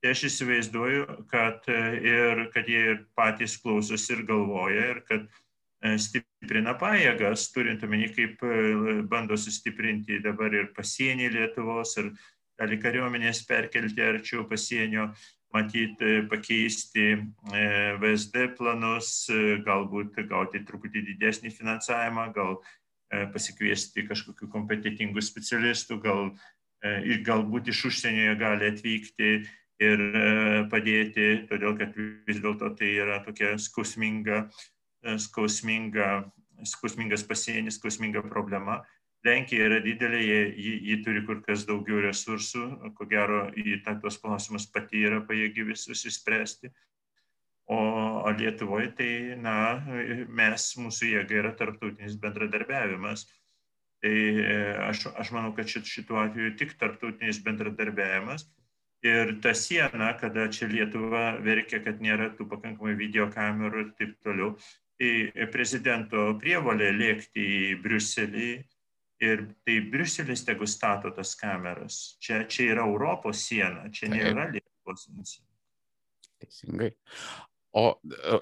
tai 0.00 0.14
aš 0.14 0.24
įsivaizduoju, 0.30 1.06
kad, 1.30 1.68
ir, 1.68 2.46
kad 2.54 2.68
jie 2.68 2.82
ir 2.94 3.00
patys 3.16 3.58
klausosi 3.60 4.14
ir 4.16 4.24
galvoja, 4.28 4.86
ir 4.94 5.02
kad 5.08 5.26
e, 5.28 5.96
stiprina 6.00 6.74
pajėgas, 6.80 7.50
turint 7.54 7.84
omeny, 7.84 8.08
kaip 8.16 8.40
e, 8.44 9.00
bando 9.08 9.36
sustiprinti 9.40 10.22
dabar 10.24 10.54
ir 10.56 10.70
pasienį 10.76 11.32
Lietuvos, 11.36 11.96
ir 12.00 12.14
gali 12.60 12.80
kariuomenės 12.80 13.44
perkelti 13.48 14.04
arčiau 14.04 14.46
pasienio 14.48 15.10
matyt, 15.52 16.00
e, 16.00 16.22
pakeisti 16.30 17.06
e, 17.52 17.64
VSD 18.00 18.54
planus, 18.58 19.28
e, 19.30 19.58
galbūt 19.66 20.20
gauti 20.30 20.62
truputį 20.66 21.02
didesnį 21.12 21.52
finansavimą, 21.54 22.30
gal 22.36 22.60
pasikviesti 23.34 24.04
kažkokių 24.06 24.46
kompetitingų 24.52 25.18
specialistų, 25.26 25.96
gal, 25.98 26.28
galbūt 27.26 27.72
iš 27.72 27.80
užsienio 27.88 28.36
gali 28.38 28.68
atvykti 28.70 29.30
ir 29.82 30.04
padėti, 30.70 31.24
todėl 31.50 31.74
kad 31.80 31.98
vis 31.98 32.38
dėlto 32.38 32.70
tai 32.78 32.92
yra 33.02 33.18
tokia 33.24 33.56
skausminga, 33.58 34.44
skausminga, 35.26 36.06
skausmingas 36.70 37.26
pasienis, 37.26 37.80
skausminga 37.82 38.22
problema. 38.30 38.78
Lenkija 39.26 39.66
yra 39.68 39.80
didelė, 39.84 40.20
ji, 40.56 40.76
ji 40.88 40.94
turi 41.04 41.20
kur 41.26 41.42
kas 41.44 41.66
daugiau 41.68 42.00
resursų, 42.00 42.92
ko 42.96 43.06
gero 43.08 43.42
į 43.52 43.82
tuos 43.86 44.16
klausimus 44.22 44.64
pati 44.72 45.02
yra 45.08 45.20
pajėgi 45.28 45.66
visus 45.68 46.06
įspręsti. 46.08 46.70
O 47.70 48.32
Lietuvoje 48.38 48.88
tai, 48.98 49.10
na, 49.38 49.56
mes, 50.40 50.64
mūsų 50.80 51.12
jėga 51.12 51.36
yra 51.42 51.52
tarptautinis 51.58 52.16
bendradarbiavimas. 52.22 53.28
Tai 54.00 54.14
e, 54.16 54.56
aš, 54.88 55.04
aš 55.20 55.30
manau, 55.36 55.52
kad 55.54 55.68
šit, 55.68 55.84
šituo 55.86 56.18
atveju 56.22 56.56
tik 56.58 56.74
tarptautinis 56.80 57.38
bendradarbiavimas. 57.44 58.48
Ir 59.06 59.36
ta 59.44 59.52
siena, 59.56 60.10
kada 60.20 60.48
čia 60.52 60.66
Lietuva 60.72 61.36
verkia, 61.44 61.78
kad 61.84 62.00
nėra 62.04 62.32
tų 62.36 62.48
pakankamai 62.50 62.96
videokamerų 62.98 63.84
ir 63.84 63.94
taip 64.00 64.16
toliau, 64.24 64.56
tai 65.00 65.46
prezidento 65.52 66.26
prievalė 66.40 66.90
lėkti 66.96 67.46
į 67.60 67.62
Briuselį 67.84 68.50
Ir 69.20 69.44
tai 69.66 69.76
Briuselis 69.92 70.42
tegu 70.46 70.64
stato 70.68 71.10
tas 71.12 71.34
kameras. 71.36 72.16
Čia, 72.24 72.44
čia 72.48 72.70
yra 72.72 72.86
Europos 72.88 73.42
siena, 73.44 73.90
čia 73.92 74.08
nėra 74.08 74.48
Lietuvos 74.54 75.04
siena. 75.04 75.48
Teisingai. 76.40 76.94
O 77.76 77.84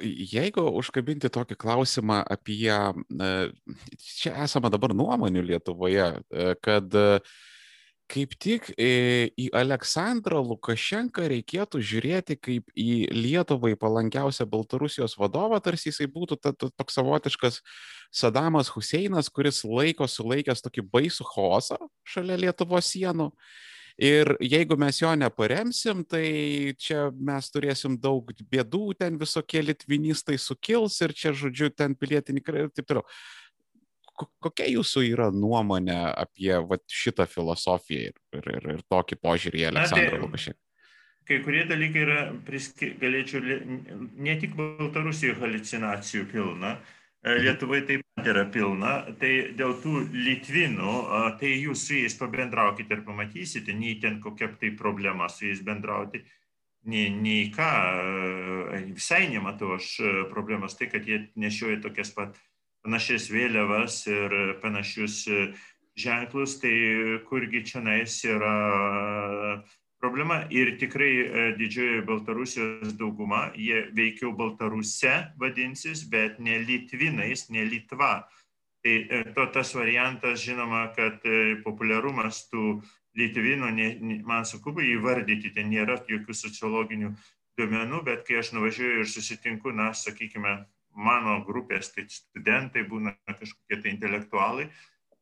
jeigu 0.01 0.63
užkabinti 0.79 1.29
tokį 1.35 1.59
klausimą 1.61 2.23
apie, 2.33 2.71
čia 4.23 4.33
esame 4.47 4.71
dabar 4.73 4.95
nuomonių 4.97 5.43
Lietuvoje, 5.51 6.07
kad 6.65 6.97
kaip 8.09 8.35
tik 8.41 8.71
į 8.79 9.49
Aleksandrą 9.57 10.41
Lukašenką 10.47 11.29
reikėtų 11.33 11.81
žiūrėti 11.85 12.39
kaip 12.41 12.73
į 12.73 13.09
Lietuvai 13.13 13.75
palankiausią 13.79 14.49
Baltarusijos 14.49 15.19
vadovą, 15.21 15.61
tarsi 15.65 15.91
jisai 15.91 16.09
būtų 16.13 16.41
ta, 16.41 16.55
ta, 16.57 16.71
toks 16.73 16.99
savotiškas 16.99 17.63
Sadamas 18.15 18.73
Huseinas, 18.73 19.29
kuris 19.29 19.63
laiko 19.69 20.09
sulaikęs 20.09 20.65
tokį 20.65 20.87
baisų 20.93 21.29
chaosą 21.35 21.81
šalia 22.09 22.39
Lietuvos 22.47 22.93
sienų. 22.95 23.33
Ir 23.99 24.31
jeigu 24.39 24.77
mes 24.79 25.01
jo 25.01 25.11
neparemsim, 25.19 26.05
tai 26.07 26.71
čia 26.79 27.09
mes 27.11 27.49
turėsim 27.51 27.97
daug 27.99 28.31
bėdų, 28.47 28.93
ten 29.01 29.17
visokie 29.19 29.59
litvinistai 29.65 30.37
sukils 30.39 31.01
ir 31.03 31.15
čia, 31.19 31.33
žodžiu, 31.35 31.73
ten 31.75 31.99
pilietinį 31.99 32.45
karą 32.47 32.69
ir 32.69 32.71
taip 32.71 32.87
toliau 32.87 33.03
kokia 34.19 34.69
jūsų 34.73 35.05
yra 35.13 35.29
nuomonė 35.35 35.99
apie 36.11 36.55
vat, 36.69 36.85
šitą 36.91 37.27
filosofiją 37.31 38.11
ir, 38.11 38.17
ir, 38.39 38.49
ir, 38.57 38.71
ir 38.77 38.87
tokį 38.91 39.21
požiūrį 39.23 39.63
į 39.63 39.69
Aleksandrą 39.73 40.15
tai 40.15 40.23
Lukašenką? 40.25 40.61
Kai 41.29 41.43
kurie 41.45 41.67
dalykai 41.69 42.05
yra, 42.07 42.21
priski, 42.47 42.95
galėčiau, 42.97 43.43
ne 44.17 44.37
tik 44.41 44.55
Baltarusijoje 44.57 45.37
halucinacijų 45.43 46.25
pilna, 46.31 46.79
e, 46.79 47.29
mhm. 47.29 47.43
Lietuvai 47.45 47.83
taip 47.85 48.07
pat 48.17 48.31
yra 48.33 48.47
pilna, 48.49 48.95
tai 49.21 49.33
dėl 49.59 49.77
tų 49.83 50.07
Litvinų, 50.15 50.95
tai 51.43 51.53
jūs 51.53 51.85
su 51.85 52.01
jais 52.01 52.17
pabendraukite 52.17 52.97
ir 52.97 53.05
pamatysite, 53.05 53.77
nei 53.77 53.99
ten 54.01 54.23
kokia 54.25 54.49
tai 54.61 54.73
problema 54.79 55.29
su 55.29 55.51
jais 55.51 55.61
bendrauti, 55.67 56.25
nei, 56.89 57.11
nei 57.13 57.49
ką, 57.53 57.71
e, 58.73 58.83
visai 58.97 59.27
nematau 59.29 59.75
aš 59.77 59.99
e, 60.01 60.13
problemas, 60.33 60.77
tai 60.79 60.89
kad 60.93 61.05
jie 61.05 61.27
nešioja 61.37 61.83
tokias 61.85 62.15
pat 62.17 62.39
panašias 62.89 63.29
vėliavas 63.29 64.07
ir 64.09 64.35
panašius 64.63 65.27
e, 65.29 65.51
ženklus, 65.99 66.57
tai 66.63 66.73
kurgi 67.29 67.61
čia 67.69 67.83
nais 67.85 68.17
yra 68.25 69.61
problema. 70.01 70.47
Ir 70.49 70.79
tikrai 70.81 71.11
e, 71.21 71.43
didžioji 71.59 72.07
Baltarusijos 72.09 72.95
dauguma, 72.97 73.51
jie 73.53 73.91
veikiau 73.93 74.33
Baltaruse 74.33 75.35
vadinsis, 75.37 76.07
bet 76.09 76.41
ne 76.41 76.63
Litvinais, 76.65 77.51
ne 77.53 77.67
Litva. 77.69 78.25
Tai 78.81 78.95
e, 79.05 79.21
to 79.37 79.45
tas 79.53 79.75
variantas, 79.77 80.41
žinoma, 80.41 80.87
kad 80.97 81.21
populiarumas 81.67 82.47
tų 82.49 82.79
Litvinų, 83.19 83.75
man 84.25 84.49
sunku 84.49 84.73
įvardyti, 84.81 85.53
ten 85.53 85.69
nėra 85.75 86.01
jokių 86.09 86.41
sociologinių 86.41 87.13
duomenų, 87.59 88.01
bet 88.07 88.25
kai 88.25 88.41
aš 88.41 88.55
nuvažiuoju 88.57 89.05
ir 89.05 89.13
susitinku, 89.13 89.77
na, 89.77 89.91
sakykime, 89.93 90.63
mano 90.99 91.39
grupės, 91.47 91.93
tai 91.95 92.09
studentai 92.11 92.83
būna 92.89 93.15
kažkokie 93.29 93.79
tai 93.83 93.93
intelektualai, 93.95 94.69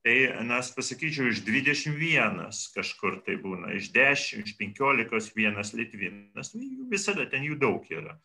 tai, 0.07 0.17
na, 0.47 0.61
aš 0.63 0.73
pasakyčiau, 0.77 1.29
iš 1.33 1.43
21 1.45 2.47
kažkur 2.77 3.21
tai 3.27 3.37
būna, 3.43 3.75
iš 3.77 3.91
10, 3.95 4.47
iš 4.47 4.57
15 4.61 5.37
vienas 5.37 5.75
Litvinas, 5.77 6.55
nu, 6.55 6.87
visada 6.93 7.27
ten 7.29 7.45
jų 7.45 7.59
daug 7.61 7.85
yra. 7.93 8.17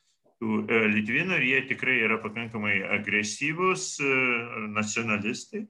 tų 0.41 0.63
Litvinų 0.89 1.37
ir 1.37 1.43
jie 1.45 1.61
tikrai 1.69 1.99
yra 2.01 2.17
pakankamai 2.21 2.79
agresyvūs 2.97 3.99
nacionalistai. 4.73 5.67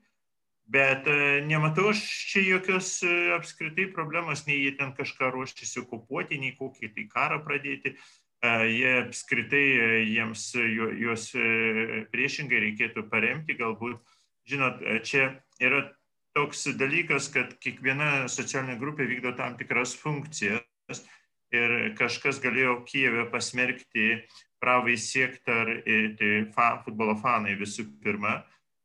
Bet 0.72 1.08
nematau 1.50 1.90
aš 1.92 2.00
čia 2.32 2.46
jokios 2.46 3.02
apskritai 3.36 3.90
problemos, 3.92 4.46
nei 4.48 4.62
jie 4.62 4.72
ten 4.80 4.94
kažką 4.96 5.34
ruošiasi 5.34 5.82
okupuoti, 5.82 6.40
nei 6.40 6.54
kokį 6.56 6.94
tai 6.96 7.08
karą 7.12 7.42
pradėti. 7.44 7.98
Jie 8.42 8.92
apskritai, 9.04 9.66
jiems 10.10 10.48
juos 10.58 11.28
priešingai 12.10 12.62
reikėtų 12.64 13.04
paremti, 13.12 13.54
galbūt, 13.60 14.00
žinot, 14.50 14.82
čia 15.06 15.28
yra 15.62 15.84
toks 16.34 16.66
dalykas, 16.80 17.30
kad 17.34 17.54
kiekviena 17.62 18.26
socialinė 18.32 18.80
grupė 18.82 19.06
vykdo 19.10 19.36
tam 19.38 19.58
tikras 19.60 19.94
funkcijas 20.00 21.04
ir 21.52 21.94
kažkas 22.00 22.40
galėjo 22.44 22.80
Kijeve 22.88 23.28
pasmerkti 23.32 24.24
pravai 24.62 24.96
siektar, 24.98 25.70
tai 26.18 26.32
fa, 26.56 26.76
futbolo 26.86 27.16
fanai 27.20 27.58
visų 27.60 27.88
pirma, 28.04 28.40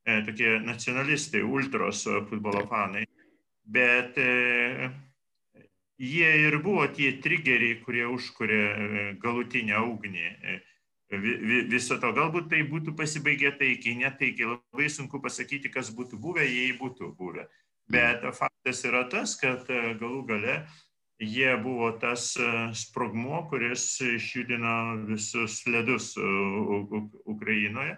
e, 0.07 0.23
tokie 0.27 0.57
nacionalistai, 0.65 1.45
ultros 1.45 2.07
futbolo 2.31 2.65
fanai, 2.71 3.05
bet 3.63 4.19
e, 4.19 4.91
jie 5.99 6.31
ir 6.47 6.59
buvo 6.63 6.87
tie 6.93 7.13
trigeriai, 7.23 7.81
kurie 7.85 8.07
užkuria 8.11 8.65
e, 8.73 9.05
galutinę 9.23 9.83
ugnį 9.87 10.27
viso 11.71 11.99
to. 12.03 12.11
Galbūt 12.13 12.51
tai 12.51 12.65
būtų 12.67 12.97
pasibaigę 12.99 13.53
taikiai, 13.59 13.95
netaikiai, 14.03 14.57
labai 14.57 14.89
sunku 14.91 15.21
pasakyti, 15.23 15.71
kas 15.71 15.93
būtų 15.95 16.19
buvę, 16.19 16.45
jei 16.45 16.73
būtų 16.79 17.15
buvę. 17.17 17.47
Bet 17.89 18.25
faktas 18.35 18.85
yra 18.85 19.05
tas, 19.09 19.37
kad 19.39 19.69
e, 19.71 19.95
galų 20.01 20.25
gale 20.27 20.67
jie 21.23 21.55
buvo 21.63 21.93
tas 22.01 22.35
e, 22.37 22.75
sprogmuo, 22.75 23.45
kuris 23.49 24.01
išjudino 24.03 25.07
visus 25.07 25.63
ledus 25.67 26.17
Ukrainoje. 26.19 27.97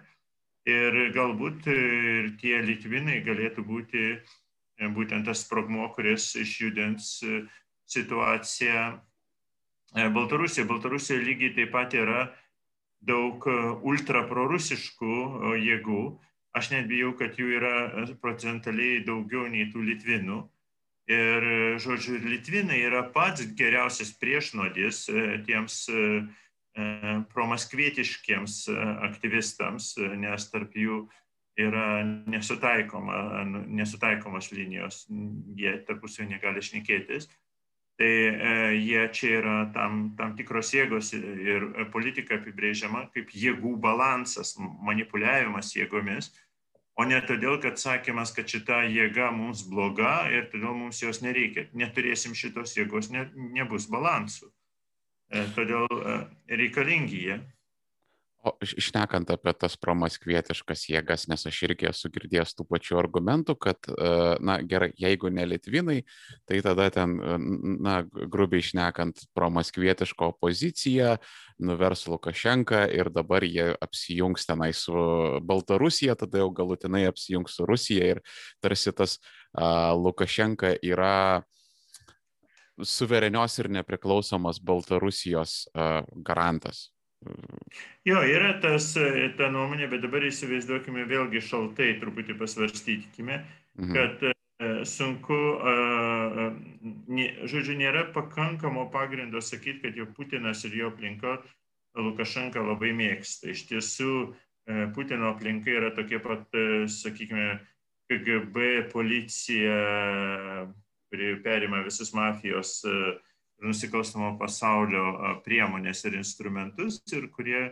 Ir 0.69 0.99
galbūt 1.15 1.65
ir 1.71 2.35
tie 2.37 2.59
Litvinai 2.61 3.23
galėtų 3.25 3.65
būti 3.65 4.03
e, 4.13 4.89
būtent 4.93 5.25
tas 5.25 5.41
sprogmuo, 5.41 5.89
kuris 5.95 6.35
išjudins 6.37 7.15
situaciją 7.89 8.99
Baltarusijoje. 9.93 10.67
Baltarusijoje 10.67 11.25
lygiai 11.25 11.55
taip 11.55 11.71
pat 11.73 11.93
yra 11.97 12.27
daug 13.01 13.45
e, 13.47 13.55
ultraprorusiškų 13.91 15.13
e, 15.15 15.53
jėgų. 15.65 16.03
Aš 16.57 16.71
net 16.73 16.89
bijau, 16.89 17.13
kad 17.17 17.37
jų 17.39 17.53
yra 17.59 17.75
e, 17.87 18.05
procentaliai 18.21 19.03
daugiau 19.05 19.47
nei 19.49 19.69
tų 19.73 19.85
litvinų. 19.91 20.41
Ir, 21.09 21.45
žodžiu, 21.81 22.19
litvinai 22.21 22.83
yra 22.85 23.01
pats 23.09 23.41
geriausias 23.57 24.11
priešnodis 24.21 25.07
tiems 25.47 25.79
promaskvietiškiems 27.33 28.59
aktyvistams, 29.07 29.87
nes 30.21 30.45
tarp 30.51 30.77
jų 30.77 30.99
yra 31.57 32.03
nesutaikoma, 32.05 33.41
nesutaikomos 33.81 34.51
linijos, 34.53 35.07
jie 35.57 35.73
tarpusavį 35.89 36.29
negali 36.35 36.61
šnekėtis 36.61 37.25
tai 37.99 38.11
e, 38.31 38.51
jie 38.79 39.01
čia 39.11 39.31
yra 39.41 39.55
tam, 39.75 40.13
tam 40.15 40.35
tikros 40.37 40.71
jėgos 40.71 41.11
ir 41.19 41.65
politika 41.91 42.37
apibrėžiama 42.37 43.09
kaip 43.11 43.33
jėgų 43.35 43.73
balansas, 43.83 44.53
manipuliavimas 44.87 45.73
jėgomis, 45.75 46.31
o 46.95 47.03
ne 47.07 47.19
todėl, 47.27 47.57
kad 47.59 47.75
sakymas, 47.79 48.31
kad 48.35 48.47
šita 48.47 48.85
jėga 48.87 49.33
mums 49.35 49.65
bloga 49.67 50.29
ir 50.31 50.47
todėl 50.53 50.77
mums 50.79 51.03
jos 51.03 51.19
nereikia. 51.25 51.67
Neturėsim 51.75 52.35
šitos 52.35 52.77
jėgos, 52.79 53.11
ne, 53.11 53.27
nebus 53.35 53.89
balansų. 53.91 54.47
E, 55.29 55.43
todėl 55.57 55.85
e, 55.99 56.15
reikalingi 56.55 57.23
jie. 57.27 57.39
O 58.39 58.53
išnekant 58.63 59.27
apie 59.33 59.51
tas 59.59 59.73
promaskvietiškas 59.75 60.85
jėgas, 60.87 61.25
nes 61.27 61.41
aš 61.49 61.57
irgi 61.67 61.89
esu 61.89 62.07
girdėjęs 62.15 62.53
tų 62.55 62.65
pačių 62.69 62.95
argumentų, 63.01 63.55
kad, 63.59 63.89
e, 63.91 64.11
na 64.39 64.53
gerai, 64.63 64.93
jeigu 64.95 65.27
ne 65.27 65.43
Litvinai, 65.43 65.97
tai 66.47 66.61
tada 66.63 66.85
ten, 66.95 67.17
e, 67.19 67.33
na, 67.83 67.97
grubiai 68.07 68.63
išnekant, 68.63 69.25
promaskvietiška 69.35 70.29
opozicija 70.31 71.17
nuvers 71.59 72.05
Lukašenką 72.07 72.85
ir 72.95 73.09
dabar 73.11 73.43
jie 73.43 73.73
apsijungs 73.83 74.47
tenai 74.47 74.71
su 74.71 74.93
Baltarusija, 75.43 76.15
tada 76.15 76.39
jau 76.39 76.47
galutinai 76.55 77.09
apsijungs 77.11 77.57
su 77.59 77.67
Rusija 77.67 78.07
ir 78.13 78.21
tarsi 78.63 78.93
tas 78.95 79.17
uh, 79.19 79.91
Lukašenka 79.99 80.77
yra 80.79 81.43
suverenios 82.79 83.59
ir 83.59 83.69
nepriklausomos 83.81 84.63
Baltarusijos 84.63 85.65
uh, 85.75 86.07
garantas. 86.23 86.87
Jo, 88.07 88.21
yra 88.23 88.53
tas, 88.63 88.93
ta 89.37 89.49
nuomonė, 89.51 89.89
bet 89.91 90.03
dabar 90.05 90.23
įsivaizduokime 90.27 91.03
vėlgi 91.09 91.41
šaltai 91.43 91.91
truputį 91.99 92.37
pasvarstykime, 92.39 93.39
mhm. 93.75 93.95
kad 93.95 94.23
e, 94.29 94.31
sunku, 94.87 95.39
žodžiu, 97.51 97.75
nėra 97.79 98.05
pakankamo 98.15 98.87
pagrindo 98.93 99.43
sakyti, 99.43 99.81
kad 99.83 99.99
jau 99.99 100.07
Putinas 100.15 100.63
ir 100.67 100.77
jo 100.79 100.93
aplinka 100.93 101.37
Lukašenka 101.99 102.63
labai 102.63 102.93
mėgsta. 102.95 103.51
Iš 103.51 103.65
tiesų, 103.73 104.13
e, 104.69 104.87
Putino 104.95 105.33
aplinka 105.33 105.73
yra 105.75 105.91
tokie 105.97 106.21
pat, 106.23 106.47
e, 106.55 106.85
sakykime, 106.87 107.57
KGB 108.09 108.87
policija, 108.89 109.73
kuri 111.11 111.27
perima 111.45 111.83
visus 111.85 112.09
mafijos 112.17 112.79
uh, 112.89 113.11
nusikalstamo 113.65 114.35
pasaulio 114.39 115.39
priemonės 115.45 116.05
ir 116.07 116.19
instrumentus 116.19 117.01
ir 117.13 117.27
kurie 117.33 117.69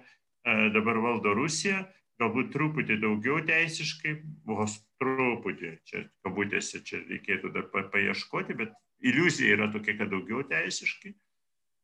dabar 0.74 1.00
valdo 1.04 1.34
Rusiją, 1.36 1.84
galbūt 2.22 2.52
truputį 2.56 2.98
daugiau 3.02 3.42
teisiškai, 3.46 4.16
vos 4.48 4.80
truputį, 5.02 5.72
čia 5.86 6.04
kabutėse 6.26 6.82
čia 6.86 7.04
reikėtų 7.06 7.52
dar 7.54 7.68
paieškoti, 7.72 8.56
bet 8.58 8.74
iliuzija 9.06 9.58
yra 9.58 9.68
tokia, 9.74 9.98
kad 10.00 10.10
daugiau 10.14 10.44
teisiškai. 10.48 11.14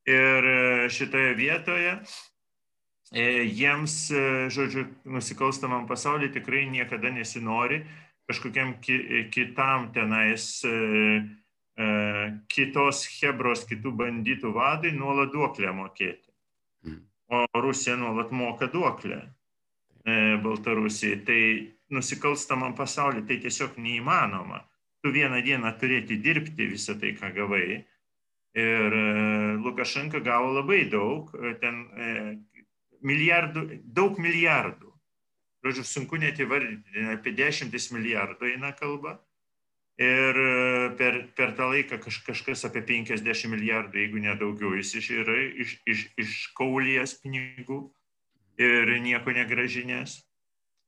Ir 0.10 0.48
šitoje 0.92 1.36
vietoje 1.40 1.98
jiems, 3.14 3.98
žodžiu, 4.52 4.88
nusikalstamam 5.06 5.86
pasauliu 5.88 6.32
tikrai 6.34 6.66
niekada 6.72 7.12
nesinori 7.14 7.84
kažkokiam 8.28 8.74
kitam 9.32 9.92
tenais 9.94 10.64
kitos 12.54 13.06
Hebros, 13.18 13.64
kitų 13.66 13.94
bandytų 13.98 14.52
vadai 14.54 14.92
nuolat 14.94 15.32
duoklę 15.34 15.72
mokėti. 15.74 16.30
Hmm. 16.86 17.00
O 17.34 17.62
Rusija 17.62 17.96
nuolat 17.98 18.32
moka 18.32 18.68
duoklę 18.68 19.24
e, 20.06 20.38
Baltarusijai. 20.44 21.24
Tai 21.26 21.42
nusikalstamam 21.90 22.76
pasauliu 22.78 23.26
tai 23.26 23.40
tiesiog 23.42 23.80
neįmanoma. 23.82 24.62
Tu 25.02 25.12
vieną 25.12 25.42
dieną 25.44 25.74
turėti 25.82 26.20
dirbti 26.22 26.70
visą 26.70 26.96
tai, 27.00 27.16
ką 27.18 27.34
gavai. 27.34 27.82
Ir 28.54 28.94
e, 28.94 29.04
Lukašenka 29.58 30.22
gavo 30.22 30.54
labai 30.60 30.86
daug, 30.92 31.34
ten 31.60 31.88
milijardų, 33.02 33.66
daug 33.84 34.20
milijardų. 34.22 34.92
Žodžiu, 35.64 35.84
sunku 35.88 36.20
net 36.20 36.38
įvardyti, 36.44 37.08
apie 37.16 37.32
dešimtis 37.34 37.90
milijardų 37.96 38.52
eina 38.52 38.74
kalba 38.78 39.18
ir 39.98 40.36
e, 40.36 40.90
per, 40.98 41.20
per 41.38 41.54
tą 41.58 41.70
laiką 41.70 42.00
kaž, 42.02 42.22
kažkas 42.26 42.66
apie 42.66 42.82
50 42.82 43.50
milijardų, 43.52 44.00
jeigu 44.02 44.22
nedaugiau, 44.24 44.74
jis 44.80 44.96
iš, 44.98 45.10
yra 45.22 45.36
iš, 45.62 45.76
iš, 45.86 46.08
iškaulėjęs 46.18 47.20
pinigų 47.22 47.84
ir 48.58 48.96
nieko 49.04 49.36
negražinės. 49.36 50.24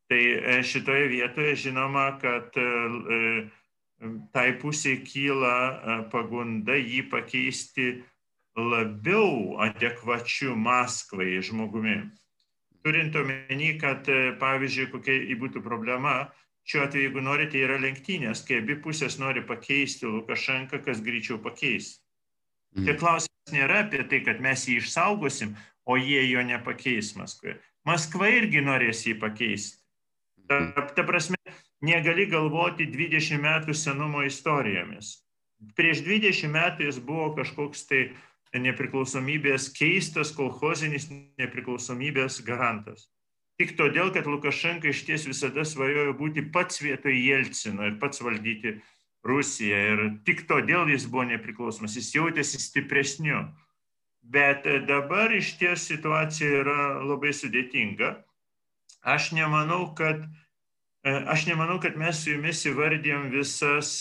Tai 0.10 0.22
e, 0.22 0.58
šitoje 0.66 1.08
vietoje 1.14 1.54
žinoma, 1.68 2.16
kad 2.22 2.58
e, 2.58 3.46
tai 4.34 4.50
pusė 4.62 4.98
kyla 5.06 6.10
pagunda 6.12 6.76
jį 6.76 7.06
pakeisti 7.10 8.04
labiau 8.58 9.58
adekvačiu 9.64 10.56
Maskvai 10.56 11.40
žmogumi. 11.44 12.02
Turint 12.86 13.16
omeny, 13.18 13.78
kad 13.82 14.06
pavyzdžiui, 14.40 14.92
kokia 14.92 15.38
būtų 15.40 15.64
problema, 15.66 16.28
šiuo 16.66 16.84
atveju, 16.86 17.10
jeigu 17.10 17.22
norite, 17.22 17.62
yra 17.62 17.78
lenktynės, 17.82 18.42
kai 18.48 18.60
abi 18.64 18.78
pusės 18.82 19.20
nori 19.22 19.44
pakeisti 19.46 20.10
Lukašenką, 20.10 20.82
kas 20.86 21.02
greičiau 21.06 21.38
pakeis. 21.42 22.00
Mm. 22.76 22.88
Tai 22.88 22.98
klausimas 23.02 23.54
nėra 23.54 23.84
apie 23.86 24.04
tai, 24.10 24.22
kad 24.26 24.42
mes 24.44 24.66
jį 24.68 24.80
išsaugosim, 24.82 25.54
o 25.86 25.98
jie 26.02 26.24
jo 26.26 26.42
nepakeis 26.42 27.14
Maskvoje. 27.20 27.60
Maskva 27.86 28.32
irgi 28.34 28.64
norės 28.66 29.04
jį 29.06 29.20
pakeisti. 29.22 29.78
Ta, 30.50 30.60
mhm. 30.60 30.94
ta 30.98 31.06
prasme, 31.06 31.38
negali 31.86 32.26
galvoti 32.30 32.88
20 32.90 33.42
metų 33.42 33.74
senumo 33.78 34.24
istorijomis. 34.26 35.20
Prieš 35.78 36.02
20 36.06 36.50
metų 36.54 36.90
jis 36.90 36.98
buvo 37.02 37.32
kažkoks 37.38 37.86
tai 37.90 38.02
nepriklausomybės 38.62 39.70
keistas 39.76 40.32
kolhozinis 40.36 41.08
nepriklausomybės 41.12 42.42
garantas 42.46 43.08
tik 43.60 43.76
todėl, 43.80 44.12
kad 44.16 44.28
Lukašenka 44.28 44.90
iš 44.92 45.06
ties 45.08 45.28
visada 45.30 45.66
svajojo 45.68 46.16
būti 46.20 46.46
pats 46.54 46.82
vietoj 46.84 47.16
Jelcino 47.16 47.88
ir 47.88 47.98
pats 48.02 48.24
valdyti 48.24 48.78
Rusiją. 49.26 49.82
Ir 49.94 50.04
tik 50.28 50.46
todėl 50.50 50.90
jis 50.92 51.08
buvo 51.10 51.26
nepriklausomas, 51.32 51.96
jis 51.98 52.14
jautėsi 52.18 52.62
stipresniu. 52.62 53.46
Bet 54.26 54.66
dabar 54.90 55.34
iš 55.38 55.56
ties 55.60 55.86
situacija 55.90 56.64
yra 56.64 56.80
labai 57.06 57.34
sudėtinga. 57.36 58.16
Aš 59.06 59.32
nemanau, 59.38 59.92
kad, 59.98 60.24
aš 61.06 61.46
nemanau, 61.46 61.78
kad 61.82 61.98
mes 61.98 62.24
su 62.24 62.34
jumis 62.34 62.64
įvardėm 62.66 63.30
visas, 63.34 64.00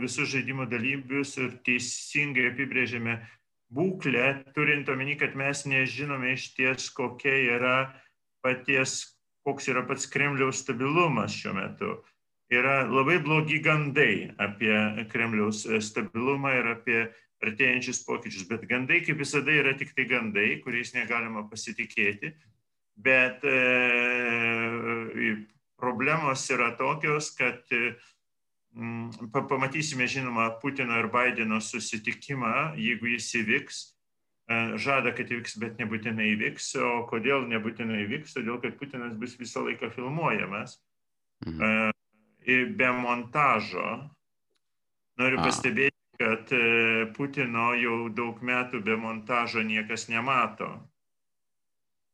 visus 0.00 0.30
žaidimo 0.32 0.64
dalyvius 0.68 1.36
ir 1.36 1.58
teisingai 1.66 2.48
apibrėžėme 2.54 3.18
būklę, 3.70 4.52
turint 4.56 4.88
omeny, 4.88 5.18
kad 5.20 5.36
mes 5.36 5.66
nežinome 5.68 6.32
iš 6.34 6.54
ties, 6.56 6.88
kokia 6.96 7.36
yra 7.58 7.76
paties, 8.44 9.00
koks 9.46 9.70
yra 9.72 9.84
pats 9.88 10.08
Kremliaus 10.10 10.62
stabilumas 10.64 11.34
šiuo 11.36 11.54
metu. 11.56 11.94
Yra 12.50 12.82
labai 12.90 13.20
blogi 13.22 13.60
gandai 13.62 14.32
apie 14.42 14.74
Kremliaus 15.12 15.62
stabilumą 15.86 16.54
ir 16.58 16.70
apie 16.74 17.00
artėjančius 17.40 18.02
pokyčius. 18.04 18.46
Bet 18.50 18.66
gandai, 18.68 19.00
kaip 19.06 19.20
visada, 19.20 19.52
yra 19.54 19.74
tik 19.78 19.94
tai 19.96 20.06
gandai, 20.10 20.60
kuriais 20.64 20.92
negalima 20.96 21.46
pasitikėti. 21.48 22.34
Bet 23.00 23.44
e, 23.48 23.54
problemos 25.80 26.42
yra 26.52 26.74
tokios, 26.76 27.30
kad 27.38 27.64
e, 27.72 27.94
pamatysime, 29.32 30.08
žinoma, 30.10 30.50
Putino 30.60 30.98
ir 31.00 31.08
Baideno 31.12 31.62
susitikimą, 31.64 32.74
jeigu 32.76 33.14
jis 33.14 33.32
įvyks. 33.40 33.80
E, 34.50 34.58
žada, 34.82 35.12
kad 35.14 35.30
įvyks, 35.30 35.54
bet 35.62 35.78
nebūtinai 35.78 36.32
įvyks. 36.32 36.72
O 36.82 37.04
kodėl 37.10 37.44
nebūtinai 37.52 38.02
įvyks? 38.06 38.34
Todėl, 38.34 38.58
kad 38.62 38.74
Putinas 38.80 39.14
bus 39.18 39.36
visą 39.38 39.62
laiką 39.68 39.92
filmuojamas. 39.94 40.80
Mhm. 41.46 41.92
E, 42.50 42.56
be 42.74 42.90
montažo. 42.96 43.86
Noriu 45.20 45.38
A. 45.38 45.44
pastebėti, 45.46 45.94
kad 46.18 46.50
e, 46.56 47.06
Putino 47.14 47.70
jau 47.78 48.08
daug 48.10 48.42
metų 48.42 48.82
be 48.82 48.98
montažo 48.98 49.62
niekas 49.62 50.08
nemato. 50.10 50.72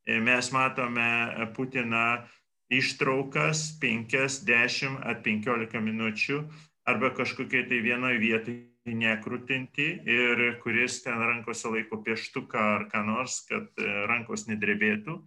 Mes 0.07 0.53
matome 0.55 1.09
Putiną 1.57 2.23
ištraukas 2.71 3.73
5, 3.83 4.13
10 4.47 5.01
ar 5.03 5.19
15 5.25 5.83
minučių 5.83 6.45
arba 6.87 7.11
kažkokiai 7.17 7.67
tai 7.67 7.81
vienoje 7.83 8.21
vietoje 8.23 8.76
nekrūtinti 8.95 9.87
ir 10.07 10.45
kuris 10.63 11.01
ten 11.03 11.19
rankose 11.19 11.71
laiko 11.73 11.99
pieštuką 12.05 12.63
ar 12.77 12.87
ką 12.93 13.03
nors, 13.07 13.41
kad 13.49 13.67
e, 13.79 13.89
rankos 14.07 14.47
nedrebėtų. 14.51 15.19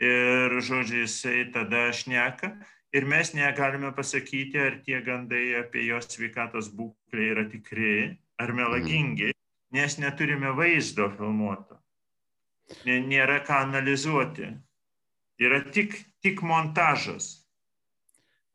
Ir 0.00 0.56
žodžiai 0.64 1.04
jisai 1.04 1.44
tada 1.52 1.90
šneka 1.92 2.54
ir 2.96 3.06
mes 3.06 3.34
negalime 3.36 3.92
pasakyti, 3.94 4.58
ar 4.58 4.78
tie 4.86 5.02
gandai 5.04 5.60
apie 5.60 5.84
jos 5.86 6.08
sveikatos 6.10 6.70
būklę 6.74 7.26
yra 7.34 7.44
tikri 7.50 8.16
ar 8.40 8.54
melagingi, 8.56 9.34
nes 9.76 9.98
neturime 10.00 10.54
vaizdo 10.56 11.10
filmuoto. 11.18 11.76
Nėra 12.86 13.40
ką 13.44 13.66
analizuoti. 13.66 14.48
Yra 15.40 15.60
tik, 15.72 15.94
tik 16.24 16.42
montažas. 16.46 17.40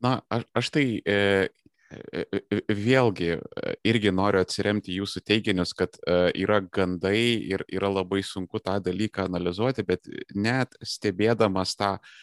Na, 0.02 0.20
aš, 0.30 0.44
aš 0.54 0.70
tai 0.74 0.84
e, 1.00 1.16
vėlgi 2.66 3.36
irgi 3.86 4.10
noriu 4.10 4.40
atsiremti 4.42 4.96
jūsų 4.96 5.22
teiginius, 5.22 5.74
kad 5.78 5.98
yra 6.34 6.60
gandai 6.60 7.38
ir 7.46 7.62
yra 7.70 7.92
labai 7.92 8.24
sunku 8.26 8.58
tą 8.58 8.80
dalyką 8.82 9.28
analizuoti, 9.30 9.86
bet 9.86 10.08
net 10.34 10.74
stebėdamas 10.82 11.76
tą 11.78 11.92
uh, 11.94 12.16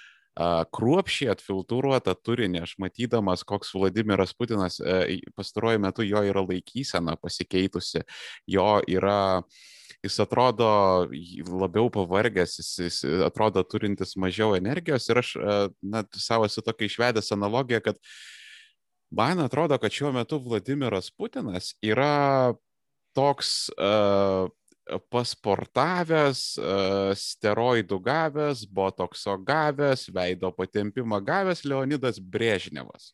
kruopšiai 0.74 1.32
atfiltruotą 1.34 2.16
turinį, 2.26 2.64
aš 2.66 2.76
matydamas, 2.82 3.44
koks 3.46 3.74
Vladimiras 3.76 4.34
Putinas 4.34 4.80
e, 4.82 5.20
pastaruoju 5.38 5.82
metu 5.84 6.06
jo 6.08 6.24
yra 6.26 6.42
laikysena 6.42 7.16
pasikeitusi, 7.22 8.02
jo 8.50 8.82
yra 8.90 9.44
jis 10.04 10.20
atrodo 10.20 11.08
labiau 11.48 11.92
pavargęs, 11.94 12.58
jis, 12.60 12.72
jis 12.82 13.02
atrodo 13.28 13.64
turintis 13.64 14.18
mažiau 14.18 14.58
energijos 14.58 15.06
ir 15.10 15.22
aš 15.22 15.36
e, 15.38 15.58
net 15.94 16.10
savo 16.18 16.50
esu 16.50 16.66
tokia 16.66 16.90
išvedęs 16.90 17.30
analogiją, 17.38 17.84
kad 17.86 18.02
man 19.14 19.44
atrodo, 19.44 19.78
kad 19.82 19.94
šiuo 19.94 20.12
metu 20.16 20.42
Vladimiras 20.42 21.12
Putinas 21.14 21.74
yra 21.86 22.54
toks 23.14 23.70
uh, 23.78 24.50
pasportavęs, 25.12 26.42
e, 26.58 27.16
steroidų 27.18 28.00
gavęs, 28.04 28.66
botokso 28.68 29.36
gavęs, 29.40 30.10
veido 30.14 30.52
patempimą 30.56 31.22
gavęs 31.24 31.64
Leonidas 31.66 32.20
Brežnevas. 32.20 33.14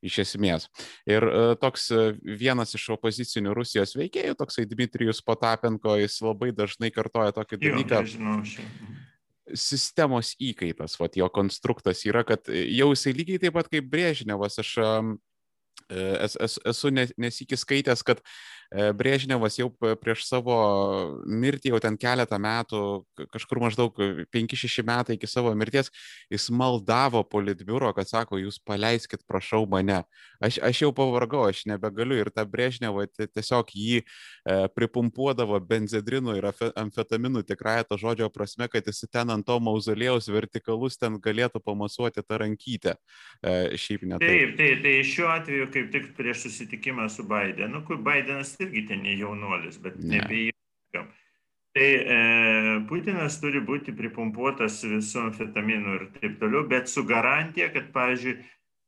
Iš 0.00 0.20
esmės. 0.22 0.68
Ir 1.08 1.26
e, 1.26 1.40
toks 1.60 1.90
e, 1.92 2.04
vienas 2.22 2.72
iš 2.78 2.86
opozicinių 2.96 3.54
Rusijos 3.58 3.96
veikėjų, 3.98 4.38
toksai 4.38 4.64
Dmitrijus 4.70 5.20
Potapenko, 5.24 5.98
jis 6.00 6.20
labai 6.24 6.54
dažnai 6.56 6.92
kartoja 6.94 7.34
tokį 7.36 7.60
dalyką. 7.60 8.04
Sistemos 9.50 10.36
įkaitas, 10.38 10.94
vat, 11.00 11.18
jo 11.18 11.26
konstruktas 11.34 12.04
yra, 12.06 12.22
kad 12.22 12.46
jau 12.46 12.92
jisai 12.94 13.16
lygiai 13.18 13.42
taip 13.42 13.58
pat 13.58 13.66
kaip 13.72 13.88
Brežnevas, 13.90 14.60
aš 14.62 14.76
es, 15.88 16.36
es, 16.36 16.58
esu 16.68 16.90
nesikis 16.92 17.64
skaitęs, 17.64 18.04
kad 18.06 18.22
E, 18.70 18.90
Brėžnevas 18.94 19.56
jau 19.58 19.66
prieš 19.98 20.24
savo 20.28 20.54
mirtį, 21.26 21.72
jau 21.72 21.80
ten 21.82 21.96
keletą 21.98 22.38
metų, 22.38 22.82
kažkur 23.34 23.58
maždaug 23.64 23.96
5-6 24.30 24.84
metai 24.86 25.16
iki 25.18 25.26
savo 25.30 25.50
mirties, 25.58 25.90
jis 26.30 26.46
maldavo 26.54 27.24
politbiuro, 27.26 27.90
kad 27.96 28.06
sako, 28.06 28.38
jūs 28.38 28.60
paleiskit, 28.62 29.24
prašau 29.26 29.64
mane. 29.70 30.04
Aš, 30.38 30.60
aš 30.62 30.84
jau 30.84 30.92
pavargau, 30.94 31.42
aš 31.50 31.64
nebegaliu 31.70 32.20
ir 32.20 32.30
ta 32.30 32.46
Brėžneva 32.46 33.08
tiesiog 33.10 33.74
jį 33.74 33.98
e, 34.00 34.04
pripumpuodavo 34.76 35.58
benzedrinu 35.66 36.38
ir 36.38 36.46
amfetaminu 36.78 37.42
tikrąją 37.46 37.88
to 37.90 37.98
žodžio 37.98 38.30
prasme, 38.30 38.70
kad 38.70 38.86
jis 38.86 39.02
ten 39.10 39.34
ant 39.34 39.46
to 39.46 39.58
mauzolėjaus 39.58 40.30
vertikalus 40.30 41.00
ten 41.00 41.18
galėtų 41.18 41.62
pamasuoti 41.64 42.22
tą 42.22 42.38
rankytę. 42.44 42.94
E, 43.42 43.74
šiaip 43.74 44.06
ne. 44.06 44.22
Taip, 44.22 44.54
taip, 44.60 44.80
tai 44.86 44.94
šiuo 45.10 45.28
atveju 45.34 45.68
kaip 45.74 45.90
tik 45.90 46.08
prieš 46.14 46.46
susitikimą 46.46 47.10
su 47.10 47.26
Baidenu, 47.26 47.82
kur 47.88 47.98
Baidenas 47.98 48.54
irgi 48.64 48.86
ten 48.88 49.02
ne 49.06 49.16
jaunuolis, 49.18 49.80
bet 49.82 49.98
ne. 49.98 50.18
nebeieškam. 50.18 51.10
Tai 51.70 51.86
e, 51.86 52.18
Putinas 52.90 53.38
turi 53.42 53.62
būti 53.62 53.94
pripumpuotas 53.94 54.80
visų 54.82 55.28
amfetaminų 55.28 55.96
ir 55.98 56.06
taip 56.16 56.38
toliau, 56.40 56.64
bet 56.70 56.90
su 56.90 57.04
garantija, 57.06 57.70
kad, 57.74 57.92
pavyzdžiui, 57.94 58.38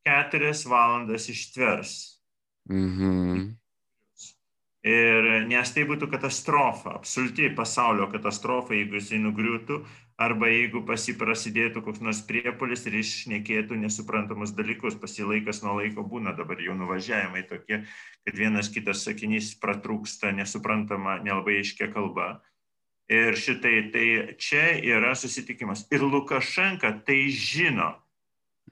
keturias 0.03 0.65
valandas 0.67 1.29
ištvers. 1.31 1.97
Mhm. 2.71 3.53
Ir 4.83 5.29
nes 5.47 5.71
tai 5.71 5.85
būtų 5.87 6.09
katastrofa, 6.11 6.97
absoliuti 6.99 7.53
pasaulio 7.55 8.09
katastrofa, 8.11 8.75
jeigu 8.75 8.99
jisai 8.99 9.21
nugriūtų, 9.23 9.79
arba 10.23 10.49
jeigu 10.51 10.83
pasi 10.87 11.15
prasidėtų 11.19 11.83
koks 11.85 12.03
nors 12.05 12.21
priepolis 12.29 12.87
ir 12.89 12.97
išnekėtų 13.01 13.79
nesuprantamus 13.81 14.55
dalykus, 14.57 14.97
pasilaikas 15.01 15.63
nuo 15.65 15.79
laiko 15.81 16.05
būna 16.07 16.35
dabar 16.39 16.61
jau 16.63 16.77
nuvažiavimai 16.79 17.43
tokie, 17.51 17.83
kad 18.27 18.39
vienas 18.39 18.71
kitas 18.73 19.05
sakinys 19.07 19.53
pratrūksta 19.63 20.33
nesuprantama, 20.37 21.19
nelabai 21.25 21.61
aiškia 21.63 21.91
kalba. 21.95 22.37
Ir 23.13 23.37
šitai, 23.37 23.75
tai 23.93 24.07
čia 24.41 24.71
yra 24.79 25.13
susitikimas. 25.19 25.85
Ir 25.93 26.05
Lukašenka 26.07 26.95
tai 27.07 27.27
žino. 27.35 27.93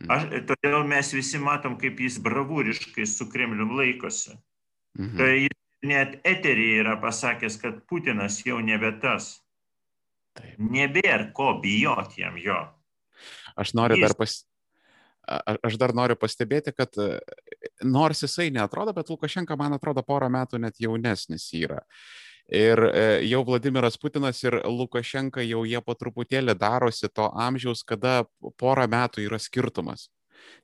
Aš, 0.09 0.31
todėl 0.49 0.87
mes 0.89 1.11
visi 1.13 1.41
matom, 1.43 1.77
kaip 1.81 1.99
jis 2.01 2.17
bravūriškai 2.25 3.05
su 3.05 3.27
Kremlium 3.29 3.75
laikosi. 3.77 4.39
Mhm. 4.97 5.17
Tai 5.19 5.33
jis 5.35 5.59
net 5.85 6.21
eterį 6.25 6.69
yra 6.81 6.97
pasakęs, 7.03 7.59
kad 7.61 7.83
Putinas 7.91 8.41
jau 8.47 8.61
nebe 8.65 8.93
tas. 9.03 9.41
Taip. 10.39 10.55
Nebėra 10.63 11.31
ko 11.37 11.55
bijoti 11.63 12.23
jam 12.23 12.39
jo. 12.41 12.61
Aš 13.59 13.75
noriu 13.79 13.99
Jis... 13.99 14.07
dar 14.07 14.17
pas... 14.19 14.39
Aš 15.63 15.77
dar 15.79 15.93
noriu 15.95 16.17
pastebėti, 16.19 16.73
kad 16.75 16.97
e, 16.99 17.21
nors 17.87 18.25
jisai 18.25 18.49
netrodo, 18.51 18.91
bet 18.97 19.13
Lukašenka, 19.13 19.55
man 19.55 19.77
atrodo, 19.77 20.03
porą 20.03 20.27
metų 20.33 20.59
net 20.59 20.81
jaunesnis 20.83 21.45
yra. 21.55 21.85
Ir 22.51 22.83
e, 22.89 23.05
jau 23.29 23.45
Vladimiras 23.47 24.01
Putinas 24.01 24.41
ir 24.43 24.57
Lukašenka 24.67 25.45
jau 25.47 25.61
jie 25.69 25.79
po 25.87 25.95
truputėlį 25.95 26.57
darosi 26.59 27.13
to 27.15 27.29
amžiaus, 27.31 27.85
kada 27.87 28.25
porą 28.59 28.89
metų 28.91 29.29
yra 29.29 29.39
skirtumas 29.39 30.09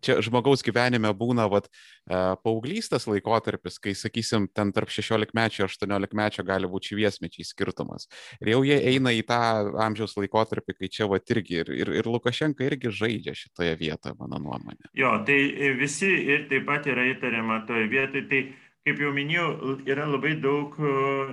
čia 0.04 0.18
žmogaus 0.24 0.64
gyvenime 0.66 1.10
būna 1.16 1.46
vat, 1.50 1.68
e, 1.68 2.18
paauglystės 2.42 3.08
laikotarpis, 3.10 3.78
kai, 3.82 3.94
sakysim, 3.98 4.48
ten 4.54 4.72
tarp 4.76 4.92
16-mečio 4.92 5.66
ir 5.66 5.72
18-mečio 5.72 6.44
gali 6.46 6.70
būti 6.70 6.94
šviesmečiai 6.94 7.46
skirtumas. 7.46 8.08
Ir 8.40 8.54
jau 8.54 8.62
jie 8.66 8.78
eina 8.92 9.14
į 9.14 9.24
tą 9.28 9.40
amžiaus 9.86 10.16
laikotarpį, 10.18 10.76
kai 10.80 10.92
čia 10.98 11.10
vat 11.10 11.34
irgi 11.34 11.62
ir, 11.62 11.72
ir, 11.84 11.92
ir 12.00 12.10
Lukašenka 12.10 12.66
irgi 12.66 12.92
žaidžia 12.94 13.36
šitoje 13.36 13.76
vietoje, 13.80 14.16
mano 14.20 14.40
nuomonė. 14.42 14.92
Jo, 14.96 15.16
tai 15.26 15.40
visi 15.78 16.10
ir 16.26 16.46
taip 16.50 16.66
pat 16.68 16.88
yra 16.90 17.06
įtariama 17.12 17.64
toje 17.68 17.88
vietoje. 17.92 18.26
Tai 18.30 18.42
kaip 18.86 19.00
jau 19.02 19.12
minėjau, 19.14 19.76
yra 19.88 20.06
labai 20.08 20.36
daug 20.42 20.76
e, 20.78 20.92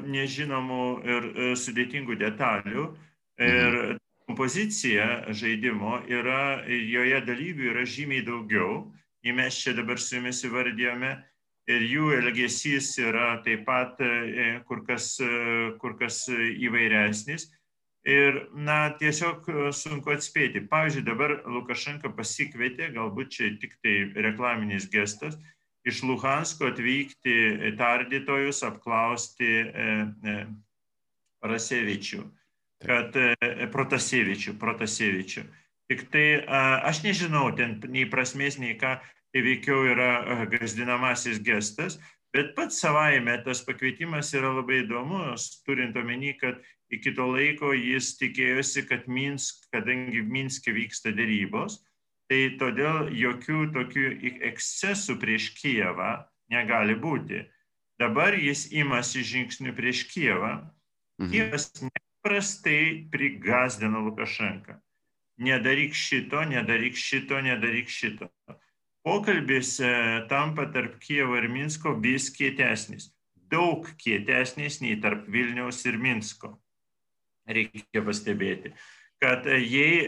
nežinomų 0.09 0.85
ir 1.05 1.27
e, 1.27 1.51
sudėtingų 1.59 2.17
detalių. 2.21 2.87
Ir 3.41 3.69
mhm 3.73 4.02
kompozicija 4.27 5.33
žaidimo 5.35 6.01
yra, 6.09 6.63
joje 6.67 7.21
dalyvių 7.27 7.69
yra 7.73 7.85
žymiai 7.87 8.25
daugiau, 8.25 8.91
nei 9.23 9.35
mes 9.35 9.57
čia 9.59 9.75
dabar 9.77 9.99
su 9.99 10.17
jumis 10.17 10.43
įvardėjome. 10.47 11.13
ir 11.67 11.81
jų 11.87 12.09
elgesys 12.17 12.97
yra 12.99 13.39
taip 13.43 13.61
pat 13.65 13.95
kur 14.67 14.83
kas, 14.83 15.15
kur 15.79 15.93
kas 15.95 16.27
įvairesnis. 16.27 17.47
Ir, 18.03 18.49
na, 18.51 18.91
tiesiog 18.99 19.47
sunku 19.71 20.11
atspėti. 20.11 20.65
Pavyzdžiui, 20.67 21.05
dabar 21.07 21.37
Lukašenka 21.47 22.11
pasikvietė, 22.11 22.89
galbūt 22.91 23.31
čia 23.31 23.53
tik 23.61 23.77
tai 23.79 24.11
reklaminis 24.25 24.89
gestas, 24.91 25.37
iš 25.87 26.03
Luhansko 26.03 26.71
atvykti 26.71 27.73
tardytojus, 27.79 28.59
apklausti 28.67 29.49
e, 29.63 29.87
e, 30.33 30.35
Rasevičių, 31.43 32.23
kad 32.85 33.15
e, 33.19 33.67
Protasevičių, 33.73 34.55
Protasevičių. 34.61 35.45
Tik 35.91 36.05
tai 36.13 36.25
aš 36.47 37.03
nežinau, 37.03 37.49
ten 37.57 37.75
nei 37.91 38.05
prasmės, 38.09 38.55
nei 38.57 38.77
ką, 38.79 38.95
tai 39.33 39.41
veikiau 39.43 39.83
yra 39.91 40.45
gazdinamasis 40.49 41.41
gestas, 41.43 41.97
bet 42.33 42.53
pats 42.55 42.79
savaime 42.79 43.35
tas 43.43 43.61
pakvietimas 43.67 44.31
yra 44.33 44.53
labai 44.55 44.79
įdomus, 44.85 45.49
turint 45.67 45.97
omeny, 45.99 46.31
kad 46.39 46.61
iki 46.93 47.11
to 47.17 47.27
laiko 47.33 47.73
jis 47.75 48.13
tikėjosi, 48.21 48.85
kad 48.87 49.09
Minsk, 49.11 49.67
kadangi 49.75 50.23
Minske 50.23 50.71
vyksta 50.73 51.11
dėrybos, 51.13 51.81
Tai 52.31 52.43
todėl 52.57 53.11
jokių 53.13 53.59
tokių 53.75 54.05
ekscesų 54.49 55.17
prieš 55.21 55.51
Kijevą 55.59 56.23
negali 56.53 56.95
būti. 56.97 57.43
Dabar 58.01 58.33
jis 58.33 58.69
imasi 58.73 59.21
žingsnių 59.27 59.73
prieš 59.77 60.05
Kijevą. 60.09 60.53
Mhm. 61.21 61.29
Kijevas 61.29 61.67
neprastai 62.23 63.07
prigazdino 63.11 63.99
Lukašenką. 63.99 64.79
Nedaryk 65.37 65.93
šito, 65.93 66.43
nedaryk 66.45 66.95
šito, 66.95 67.41
nedaryk 67.41 67.89
šito. 67.89 68.29
Pokalbis 69.03 69.79
tampa 70.29 70.65
tarp 70.71 70.99
Kijevo 70.99 71.35
ir 71.37 71.49
Minsko 71.49 71.97
vis 71.99 72.29
kietesnis. 72.31 73.11
Daug 73.35 73.89
kietesnis 73.97 74.79
nei 74.81 74.95
tarp 75.01 75.27
Vilniaus 75.27 75.83
ir 75.85 75.97
Minsko. 75.97 76.59
Reikia 77.47 78.01
pastebėti 78.05 78.71
kad 79.23 79.45
jei 79.45 80.03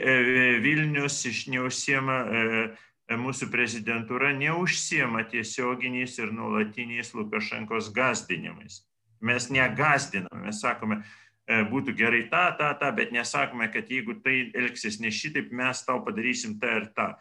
Vilnius 0.60 1.22
iš 1.30 1.46
neužsiema, 1.48 2.16
e, 2.28 3.16
mūsų 3.16 3.48
prezidentūra 3.48 4.34
neužsiema 4.36 5.22
tiesioginiais 5.32 6.18
ir 6.20 6.34
nuolatiniais 6.36 7.14
Lukašenkos 7.16 7.94
gazdinimais. 7.96 8.82
Mes 9.24 9.48
negazdiname, 9.48 10.42
mes 10.50 10.60
sakome, 10.60 11.00
būtų 11.46 11.94
gerai 11.98 12.24
tą, 12.32 12.48
tą, 12.58 12.72
tą, 12.80 12.90
bet 12.98 13.12
nesakome, 13.14 13.68
kad 13.74 13.90
jeigu 13.92 14.18
tai 14.26 14.50
elgsis 14.58 14.98
ne 15.04 15.12
šitaip, 15.14 15.52
mes 15.54 15.84
tau 15.86 16.00
padarysim 16.06 16.56
tą 16.62 16.72
ir 16.80 16.88
tą, 16.98 17.12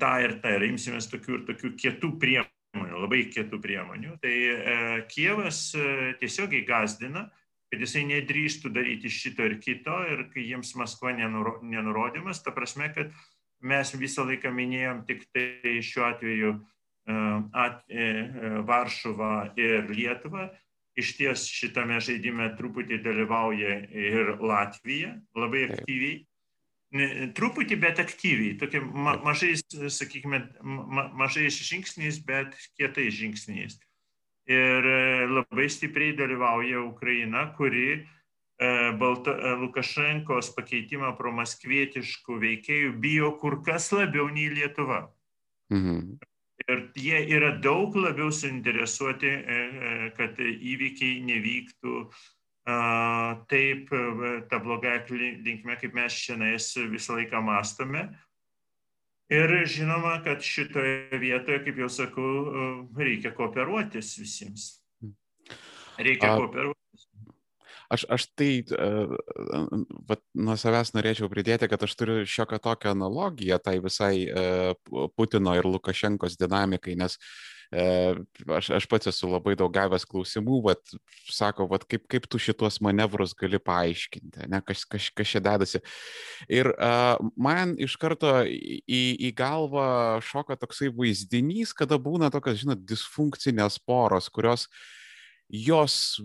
tą 0.00 0.12
ir 0.24 0.38
tą 0.40 0.54
ir 0.56 0.64
imsimės 0.70 1.10
tokių 1.12 1.34
ir 1.36 1.42
tokių 1.50 1.74
kietų 1.82 2.14
priemonių, 2.22 3.02
labai 3.02 3.26
kietų 3.28 3.60
priemonių. 3.60 4.16
Tai 4.22 4.34
Kievas 5.12 5.66
tiesiogiai 6.22 6.64
gazdina, 6.64 7.26
kad 7.70 7.84
jisai 7.84 8.06
nedrįstų 8.08 8.72
daryti 8.74 9.10
šito 9.12 9.44
ir 9.46 9.58
kito 9.62 10.00
ir 10.10 10.24
kai 10.32 10.48
jiems 10.48 10.72
Maskva 10.78 11.12
nenuro, 11.14 11.58
nenurodymas, 11.62 12.42
ta 12.42 12.54
prasme, 12.56 12.88
kad 12.94 13.12
mes 13.62 13.92
visą 13.94 14.24
laiką 14.26 14.50
minėjom 14.54 15.04
tik 15.08 15.26
tai 15.34 15.76
šiuo 15.84 16.06
atveju 16.08 16.50
e, 16.56 17.14
at, 17.52 17.84
e, 17.86 18.08
e, 18.08 18.52
Varšuvą 18.66 19.34
ir 19.60 19.92
Lietuvą. 19.92 20.48
Iš 20.98 21.12
ties 21.18 21.44
šitame 21.46 22.00
žaidime 22.02 22.48
truputį 22.58 22.98
dalyvauja 23.04 23.76
ir 23.94 24.34
Latvija 24.42 25.14
labai 25.38 25.68
aktyviai. 25.70 26.16
Truputį, 27.38 27.76
bet 27.78 28.00
aktyviai, 28.02 28.56
tokia 28.58 28.80
ma 28.82 29.14
mažais, 29.22 29.62
sakykime, 29.70 30.40
ma 30.66 31.06
mažais 31.14 31.54
žingsniais, 31.62 32.18
bet 32.26 32.56
kietais 32.74 33.14
žingsniais 33.14 33.78
ir 34.50 34.84
e, 34.86 35.26
labai 35.30 35.68
stipriai 35.70 36.16
dalyvauja 36.16 36.82
Ukraina, 36.82 37.46
kuri 37.56 37.86
e, 37.94 38.02
Balta, 38.98 39.36
e, 39.36 39.54
Lukašenkos 39.62 40.50
pakeitimą 40.56 41.14
promaskvietiškų 41.18 42.38
veikėjų 42.44 42.96
bijo 43.02 43.34
kur 43.42 43.60
kas 43.66 43.90
labiau 43.94 44.28
nei 44.32 44.50
Lietuva. 44.50 45.04
Mhm. 45.70 46.18
Ir 46.68 46.82
jie 46.98 47.22
yra 47.36 47.54
daug 47.62 47.94
labiau 47.96 48.28
suinteresuoti, 48.34 49.30
kad 50.18 50.40
įvykiai 50.40 51.22
nevyktų 51.24 51.94
taip 53.50 53.88
tą 54.50 54.58
blogą 54.62 54.98
linkme, 55.10 55.78
kaip 55.80 55.96
mes 55.96 56.18
šiandien 56.26 56.92
visą 56.92 57.16
laiką 57.16 57.40
mastome, 57.42 58.10
Ir 59.30 59.52
žinoma, 59.70 60.16
kad 60.24 60.42
šitoje 60.42 61.18
vietoje, 61.22 61.60
kaip 61.62 61.76
jau 61.78 61.86
sakau, 61.86 62.30
reikia 62.98 63.30
kooperuotis 63.30 64.16
visiems. 64.18 64.64
Reikia 66.02 66.32
A... 66.32 66.38
kooperuotis. 66.40 66.79
Aš, 67.90 68.04
aš 68.06 68.26
tai 68.38 68.50
uh, 68.70 69.10
vat, 70.06 70.20
nuo 70.38 70.54
savęs 70.54 70.92
norėčiau 70.94 71.26
pridėti, 71.30 71.66
kad 71.70 71.82
aš 71.82 71.96
turiu 71.98 72.20
šiokią 72.22 72.60
tokią 72.62 72.92
analogiją 72.94 73.56
tai 73.58 73.80
visai 73.82 74.28
uh, 74.30 75.08
Putino 75.18 75.56
ir 75.58 75.66
Lukašenkos 75.66 76.36
dinamikai, 76.38 76.94
nes 77.00 77.16
uh, 77.18 78.20
aš, 78.54 78.68
aš 78.78 78.86
pats 78.92 79.10
esu 79.10 79.32
labai 79.32 79.56
daug 79.58 79.74
gavęs 79.74 80.06
klausimų, 80.06 80.60
bet 80.68 80.94
sako, 81.34 81.66
vat, 81.72 81.88
kaip, 81.90 82.06
kaip 82.14 82.30
tu 82.30 82.38
šitos 82.38 82.78
manevrus 82.86 83.34
gali 83.34 83.58
paaiškinti, 83.58 84.46
ne, 84.54 84.62
kas, 84.70 84.86
kas, 84.86 85.10
kas 85.10 85.34
čia 85.34 85.42
dedasi. 85.48 85.82
Ir 86.46 86.70
uh, 86.76 87.18
man 87.34 87.74
iš 87.74 87.98
karto 87.98 88.36
į, 88.46 89.02
į 89.18 89.34
galvą 89.34 90.22
šoka 90.30 90.60
toksai 90.62 90.94
vaizdinys, 90.94 91.74
kada 91.74 91.98
būna 91.98 92.30
tokios, 92.30 92.62
žinot, 92.62 92.86
disfunkcinės 92.86 93.82
poros, 93.82 94.30
kurios 94.30 94.70
uh, 94.70 94.80
jos 95.52 96.20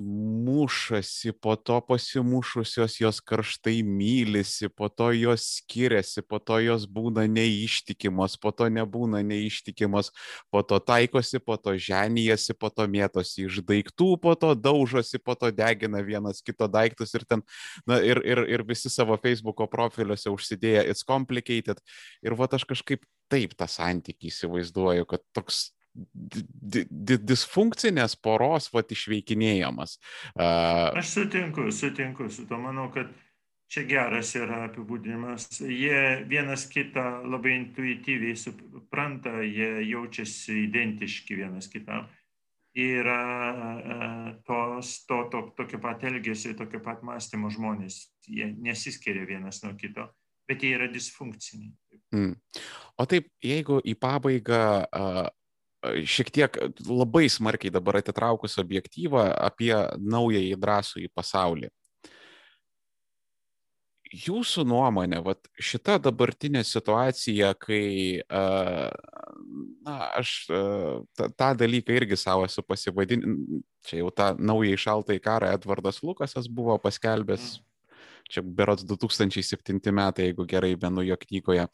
mušasi, 0.46 1.32
po 1.32 1.56
to 1.56 1.82
pasimušusios 1.82 3.00
jos 3.02 3.22
karštai 3.22 3.82
mylisi, 3.84 4.70
po 4.70 4.90
to 4.90 5.12
jos 5.12 5.42
skiriasi, 5.58 6.22
po 6.22 6.40
to 6.40 6.60
jos 6.62 6.86
būna 6.86 7.26
neištikimos, 7.26 8.38
po 8.38 8.52
to 8.54 8.70
nebūna 8.70 9.24
neištikimos, 9.26 10.12
po 10.54 10.62
to 10.62 10.78
taikosi, 10.78 11.42
po 11.42 11.58
to 11.58 11.74
ženijasi, 11.74 12.54
po 12.54 12.70
to 12.70 12.86
mėtosi 12.86 13.48
iš 13.50 13.64
daiktų, 13.66 14.12
po 14.22 14.36
to 14.38 14.54
daužosi, 14.54 15.18
po 15.18 15.34
to 15.34 15.50
degina 15.50 16.06
vienas 16.06 16.46
kito 16.46 16.70
daiktus 16.70 17.18
ir 17.18 17.26
ten, 17.26 17.42
na 17.90 17.98
ir, 18.06 18.22
ir, 18.22 18.46
ir 18.46 18.66
visi 18.68 18.94
savo 18.94 19.18
Facebook'o 19.18 19.66
profiliuose 19.66 20.30
užsidėję, 20.30 20.86
it's 20.86 21.02
complicated. 21.02 21.82
Ir 22.22 22.38
va 22.38 22.46
aš 22.46 22.68
kažkaip 22.70 23.10
taip 23.32 23.58
tą 23.58 23.66
santykį 23.66 24.30
įsivaizduoju, 24.30 25.10
kad 25.10 25.26
toks 25.34 25.72
disfunkcinės 25.96 28.18
poros 28.20 28.68
vat 28.74 28.92
išveikinėjamas. 28.92 30.00
Aš 30.36 31.14
sutinku, 31.14 31.70
sutinku 31.72 32.30
su 32.30 32.46
to, 32.50 32.60
manau, 32.60 32.90
kad 32.94 33.08
čia 33.72 33.86
geras 33.90 34.34
yra 34.38 34.66
apibūdinimas. 34.70 35.48
Jie 35.64 36.26
vienas 36.30 36.68
kitą 36.72 37.24
labai 37.26 37.56
intuityviai 37.62 38.36
supranta, 38.40 39.40
jie 39.44 39.88
jaučiasi 39.90 40.66
identiški 40.66 41.40
vienas 41.42 41.72
kitam. 41.72 42.10
Yra 42.76 44.36
tos, 44.44 44.98
to, 45.08 45.22
to, 45.32 45.46
tokio 45.56 45.80
pat 45.80 46.04
elgesio, 46.04 46.52
tokio 46.60 46.82
pat 46.84 47.06
mąstymo 47.08 47.48
žmonės. 47.54 48.02
Jie 48.28 48.50
nesiskiria 48.52 49.24
vienas 49.30 49.62
nuo 49.64 49.72
kito, 49.80 50.10
bet 50.50 50.64
jie 50.64 50.74
yra 50.76 50.90
disfunkciniai. 50.92 51.72
Mm. 52.12 52.36
O 53.00 53.08
taip, 53.08 53.32
jeigu 53.44 53.80
į 53.84 53.96
pabaigą 54.00 54.66
uh, 54.84 55.24
šiek 55.84 56.32
tiek 56.34 56.60
labai 56.88 57.28
smarkiai 57.30 57.74
dabar 57.74 58.00
atitraukus 58.00 58.58
objektyvą 58.62 59.28
apie 59.48 59.74
naująjį 60.00 60.56
drąsų 60.62 61.06
į 61.06 61.12
pasaulį. 61.14 61.72
Jūsų 64.16 64.64
nuomonė, 64.70 65.18
vat, 65.26 65.48
šita 65.60 65.98
dabartinė 66.00 66.62
situacija, 66.64 67.50
kai, 67.60 68.22
na, 69.84 69.96
aš 70.16 70.34
tą, 70.48 71.50
dalyką 71.60 71.98
irgi 71.98 72.18
savo 72.20 72.46
esu 72.48 72.64
pasivadinęs, 72.64 73.64
čia 73.90 74.00
jau 74.00 74.12
tą 74.16 74.30
naują 74.40 74.78
šaltąjį 74.86 75.24
karą 75.26 75.50
Edvardas 75.58 76.00
Lukasas 76.06 76.48
buvo 76.48 76.78
paskelbęs, 76.80 77.58
čia 78.32 78.46
berots 78.46 78.86
2007 78.88 79.82
metai, 79.92 80.30
jeigu 80.30 80.48
gerai 80.48 80.76
menu 80.82 81.04
jo 81.10 81.18
knygoje, 81.26 81.68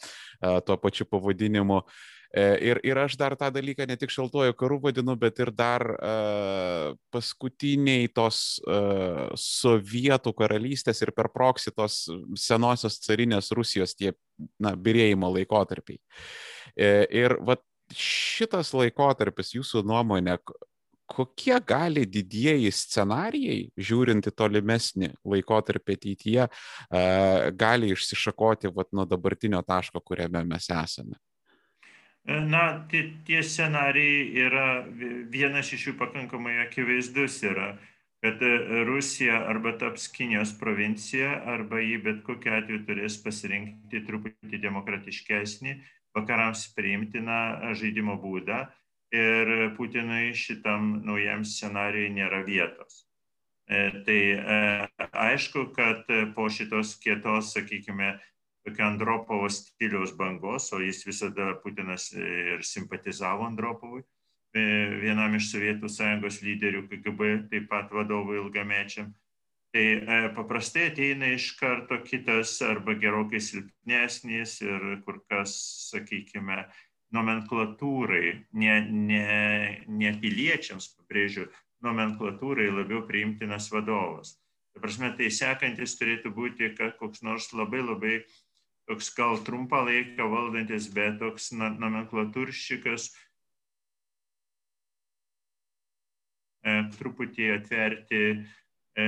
tuo 0.66 0.80
pačiu 0.82 1.06
pavadinimu. 1.12 1.84
E, 1.84 2.21
ir, 2.34 2.80
ir 2.88 3.00
aš 3.02 3.18
dar 3.20 3.36
tą 3.36 3.50
dalyką 3.52 3.86
ne 3.88 3.98
tik 4.00 4.12
šaltuoju 4.14 4.56
karu 4.56 4.80
vadinu, 4.86 5.18
bet 5.20 5.40
ir 5.44 5.52
dar 5.52 5.84
uh, 5.92 6.94
paskutiniai 7.12 8.08
tos 8.16 8.62
uh, 8.64 9.28
sovietų 9.36 10.32
karalystės 10.38 11.04
ir 11.04 11.12
per 11.16 11.32
proksi 11.34 11.74
tos 11.76 12.06
senosios 12.40 13.02
carinės 13.04 13.52
Rusijos 13.56 13.96
tie, 14.00 14.14
na, 14.64 14.78
birėjimo 14.80 15.32
laikotarpiai. 15.36 16.00
E, 16.72 16.92
ir 17.12 17.36
va 17.44 17.58
šitas 17.92 18.72
laikotarpis, 18.78 19.52
jūsų 19.58 19.84
nuomonė, 19.84 20.38
kokie 21.12 21.58
gali 21.68 22.06
didieji 22.08 22.72
scenarijai, 22.72 23.66
žiūrint 23.76 24.30
į 24.30 24.34
tolimesnį 24.40 25.10
laikotarpį 25.28 25.98
ateityje, 25.98 26.46
gali 27.60 27.92
išsišakoti 27.92 28.72
vat, 28.72 28.94
nuo 28.96 29.04
dabartinio 29.04 29.60
taško, 29.68 30.00
kuriame 30.08 30.46
mes 30.48 30.70
esame? 30.72 31.20
Na, 32.26 32.86
tie, 32.90 33.18
tie 33.26 33.42
scenarijai 33.42 34.28
yra, 34.46 34.66
vienas 35.34 35.72
iš 35.74 35.88
jų 35.88 35.94
pakankamai 35.98 36.60
akivaizdus 36.62 37.40
yra, 37.50 37.72
kad 38.22 38.44
Rusija 38.86 39.40
arba 39.50 39.74
taps 39.82 40.06
Kinijos 40.14 40.52
provincija, 40.60 41.40
arba 41.50 41.82
jį 41.82 41.98
bet 42.06 42.20
kokiu 42.28 42.54
atveju 42.60 42.84
turės 42.86 43.18
pasirinkti 43.24 44.04
truputį 44.06 44.62
demokratiškesnį, 44.62 45.74
vakarams 46.14 46.68
priimtiną 46.78 47.74
žaidimo 47.80 48.20
būdą 48.22 48.68
ir 49.12 49.72
Putinui 49.78 50.36
šitam 50.38 51.00
naujam 51.08 51.42
scenarijui 51.42 52.14
nėra 52.14 52.44
vietos. 52.46 53.08
E, 53.66 54.04
tai 54.06 54.20
e, 54.36 54.60
aišku, 55.10 55.72
kad 55.74 56.06
po 56.36 56.46
šitos 56.54 56.94
kietos, 57.02 57.56
sakykime, 57.56 58.14
tokio 58.66 58.86
Andropovo 58.86 59.50
stiliaus 59.50 60.14
bangos, 60.18 60.72
o 60.74 60.82
jis 60.82 61.06
visada 61.08 61.54
Putinas 61.64 62.12
ir 62.14 62.64
simpatizavo 62.66 63.48
Andropovui, 63.48 64.04
e, 64.54 64.62
vienam 65.02 65.36
iš 65.38 65.52
Sovietų 65.54 65.90
sąjungos 65.90 66.42
lyderių 66.46 66.86
KGB, 66.92 67.32
taip 67.52 67.68
pat 67.72 67.92
vadovui 67.96 68.38
ilgamečiam. 68.42 69.12
Tai 69.72 69.84
paprastai 70.36 70.90
ateina 70.90 71.30
iš 71.32 71.54
karto 71.56 72.02
kitas 72.04 72.58
arba 72.68 72.92
gerokai 73.00 73.40
silpnesnis 73.40 74.58
ir 74.66 74.82
kur 75.06 75.22
kas, 75.32 75.54
sakykime, 75.94 76.66
nomenklatūrai, 77.16 78.34
ne, 78.60 78.76
ne, 78.92 79.24
ne 79.88 80.12
piliečiams, 80.20 80.90
pabrėžiu, 80.98 81.48
nomenklatūrai 81.88 82.68
labiau 82.72 83.06
priimtinas 83.08 83.70
vadovas. 83.72 84.36
Ta 84.72 84.84
prasme, 84.84 85.12
tai 85.18 85.28
sekantis 85.36 85.98
turėtų 86.00 86.32
būti 86.36 86.72
koks 87.00 87.24
nors 87.28 87.50
labai 87.56 87.82
labai 87.84 88.14
toks 88.92 89.12
gal 89.16 89.40
trumpą 89.48 89.86
laiką 89.88 90.28
valdantis, 90.32 90.90
bet 90.92 91.20
toks 91.22 91.52
nomenklatūrščikas, 91.56 93.08
e, 96.68 96.76
truputį 96.98 97.48
atverti 97.56 98.22
e, 99.00 99.08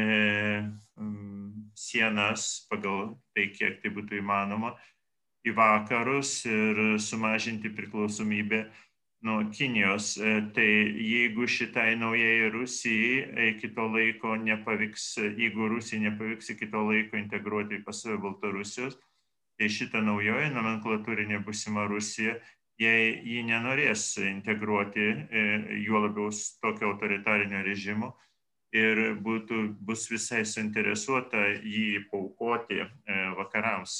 sienas 1.75 2.47
pagal 2.71 3.13
tai, 3.35 3.49
kiek 3.51 3.81
tai 3.83 3.91
būtų 3.91 4.21
įmanoma, 4.21 4.73
į 5.43 5.51
vakarus 5.57 6.45
ir 6.47 6.97
sumažinti 7.03 7.67
priklausomybę 7.75 8.63
nuo 9.23 9.43
Kinijos. 9.51 10.15
E, 10.17 10.35
tai 10.55 10.67
jeigu 11.03 11.47
šitai 11.47 11.95
naujai 11.99 12.51
Rusijai 12.51 13.49
iki 13.51 13.73
to 13.75 13.87
laiko 13.91 14.35
nepavyks, 14.39 15.17
jeigu 15.39 15.67
Rusijai 15.75 16.05
nepavyks 16.07 16.55
iki 16.55 16.71
to 16.71 16.83
laiko 16.87 17.19
integruoti 17.19 17.83
pas 17.83 17.99
save 18.03 18.19
Baltarusijos, 18.23 18.95
tai 19.63 19.69
šita 19.71 20.01
naujoji 20.03 20.49
nomenklatūrinė 20.51 21.37
busima 21.45 21.85
Rusija, 21.87 22.33
jei 22.81 23.13
ji 23.23 23.45
nenorės 23.47 24.17
integruoti, 24.19 25.05
e, 25.07 25.43
juo 25.85 26.01
labiau 26.03 26.33
tokio 26.59 26.89
autoritarinio 26.91 27.61
režimo 27.63 28.09
ir 28.75 29.13
būtų, 29.23 29.77
bus 29.79 30.09
visai 30.11 30.41
suinteresuota 30.43 31.45
jį 31.63 32.03
paukoti 32.11 32.81
e, 32.83 32.89
vakarams 33.37 33.95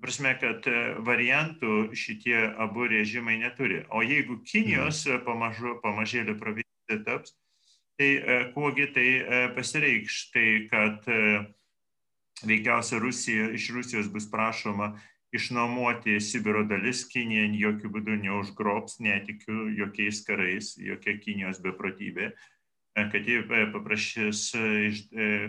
prasme, 0.00 0.32
kad 0.40 0.64
e, 0.72 0.94
variantų 1.04 1.92
šitie 1.92 2.38
abu 2.64 2.88
režimai 2.88 3.36
neturi. 3.42 3.82
O 3.92 4.00
jeigu 4.00 4.38
Kinijos 4.40 5.04
mhm. 5.04 5.20
pamažu, 5.28 5.76
pamažėlį 5.84 6.38
provincija 6.40 7.02
taps, 7.04 7.36
tai 8.00 8.08
kuogi 8.56 8.88
tai 8.96 9.08
pasireikš, 9.54 10.16
tai 10.32 10.48
kad 10.72 11.04
veikiausia 12.42 12.98
Rusija, 12.98 13.50
iš 13.54 13.70
Rusijos 13.76 14.08
bus 14.10 14.26
prašoma 14.30 14.96
išnuomoti 15.34 16.20
Sibiro 16.22 16.64
dalis, 16.66 17.04
Kinija 17.10 17.46
jokių 17.58 17.90
būdų 17.94 18.18
neužgrobs, 18.22 19.00
netikiu 19.02 19.68
jokiais 19.78 20.22
karais, 20.26 20.74
jokia 20.78 21.16
Kinijos 21.18 21.62
beprotybė. 21.62 22.32
Kad 22.94 23.26
jie 23.26 23.40
paprašys, 23.74 24.52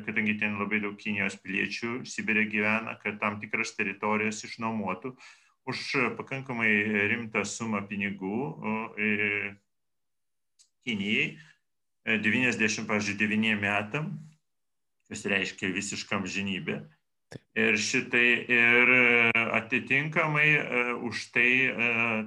kadangi 0.08 0.34
ten 0.42 0.58
labai 0.58 0.80
daug 0.82 0.96
Kinijos 0.98 1.38
piliečių 1.38 2.00
Sibirė 2.10 2.48
gyvena, 2.50 2.96
kad 3.04 3.20
tam 3.22 3.38
tikras 3.42 3.76
teritorijas 3.78 4.42
išnuomotų 4.48 5.14
už 5.70 5.84
pakankamai 6.18 6.72
rimtą 7.12 7.46
sumą 7.46 7.84
pinigų 7.86 8.40
Kinijai. 10.86 11.38
90, 12.06 12.86
pavyzdžiui, 12.86 13.18
9 13.18 13.56
metam, 13.58 14.12
kas 15.10 15.26
reiškia 15.30 15.74
visiškam 15.76 16.26
žinybė. 16.30 16.80
Ir 17.58 17.78
šitai 17.82 18.46
ir 18.54 18.92
atitinkamai 19.58 20.50
už 21.08 21.30
tai 21.36 21.50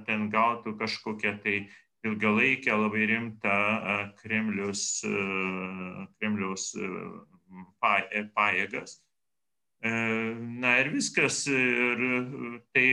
ten 0.08 0.28
gautų 0.32 0.74
kažkokią 0.80 1.36
tai 1.44 1.58
ilgalaikę 2.06 2.74
labai 2.74 3.06
rimtą 3.10 3.58
Kremlius, 4.20 5.02
Kremliaus 6.18 6.72
pajėgas. 8.34 8.98
Na 9.80 10.74
ir 10.82 10.90
viskas. 10.94 11.44
Ir 11.46 12.02
tai 12.74 12.88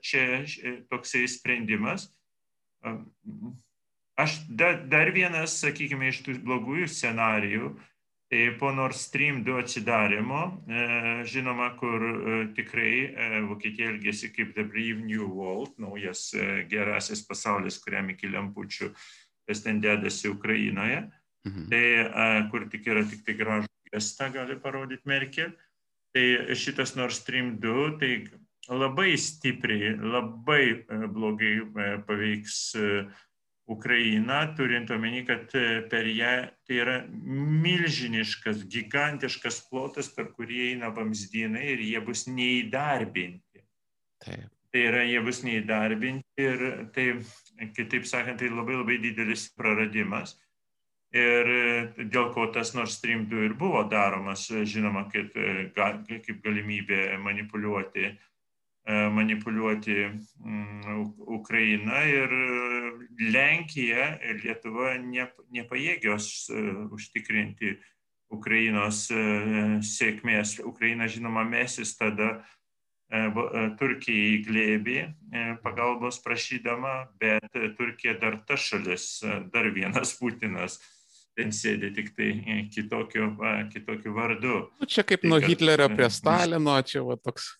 čia 0.00 0.42
toksai 0.90 1.26
sprendimas. 1.28 2.08
Aš 4.20 4.40
dar, 4.48 4.82
dar 4.88 5.12
vienas, 5.16 5.60
sakykime, 5.60 6.10
iš 6.12 6.20
tų 6.24 6.40
blogųjų 6.44 6.88
scenarijų, 6.92 7.70
po 8.58 8.70
Nord 8.72 8.94
Stream 8.94 9.44
2 9.44 9.58
atsidarimo, 9.58 10.62
e, 10.68 11.24
žinoma, 11.26 11.76
kur 11.76 12.02
e, 12.02 12.34
tikrai 12.54 12.92
e, 13.10 13.40
Vokietija 13.48 13.90
elgėsi 13.90 14.30
kaip 14.30 14.52
The 14.54 14.62
Brave 14.62 15.02
New 15.02 15.26
World, 15.34 15.74
naujas 15.82 16.28
gerasis 16.70 17.24
pasaulis, 17.26 17.80
kuriam 17.82 18.12
iki 18.14 18.30
lempučių, 18.30 18.92
kas 19.50 19.64
ten 19.64 19.80
dedasi 19.82 20.30
Ukrainoje. 20.30 21.08
Mhm. 21.48 21.66
Tai 21.72 22.46
kur 22.52 22.68
tik 22.70 22.86
yra 22.86 23.02
tik 23.08 23.24
tai 23.26 23.34
gražų 23.34 23.66
gestą 23.90 24.28
gali 24.30 24.58
parodyti 24.60 25.08
Merkel. 25.08 25.50
Tai 26.14 26.54
šitas 26.54 26.94
Nord 26.98 27.16
Stream 27.16 27.56
2 27.58 27.98
tai 27.98 28.12
labai 28.70 29.16
stipriai, 29.18 29.96
labai 29.98 30.84
blogai 31.10 31.54
paveiks 32.06 32.76
Ukraina, 33.70 34.40
turint 34.56 34.90
omeny, 34.90 35.22
kad 35.26 35.52
e, 35.54 35.82
per 35.90 36.08
ją 36.10 36.32
tai 36.66 36.78
yra 36.82 36.96
milžiniškas, 37.10 38.64
gigantiškas 38.72 39.60
plotas, 39.70 40.10
per 40.14 40.32
kurį 40.34 40.72
eina 40.72 40.90
vamzdynai 40.94 41.66
ir 41.76 41.84
jie 41.86 42.02
bus 42.06 42.26
neįdarbinti. 42.26 43.62
Taip. 44.26 44.48
Tai 44.70 44.82
yra, 44.86 45.02
jie 45.06 45.22
bus 45.26 45.42
neįdarbinti 45.46 46.44
ir 46.46 46.64
tai, 46.94 47.06
kitaip 47.76 48.06
sakant, 48.06 48.42
tai 48.42 48.50
labai 48.50 48.78
labai 48.78 48.98
didelis 49.02 49.48
praradimas. 49.54 50.36
Ir 51.14 51.48
e, 51.54 51.62
dėl 52.06 52.30
ko 52.34 52.48
tas 52.54 52.74
Nord 52.74 52.90
Stream 52.90 53.24
2 53.30 53.48
ir 53.48 53.54
buvo 53.58 53.84
daromas, 53.90 54.48
žinoma, 54.50 55.06
kaip, 55.14 55.34
e, 55.34 55.70
kaip 55.74 56.42
galimybė 56.42 57.16
manipuliuoti 57.22 58.10
E, 58.10 58.29
manipuliuoti 58.88 59.96
Ukrainą 61.26 61.98
ir 62.08 62.32
Lenkija 63.20 64.06
ir 64.24 64.40
Lietuva 64.44 64.94
nepajėgios 65.00 66.48
užtikrinti 66.96 67.76
Ukrainos 68.30 69.08
sėkmės. 69.84 70.60
Ukraina, 70.64 71.08
žinoma, 71.10 71.44
mesis 71.44 71.96
tada 71.98 72.40
Turkijai 73.10 74.36
į 74.36 74.42
glėbį 74.46 74.98
pagalbos 75.64 76.20
prašydama, 76.22 77.10
bet 77.20 77.50
Turkija 77.76 78.14
dar 78.22 78.38
ta 78.46 78.56
šalis, 78.56 79.20
dar 79.52 79.70
vienas 79.74 80.14
Putinas 80.18 80.78
ten 81.34 81.50
sėdi 81.54 81.92
tik 81.94 82.14
tai 82.14 82.30
kitokiu, 82.74 83.36
kitokiu 83.74 84.14
vardu. 84.14 84.70
Nu, 84.80 84.86
čia 84.86 85.02
kaip 85.06 85.22
tai, 85.22 85.30
nuo 85.30 85.38
Hitlerio 85.42 85.90
prie 85.92 86.08
Stalino, 86.10 86.74
čia 86.86 87.02
va 87.06 87.18
toks. 87.18 87.52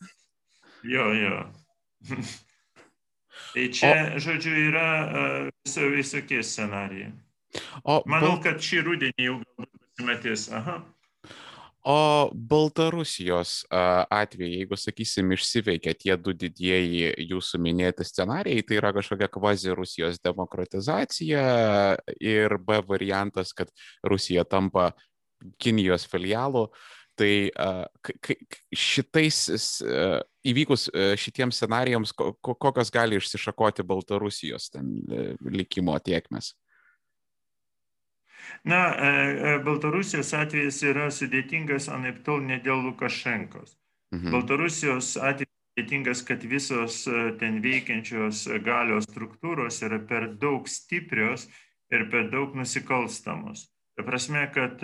Jo, 0.82 1.12
jo. 1.12 1.40
tai 3.54 3.66
čia, 3.74 3.90
o... 4.16 4.22
žodžiu, 4.22 4.54
yra 4.70 4.86
viso, 5.64 5.88
visokie 5.92 6.42
scenarijai. 6.42 7.12
O, 7.82 8.00
Manau, 8.08 8.38
kad 8.42 8.62
šį 8.62 8.86
rudenį 8.86 9.26
jau 9.26 9.36
pasimatys. 9.58 10.48
Aha. 10.54 10.78
O 11.90 12.28
Baltarusijos 12.36 13.62
atveju, 13.72 14.50
jeigu, 14.52 14.76
sakysim, 14.76 15.32
išsiveikia 15.32 15.94
tie 15.96 16.16
du 16.20 16.34
didieji 16.36 17.14
jūsų 17.24 17.60
minėti 17.64 18.04
scenarijai, 18.04 18.66
tai 18.68 18.76
yra 18.82 18.92
kažkokia 18.92 19.30
kvazi 19.32 19.72
Rusijos 19.72 20.20
demokratizacija 20.20 21.44
ir 22.20 22.56
B 22.60 22.82
variantas, 22.84 23.54
kad 23.56 23.72
Rusija 24.04 24.44
tampa 24.44 24.90
Kinijos 25.56 26.04
filialu. 26.04 26.68
Uh, 26.68 26.99
Tai 27.20 27.32
šitais 28.72 29.38
įvykus 30.46 30.86
šitiems 31.20 31.60
scenarijams, 31.60 32.14
kokios 32.16 32.90
gali 32.94 33.18
išsišakoti 33.20 33.84
Baltarusijos 33.84 34.70
ten 34.72 34.90
e, 35.12 35.24
likimo 35.44 35.98
tiekmes? 35.98 36.54
Na, 38.64 38.80
e, 38.96 39.10
e, 39.10 39.54
Baltarusijos 39.64 40.32
atvejis 40.34 40.80
yra 40.88 41.10
sudėtingas, 41.12 41.90
anaip 41.92 42.22
tol 42.24 42.40
ne 42.44 42.60
dėl 42.64 42.82
Lukašenkos. 42.88 43.76
Mhm. 44.14 44.32
Baltarusijos 44.34 45.14
atvejis 45.20 45.52
sudėtingas, 45.70 46.22
kad 46.26 46.44
visos 46.48 47.02
ten 47.40 47.60
veikiančios 47.62 48.46
galios 48.64 49.06
struktūros 49.10 49.82
yra 49.86 50.00
per 50.08 50.32
daug 50.40 50.68
stiprios 50.68 51.46
ir 51.92 52.08
per 52.10 52.30
daug 52.32 52.56
nusikalstamos. 52.56 53.68
Ta 53.96 54.06
prasme, 54.06 54.46
kad 54.54 54.80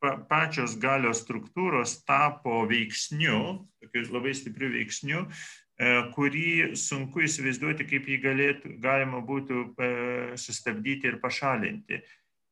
pačios 0.00 0.76
galios 0.78 1.22
struktūros 1.24 2.02
tapo 2.06 2.64
veiksniu, 2.68 3.66
tokiu 3.80 4.04
labai 4.12 4.34
stipriu 4.36 4.70
veiksniu, 4.74 5.24
e, 5.26 5.92
kurį 6.14 6.76
sunku 6.76 7.24
įsivaizduoti, 7.26 7.86
kaip 7.88 8.08
jį 8.08 8.18
galėtų, 8.24 8.76
galima 8.82 9.22
būtų 9.24 9.62
e, 9.66 9.90
sustabdyti 10.40 11.08
ir 11.08 11.20
pašalinti. 11.22 12.02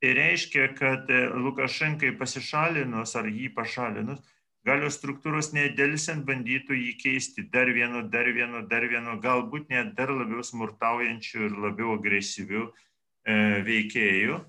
Tai 0.01 0.15
reiškia, 0.19 0.71
kad 0.79 1.11
e, 1.11 1.27
Lukašenkai 1.35 2.15
pasišalinus 2.21 3.15
ar 3.17 3.29
jį 3.29 3.51
pašalinus, 3.57 4.25
galios 4.65 4.97
struktūros 4.97 5.53
nedėlsiant 5.53 6.25
bandytų 6.25 6.77
jį 6.81 6.97
keisti 7.03 7.45
dar 7.53 7.69
vienu, 7.69 8.07
dar 8.09 8.29
vienu, 8.33 8.65
dar 8.69 8.89
vienu, 8.89 9.19
galbūt 9.21 9.69
net 9.73 9.93
dar 9.99 10.13
labiau 10.13 10.45
smurtaujančiu 10.45 11.51
ir 11.51 11.63
labiau 11.69 11.99
agresyviu 11.99 12.71
veikėjų. 13.25 14.43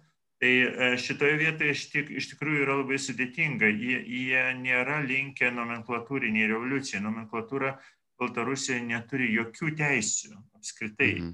Tai 0.45 0.61
e, 0.61 0.97
šitoje 0.97 1.37
vietoje 1.41 1.73
iš, 1.73 1.87
tik, 1.89 2.09
iš 2.19 2.27
tikrųjų 2.35 2.59
yra 2.67 2.73
labai 2.77 2.99
sudėtinga. 3.01 3.65
Jie, 3.65 3.97
jie 4.05 4.41
nėra 4.59 4.99
linkę 5.01 5.49
nomenklatūriniai 5.49 6.51
revoliucijai. 6.51 7.01
Nomenklatūra 7.01 7.71
Baltarusijoje 8.21 8.83
neturi 8.85 9.31
jokių 9.33 9.71
teisių 9.79 10.35
apskritai. 10.59 11.15
Mhm. 11.15 11.33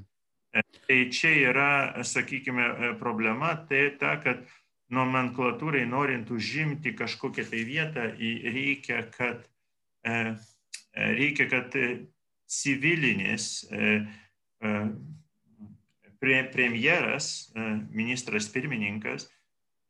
Tai 0.87 0.97
čia 1.11 1.33
yra, 1.49 1.67
sakykime, 2.07 2.69
e, 2.71 2.93
problema, 3.01 3.51
tai 3.67 3.81
ta, 3.99 4.13
kad 4.23 4.47
nomenklatūrai 4.95 5.83
norint 5.91 6.31
užimti 6.31 6.95
kažkokią 6.95 7.49
tai 7.51 7.65
vietą, 7.67 8.07
reikia, 8.15 9.01
kad, 9.11 9.43
reikia, 10.95 11.47
kad 11.51 11.75
civilinis 16.21 16.51
premjeras, 16.53 17.51
e, 17.55 17.59
ministras 17.91 18.47
pirmininkas 18.47 19.27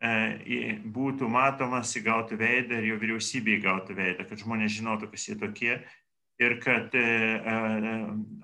e, 0.01 0.79
būtų 0.83 1.27
matomas, 1.29 1.91
įgautų 1.99 2.37
veidą 2.39 2.79
ir 2.79 2.91
jo 2.91 2.99
vyriausybė 3.01 3.57
įgautų 3.59 3.95
veidą, 3.95 4.25
kad 4.29 4.39
žmonės 4.39 4.77
žinotų, 4.79 5.11
kas 5.11 5.27
jie 5.27 5.35
tokie 5.35 5.73
ir 6.41 6.59
kad 6.63 6.95
e, 6.95 7.05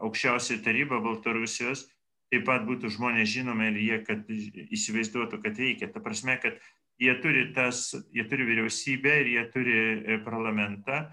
aukščiausia 0.04 0.60
taryba 0.64 1.00
Baltarusijos 1.02 1.88
taip 2.28 2.44
pat 2.46 2.66
būtų 2.68 2.92
žmonės 2.92 3.30
žinomi 3.32 3.72
ir 3.72 3.78
jie 3.80 4.02
kad 4.04 4.28
įsivaizduotų, 4.28 5.40
kad 5.46 5.56
reikia. 5.56 5.88
Ta 5.88 6.04
prasme, 6.04 6.36
kad 6.44 6.60
jie 7.00 7.14
turi, 7.24 7.46
tas, 7.56 7.94
jie 8.12 8.26
turi 8.28 8.44
vyriausybę 8.50 9.14
ir 9.22 9.30
jie 9.32 9.46
turi 9.54 9.78
parlamentą 10.26 11.06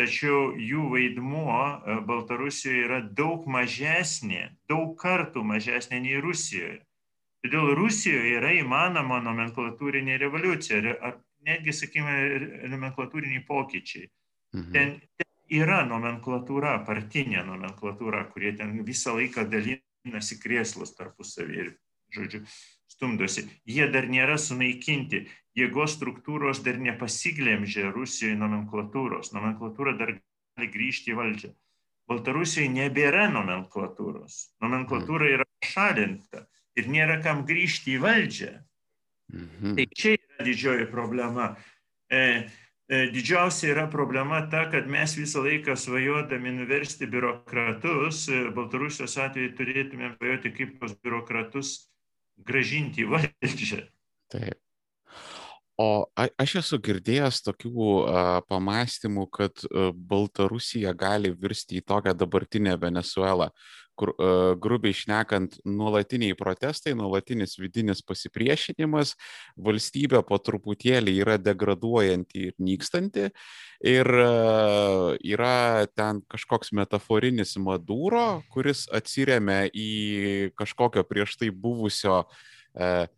tačiau 0.00 0.52
jų 0.58 0.86
vaidmuo 0.92 1.58
e, 1.58 1.98
Baltarusijoje 2.08 2.86
yra 2.86 3.00
daug 3.02 3.44
mažesnė, 3.50 4.48
daug 4.70 4.94
kartų 5.00 5.44
mažesnė 5.46 6.00
nei 6.04 6.20
Rusijoje. 6.22 6.80
Todėl 7.42 7.72
Rusijoje 7.74 8.36
yra 8.38 8.52
įmanoma 8.54 9.18
nomenklatūrinė 9.24 10.18
revoliucija, 10.22 10.96
ar 11.02 11.18
netgi, 11.46 11.74
sakykime, 11.74 12.68
nomenklatūriniai 12.70 13.42
pokyčiai. 13.46 14.08
Mhm. 14.54 14.72
Ten, 14.74 14.92
ten 15.18 15.58
yra 15.62 15.82
nomenklatūra, 15.88 16.76
partinė 16.86 17.42
nomenklatūra, 17.48 18.26
kurie 18.32 18.54
ten 18.58 18.76
visą 18.86 19.16
laiką 19.18 19.48
dalinasi 19.50 20.38
krėslus 20.42 20.94
tarpusavį 20.98 21.58
ir, 21.64 21.74
žodžiu, 22.14 22.44
stumdosi. 22.92 23.46
Jie 23.68 23.88
dar 23.92 24.08
nėra 24.12 24.38
sunaikinti 24.40 25.26
jėgos 25.58 25.96
struktūros 25.98 26.62
dar 26.64 26.78
nepasiglemžė 26.80 27.90
Rusijoje 27.92 28.38
nomenklatūros. 28.40 29.32
Nomenklatūra 29.36 29.96
dar 29.98 30.16
gali 30.16 30.70
grįžti 30.72 31.12
į 31.12 31.18
valdžią. 31.20 31.52
Baltarusijoje 32.10 32.72
nebėra 32.72 33.28
nomenklatūros. 33.32 34.40
Nomenklatūra 34.64 35.30
yra 35.36 35.46
šalinta 35.64 36.46
ir 36.78 36.90
nėra 36.90 37.20
kam 37.24 37.44
grįžti 37.48 37.96
į 37.96 38.02
valdžią. 38.02 38.52
Mhm. 39.32 39.76
Tai 39.78 39.86
čia 39.96 40.16
yra 40.18 40.46
didžioji 40.48 40.88
problema. 40.90 41.52
E, 42.12 42.48
e, 42.88 43.06
didžiausia 43.14 43.70
yra 43.72 43.86
problema 43.88 44.42
ta, 44.52 44.66
kad 44.72 44.88
mes 44.90 45.14
visą 45.16 45.44
laiką 45.46 45.76
svajodami 45.78 46.52
nuversti 46.58 47.08
biurokratus, 47.08 48.26
e, 48.28 48.42
Baltarusijos 48.56 49.16
atveju 49.16 49.54
turėtume 49.56 50.12
svajoti, 50.16 50.52
kaip 50.58 50.76
tos 50.82 50.98
biurokratus 51.00 51.72
gražinti 52.46 53.04
į 53.04 53.10
valdžią. 53.12 53.82
Taip. 54.32 54.58
O 55.80 56.04
aš 56.14 56.58
esu 56.60 56.78
girdėjęs 56.84 57.40
tokių 57.46 57.72
uh, 57.72 58.40
pamastymų, 58.46 59.24
kad 59.32 59.64
uh, 59.64 59.88
Baltarusija 59.96 60.92
gali 60.94 61.32
virsti 61.32 61.80
į 61.80 61.86
tokią 61.88 62.12
dabartinę 62.14 62.76
Venezuelą, 62.78 63.48
kur, 63.98 64.12
uh, 64.16 64.52
grubiai 64.60 64.94
išnekant, 64.94 65.58
nuolatiniai 65.68 66.36
protestai, 66.38 66.94
nuolatinis 66.98 67.58
vidinis 67.60 68.02
pasipriešinimas, 68.06 69.14
valstybė 69.60 70.22
po 70.28 70.38
truputėlį 70.42 71.16
yra 71.24 71.38
degraduojanti 71.40 72.48
ir 72.48 72.56
nykstanti 72.62 73.28
ir 73.92 74.12
uh, 74.18 75.12
yra 75.20 75.86
ten 75.92 76.22
kažkoks 76.32 76.72
metaforinis 76.76 77.56
Maduro, 77.62 78.42
kuris 78.52 78.86
atsiriamia 78.92 79.66
į 79.68 80.52
kažkokio 80.58 81.04
prieš 81.08 81.36
tai 81.40 81.50
buvusio 81.52 82.22
uh, 82.24 83.10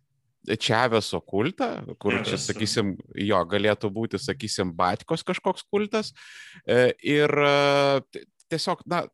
Čiaveso 0.45 1.19
kultą, 1.25 1.69
kur 1.97 2.19
čia, 2.25 2.37
sakysim, 2.37 2.93
jo, 3.17 3.39
galėtų 3.49 3.89
būti, 3.93 4.19
sakysim, 4.21 4.73
Batkos 4.77 5.25
kažkoks 5.25 5.65
kultas. 5.71 6.11
E, 6.69 6.93
ir 7.01 7.31
e, 7.31 8.25
tiesiog, 8.53 8.83
na, 8.89 9.05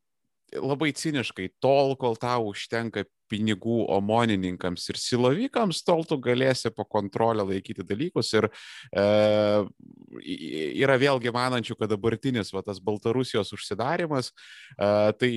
labai 0.60 0.92
ciniškai, 0.96 1.50
tol, 1.64 1.96
kol 2.00 2.18
tau 2.20 2.50
užtenka 2.52 3.06
pinigų 3.32 3.86
omonininkams 3.96 4.90
ir 4.92 5.00
silovykams, 5.00 5.80
tol 5.88 6.04
tu 6.08 6.18
galėsi 6.20 6.72
po 6.76 6.84
kontrolę 6.84 7.46
laikyti 7.48 7.86
dalykus. 7.88 8.34
Ir 8.36 8.50
e, 8.50 9.06
yra 10.84 10.98
vėlgi 11.00 11.32
manančių, 11.36 11.78
kad 11.80 11.94
dabartinis 11.94 12.52
va, 12.52 12.64
tas 12.66 12.82
Baltarusijos 12.84 13.54
užsidarimas, 13.56 14.34
e, 14.76 14.92
tai 15.22 15.32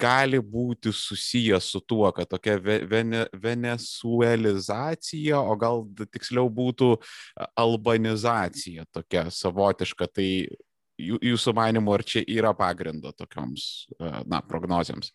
gali 0.00 0.40
būti 0.42 0.92
susijęs 0.92 1.70
su 1.72 1.80
tuo, 1.80 2.10
kad 2.12 2.28
tokia 2.28 2.58
vene, 2.60 3.24
venezuelizacija, 3.32 5.40
o 5.40 5.56
gal 5.56 5.86
tiksliau 6.10 6.50
būtų 6.52 6.96
albanizacija 7.58 8.84
tokia 8.92 9.30
savotiška. 9.32 10.10
Tai 10.10 10.28
jūsų 11.00 11.54
manimo, 11.56 11.94
ar 11.96 12.04
čia 12.06 12.24
yra 12.28 12.54
pagrindo 12.56 13.12
tokioms 13.16 13.90
na, 14.26 14.42
prognozėms? 14.46 15.12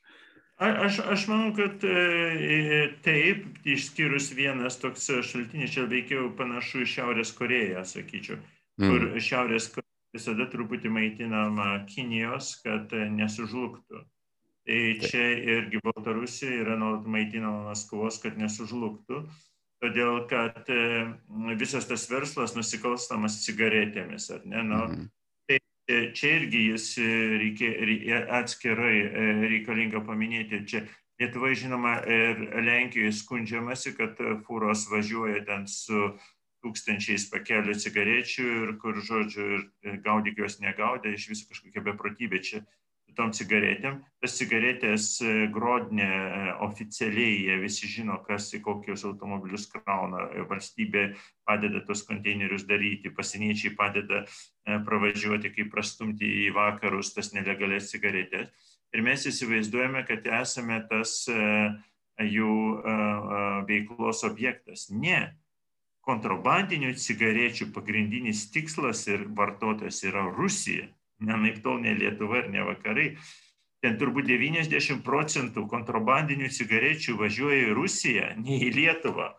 Aš, 0.56 1.02
aš 1.12 1.26
manau, 1.28 1.50
kad 1.56 1.84
e, 1.84 2.86
taip, 3.04 3.44
išskyrus 3.68 4.30
vienas 4.38 4.78
toks 4.80 5.10
šaltinis, 5.28 5.74
čia 5.74 5.84
veikiau 5.92 6.30
panašu 6.38 6.86
į 6.86 6.92
Šiaurės 6.94 7.34
Koreją, 7.36 7.84
sakyčiau, 7.84 8.38
mm. 8.80 8.88
kur 8.88 9.20
Šiaurės 9.20 9.68
Koreja 9.74 9.86
visada 10.16 10.48
truputį 10.48 10.92
maitinama 10.96 11.82
Kinijos, 11.90 12.54
kad 12.64 12.94
nesužlugtų. 13.18 14.06
Tai 14.66 14.80
čia 15.04 15.26
irgi 15.58 15.82
Baltarusija 15.84 16.64
yra 16.64 16.78
nuolat 16.80 17.04
maitinama 17.06 17.68
Maskvos, 17.68 18.18
kad 18.24 18.40
nesužlugtų, 18.40 19.26
todėl 19.84 20.24
kad 20.32 20.72
e, 20.72 21.04
visas 21.60 21.86
tas 21.90 22.08
verslas 22.10 22.56
nusikalstamas 22.56 23.42
cigaretėmis, 23.44 24.32
ar 24.34 24.48
ne? 24.48 24.64
Nu, 24.64 24.82
mhm. 24.88 25.04
e, 25.04 25.25
čia 25.88 26.36
irgi 26.40 26.62
jis 26.72 26.92
e, 26.98 27.10
reikia, 27.42 28.22
atskirai 28.40 28.96
reikalinga 29.50 30.02
paminėti. 30.06 30.64
Čia 30.70 30.86
Lietuvoje, 31.22 31.56
žinoma, 31.64 32.02
ir 32.12 32.42
Lenkijoje 32.66 33.14
skundžiamasi, 33.16 33.94
kad 33.96 34.18
fūros 34.44 34.82
važiuoja 34.92 35.46
ten 35.48 35.64
su 35.72 36.10
tūkstančiais 36.66 37.30
pakelių 37.32 37.76
cigarečių 37.80 38.48
ir 38.64 38.74
kur, 38.82 39.00
žodžiu, 39.00 39.46
ir 39.86 40.02
gaudyk 40.04 40.42
jos 40.42 40.58
negaudė, 40.60 41.14
iš 41.16 41.30
viso 41.32 41.48
kažkokia 41.52 41.86
beprotybė 41.86 42.42
čia 42.44 42.66
tom 43.18 43.32
cigaretėm. 43.36 44.00
Tas 44.22 44.36
cigaretės 44.40 45.08
e, 45.24 45.34
Grodne 45.54 46.06
e, 46.06 46.42
oficialiai 46.66 47.36
jie 47.48 47.58
visi 47.62 47.90
žino, 47.90 48.18
kas 48.28 48.50
į 48.58 48.62
kokius 48.66 49.06
automobilius 49.08 49.68
krauna. 49.72 50.28
Valstybė 50.50 51.08
padeda 51.48 51.82
tos 51.88 52.04
konteinerius 52.08 52.68
daryti, 52.70 53.14
pasieniečiai 53.16 53.76
padeda 53.78 54.24
e, 54.24 54.80
pravažiuoti, 54.88 55.54
kaip 55.56 55.72
prastumti 55.74 56.30
į 56.46 56.52
vakarus 56.56 57.14
tas 57.16 57.34
nelegalias 57.36 57.92
cigaretės. 57.94 58.52
Ir 58.96 59.04
mes 59.04 59.26
įsivaizduojame, 59.28 60.06
kad 60.08 60.28
esame 60.38 60.78
tas 60.88 61.26
jų 62.22 62.52
veiklos 63.68 64.22
objektas. 64.24 64.86
Ne. 64.94 65.34
Kontrabandinių 66.06 66.94
cigarečių 67.02 67.74
pagrindinis 67.76 68.46
tikslas 68.54 69.02
ir 69.10 69.26
vartotojas 69.36 70.00
yra 70.08 70.24
Rusija 70.30 70.86
nenaip 71.24 71.62
tol 71.64 71.80
ne 71.84 71.96
Lietuva 71.96 72.44
ir 72.44 72.52
ne 72.54 72.66
vakarai. 72.68 73.10
Ten 73.84 74.00
turbūt 74.02 74.26
90 74.26 75.04
procentų 75.06 75.68
kontrabandinių 75.70 76.50
cigarečių 76.50 77.18
važiuoja 77.20 77.68
į 77.68 77.74
Rusiją, 77.78 78.30
ne 78.42 78.60
į 78.66 78.72
Lietuvą. 78.76 79.30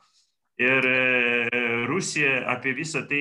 Ir 0.57 0.87
e, 0.89 1.51
Rusija 1.87 2.47
apie 2.49 2.73
visą 2.77 3.03
tai, 3.09 3.21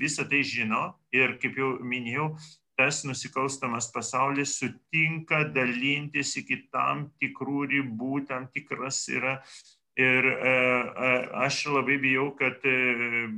visą 0.00 0.26
tai 0.28 0.42
žino 0.44 0.82
ir, 1.16 1.38
kaip 1.40 1.56
jau 1.56 1.70
minėjau, 1.80 2.34
tas 2.76 3.04
nusikalstamas 3.08 3.88
pasaulis 3.94 4.58
sutinka 4.58 5.44
dalintis 5.54 6.34
iki 6.42 6.64
tam 6.74 7.06
tikrų 7.22 7.68
ribų, 7.70 8.24
tam 8.28 8.50
tikras 8.52 9.06
yra. 9.08 9.38
Ir 9.96 10.26
e, 10.26 10.54
aš 11.46 11.68
labai 11.70 11.96
bijau, 12.02 12.32
kad 12.36 12.66
e, 12.66 13.30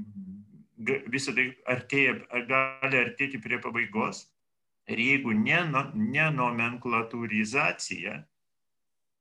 visą 1.12 1.36
tai 1.36 1.50
artėja, 1.68 2.16
gali 2.48 3.02
artėti 3.04 3.38
prie 3.44 3.60
pabaigos. 3.62 4.24
Ir 4.86 5.02
jeigu 5.02 5.34
ne, 5.34 5.58
ne 5.94 6.26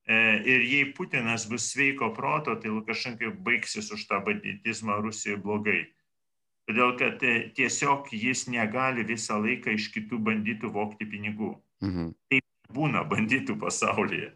e, 0.05 0.17
ir 0.45 0.65
jei 0.69 0.85
Putinas 0.93 1.47
bus 1.49 1.71
sveiko 1.71 2.11
proto, 2.13 2.53
tai 2.61 2.69
Lukašenkai 2.69 3.31
baigsis 3.47 3.89
už 3.91 4.05
tą 4.05 4.21
banditizmą 4.25 4.99
Rusijoje 5.01 5.41
blogai. 5.41 5.81
Todėl, 6.69 6.93
kad 6.97 7.21
e, 7.25 7.33
tiesiog 7.57 8.13
jis 8.13 8.45
negali 8.49 9.05
visą 9.05 9.39
laiką 9.41 9.73
iš 9.73 9.89
kitų 9.93 10.21
banditų 10.29 10.69
vokti 10.73 11.09
pinigų. 11.09 11.55
Mhm. 11.85 12.13
Taip 12.29 12.73
būna 12.73 13.03
banditų 13.09 13.57
pasaulyje. 13.61 14.31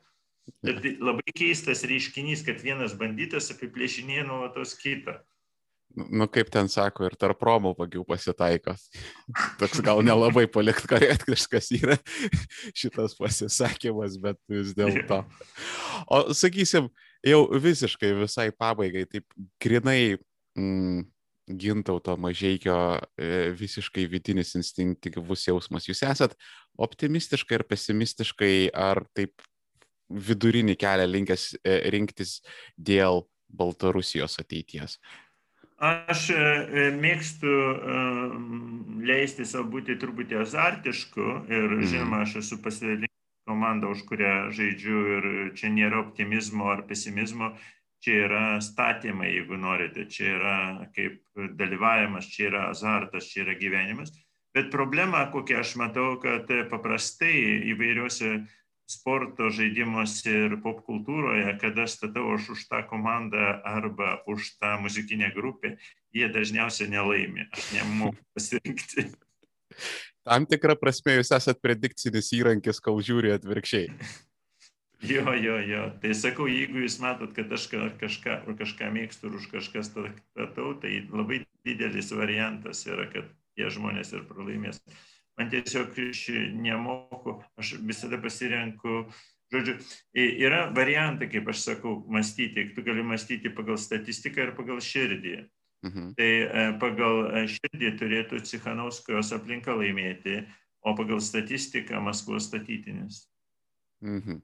Bet 0.66 0.82
tai 0.82 0.96
labai 0.98 1.34
keistas 1.38 1.84
reiškinys, 1.86 2.42
kad 2.46 2.62
vienas 2.62 2.96
banditas 2.98 3.52
apiplėšinėja 3.54 4.26
nuolatos 4.26 4.74
kitą. 4.82 5.20
Nu, 5.98 6.06
nu, 6.22 6.28
kaip 6.30 6.52
ten 6.54 6.70
sako, 6.70 7.08
ir 7.10 7.16
tarp 7.18 7.42
romų 7.44 7.74
vagių 7.80 8.04
pasitaiko. 8.08 8.76
Toks 9.60 9.82
gal 9.86 10.04
nelabai 10.06 10.46
politkorektiškas 10.52 11.72
yra 11.80 11.98
šitas 12.78 13.16
pasisakymas, 13.18 14.20
bet 14.22 14.38
vis 14.52 14.76
dėlto. 14.78 15.24
O 16.06 16.22
sakysim, 16.38 16.92
jau 17.26 17.42
visiškai 17.50 18.12
visai 18.22 18.50
pabaigai, 18.54 19.08
taip 19.10 19.26
grinai 19.64 20.20
mm, 20.60 21.08
gintauto 21.58 22.14
mažeikio 22.22 22.78
e, 23.18 23.50
visiškai 23.58 24.06
vidinis 24.12 24.54
instinktyvus 24.60 25.48
jausmas. 25.50 25.88
Jūs 25.90 26.04
esat 26.06 26.36
optimistiškai 26.78 27.58
ir 27.60 27.66
pesimistiškai, 27.70 28.54
ar 28.78 29.02
taip 29.18 29.42
vidurinį 30.10 30.78
kelią 30.80 31.10
linkęs 31.10 31.50
e, 31.64 31.80
rinktis 31.94 32.40
dėl 32.78 33.26
Baltarusijos 33.50 34.38
ateities? 34.42 35.00
Aš 35.80 36.26
e, 36.36 36.36
e, 36.36 36.88
mėgstu 36.92 37.48
e, 37.50 38.00
leisti 39.08 39.46
savo 39.48 39.70
būti 39.78 39.96
truputį 40.00 40.42
azartišku 40.42 41.28
ir 41.48 41.68
mhm. 41.70 41.86
žinoma, 41.88 42.24
aš 42.26 42.42
esu 42.42 42.60
pasirinkęs 42.64 43.48
komandą, 43.48 43.94
už 43.96 44.04
kurią 44.10 44.34
žaidžiu 44.56 45.04
ir 45.16 45.28
čia 45.56 45.72
nėra 45.72 46.02
optimizmo 46.04 46.68
ar 46.74 46.84
pesimizmo, 46.90 47.54
čia 48.04 48.18
yra 48.28 48.44
statymai, 48.64 49.32
jeigu 49.32 49.56
norite, 49.60 50.06
čia 50.12 50.34
yra 50.36 50.58
kaip 50.96 51.24
dalyvavimas, 51.56 52.28
čia 52.28 52.50
yra 52.52 52.68
azartas, 52.74 53.32
čia 53.32 53.46
yra 53.48 53.56
gyvenimas. 53.60 54.12
Bet 54.56 54.72
problema, 54.74 55.24
kokią 55.32 55.64
aš 55.64 55.78
matau, 55.80 56.18
kad 56.20 56.52
paprastai 56.72 57.40
įvairiuose 57.72 58.36
sporto 58.90 59.50
žaidimuose 59.54 60.34
ir 60.48 60.56
popkultūroje, 60.64 61.54
kada 61.62 61.86
statau 61.90 62.34
aš 62.36 62.50
už 62.56 62.66
tą 62.72 62.82
komandą 62.90 63.60
arba 63.68 64.20
už 64.26 64.56
tą 64.58 64.80
muzikinę 64.82 65.30
grupę, 65.36 65.76
jie 66.16 66.30
dažniausiai 66.34 66.90
nelaimi. 66.90 67.46
Aš 67.54 67.74
nemoku 67.78 68.18
pasirinkti. 68.36 69.12
Tam 70.26 70.46
tikrą 70.50 70.76
prasme 70.80 71.20
jūs 71.20 71.32
esat 71.38 71.62
predikcinis 71.62 72.34
įrankis, 72.38 72.82
kol 72.84 73.00
žiūri 73.06 73.36
atvirkščiai. 73.38 73.94
Jo, 75.00 75.32
jo, 75.32 75.54
jo. 75.64 75.86
Tai 76.04 76.10
sakau, 76.12 76.44
jeigu 76.52 76.82
jūs 76.84 76.98
matot, 77.00 77.32
kad 77.32 77.48
aš 77.56 77.70
kažką, 77.72 78.34
kažką 78.60 78.90
mėgstu 78.92 79.30
ir 79.30 79.38
už 79.38 79.46
kažką 79.48 79.84
statau, 79.86 80.74
tai 80.82 81.06
labai 81.08 81.46
didelis 81.64 82.12
variantas 82.12 82.84
yra, 82.84 83.06
kad 83.08 83.30
tie 83.56 83.70
žmonės 83.72 84.12
ir 84.12 84.26
pralaimės 84.28 84.82
man 85.40 85.50
tiesiog 85.50 85.96
iš 86.04 86.26
nemoku, 86.60 87.40
aš 87.60 87.78
visada 87.88 88.20
pasirenku, 88.22 89.06
žodžiu, 89.54 89.78
yra 90.14 90.66
variantai, 90.76 91.30
kaip 91.32 91.48
aš 91.50 91.64
sakau, 91.70 91.96
mąstyti, 92.12 92.70
tu 92.76 92.84
gali 92.86 93.06
mąstyti 93.08 93.54
pagal 93.56 93.80
statistiką 93.80 94.50
ir 94.50 94.54
pagal 94.58 94.84
širdį. 94.84 95.38
Mhm. 95.88 96.12
Tai 96.20 96.28
e, 96.28 96.64
pagal 96.82 97.22
e, 97.24 97.46
širdį 97.48 97.94
turėtų 98.02 98.42
Cichanauskojos 98.44 99.32
aplinka 99.38 99.72
laimėti, 99.72 100.42
o 100.84 100.92
pagal 100.96 101.22
statistiką 101.24 102.02
Maskvos 102.04 102.50
statytinis. 102.52 103.24
Mhm. 104.04 104.42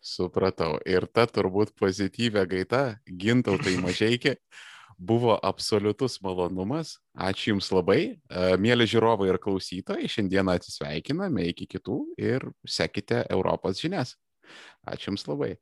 Supratau. 0.00 0.78
Ir 0.88 1.04
ta 1.08 1.26
turbūt 1.28 1.74
pozityvia 1.76 2.46
gaita, 2.48 3.00
gintautai 3.04 3.76
mažiekiai 3.80 4.36
buvo 5.00 5.38
absoliutus 5.42 6.18
malonumas. 6.22 6.98
Ačiū 7.16 7.54
Jums 7.54 7.70
labai. 7.72 8.00
E, 8.12 8.44
mėly 8.60 8.86
žiūrovai 8.90 9.30
ir 9.32 9.40
klausytojai, 9.40 10.10
šiandieną 10.12 10.58
atsisveikiname 10.60 11.48
iki 11.50 11.66
kitų 11.70 11.98
ir 12.20 12.44
sekite 12.68 13.24
Europos 13.32 13.80
žinias. 13.80 14.14
Ačiū 14.84 15.10
Jums 15.10 15.26
labai. 15.30 15.54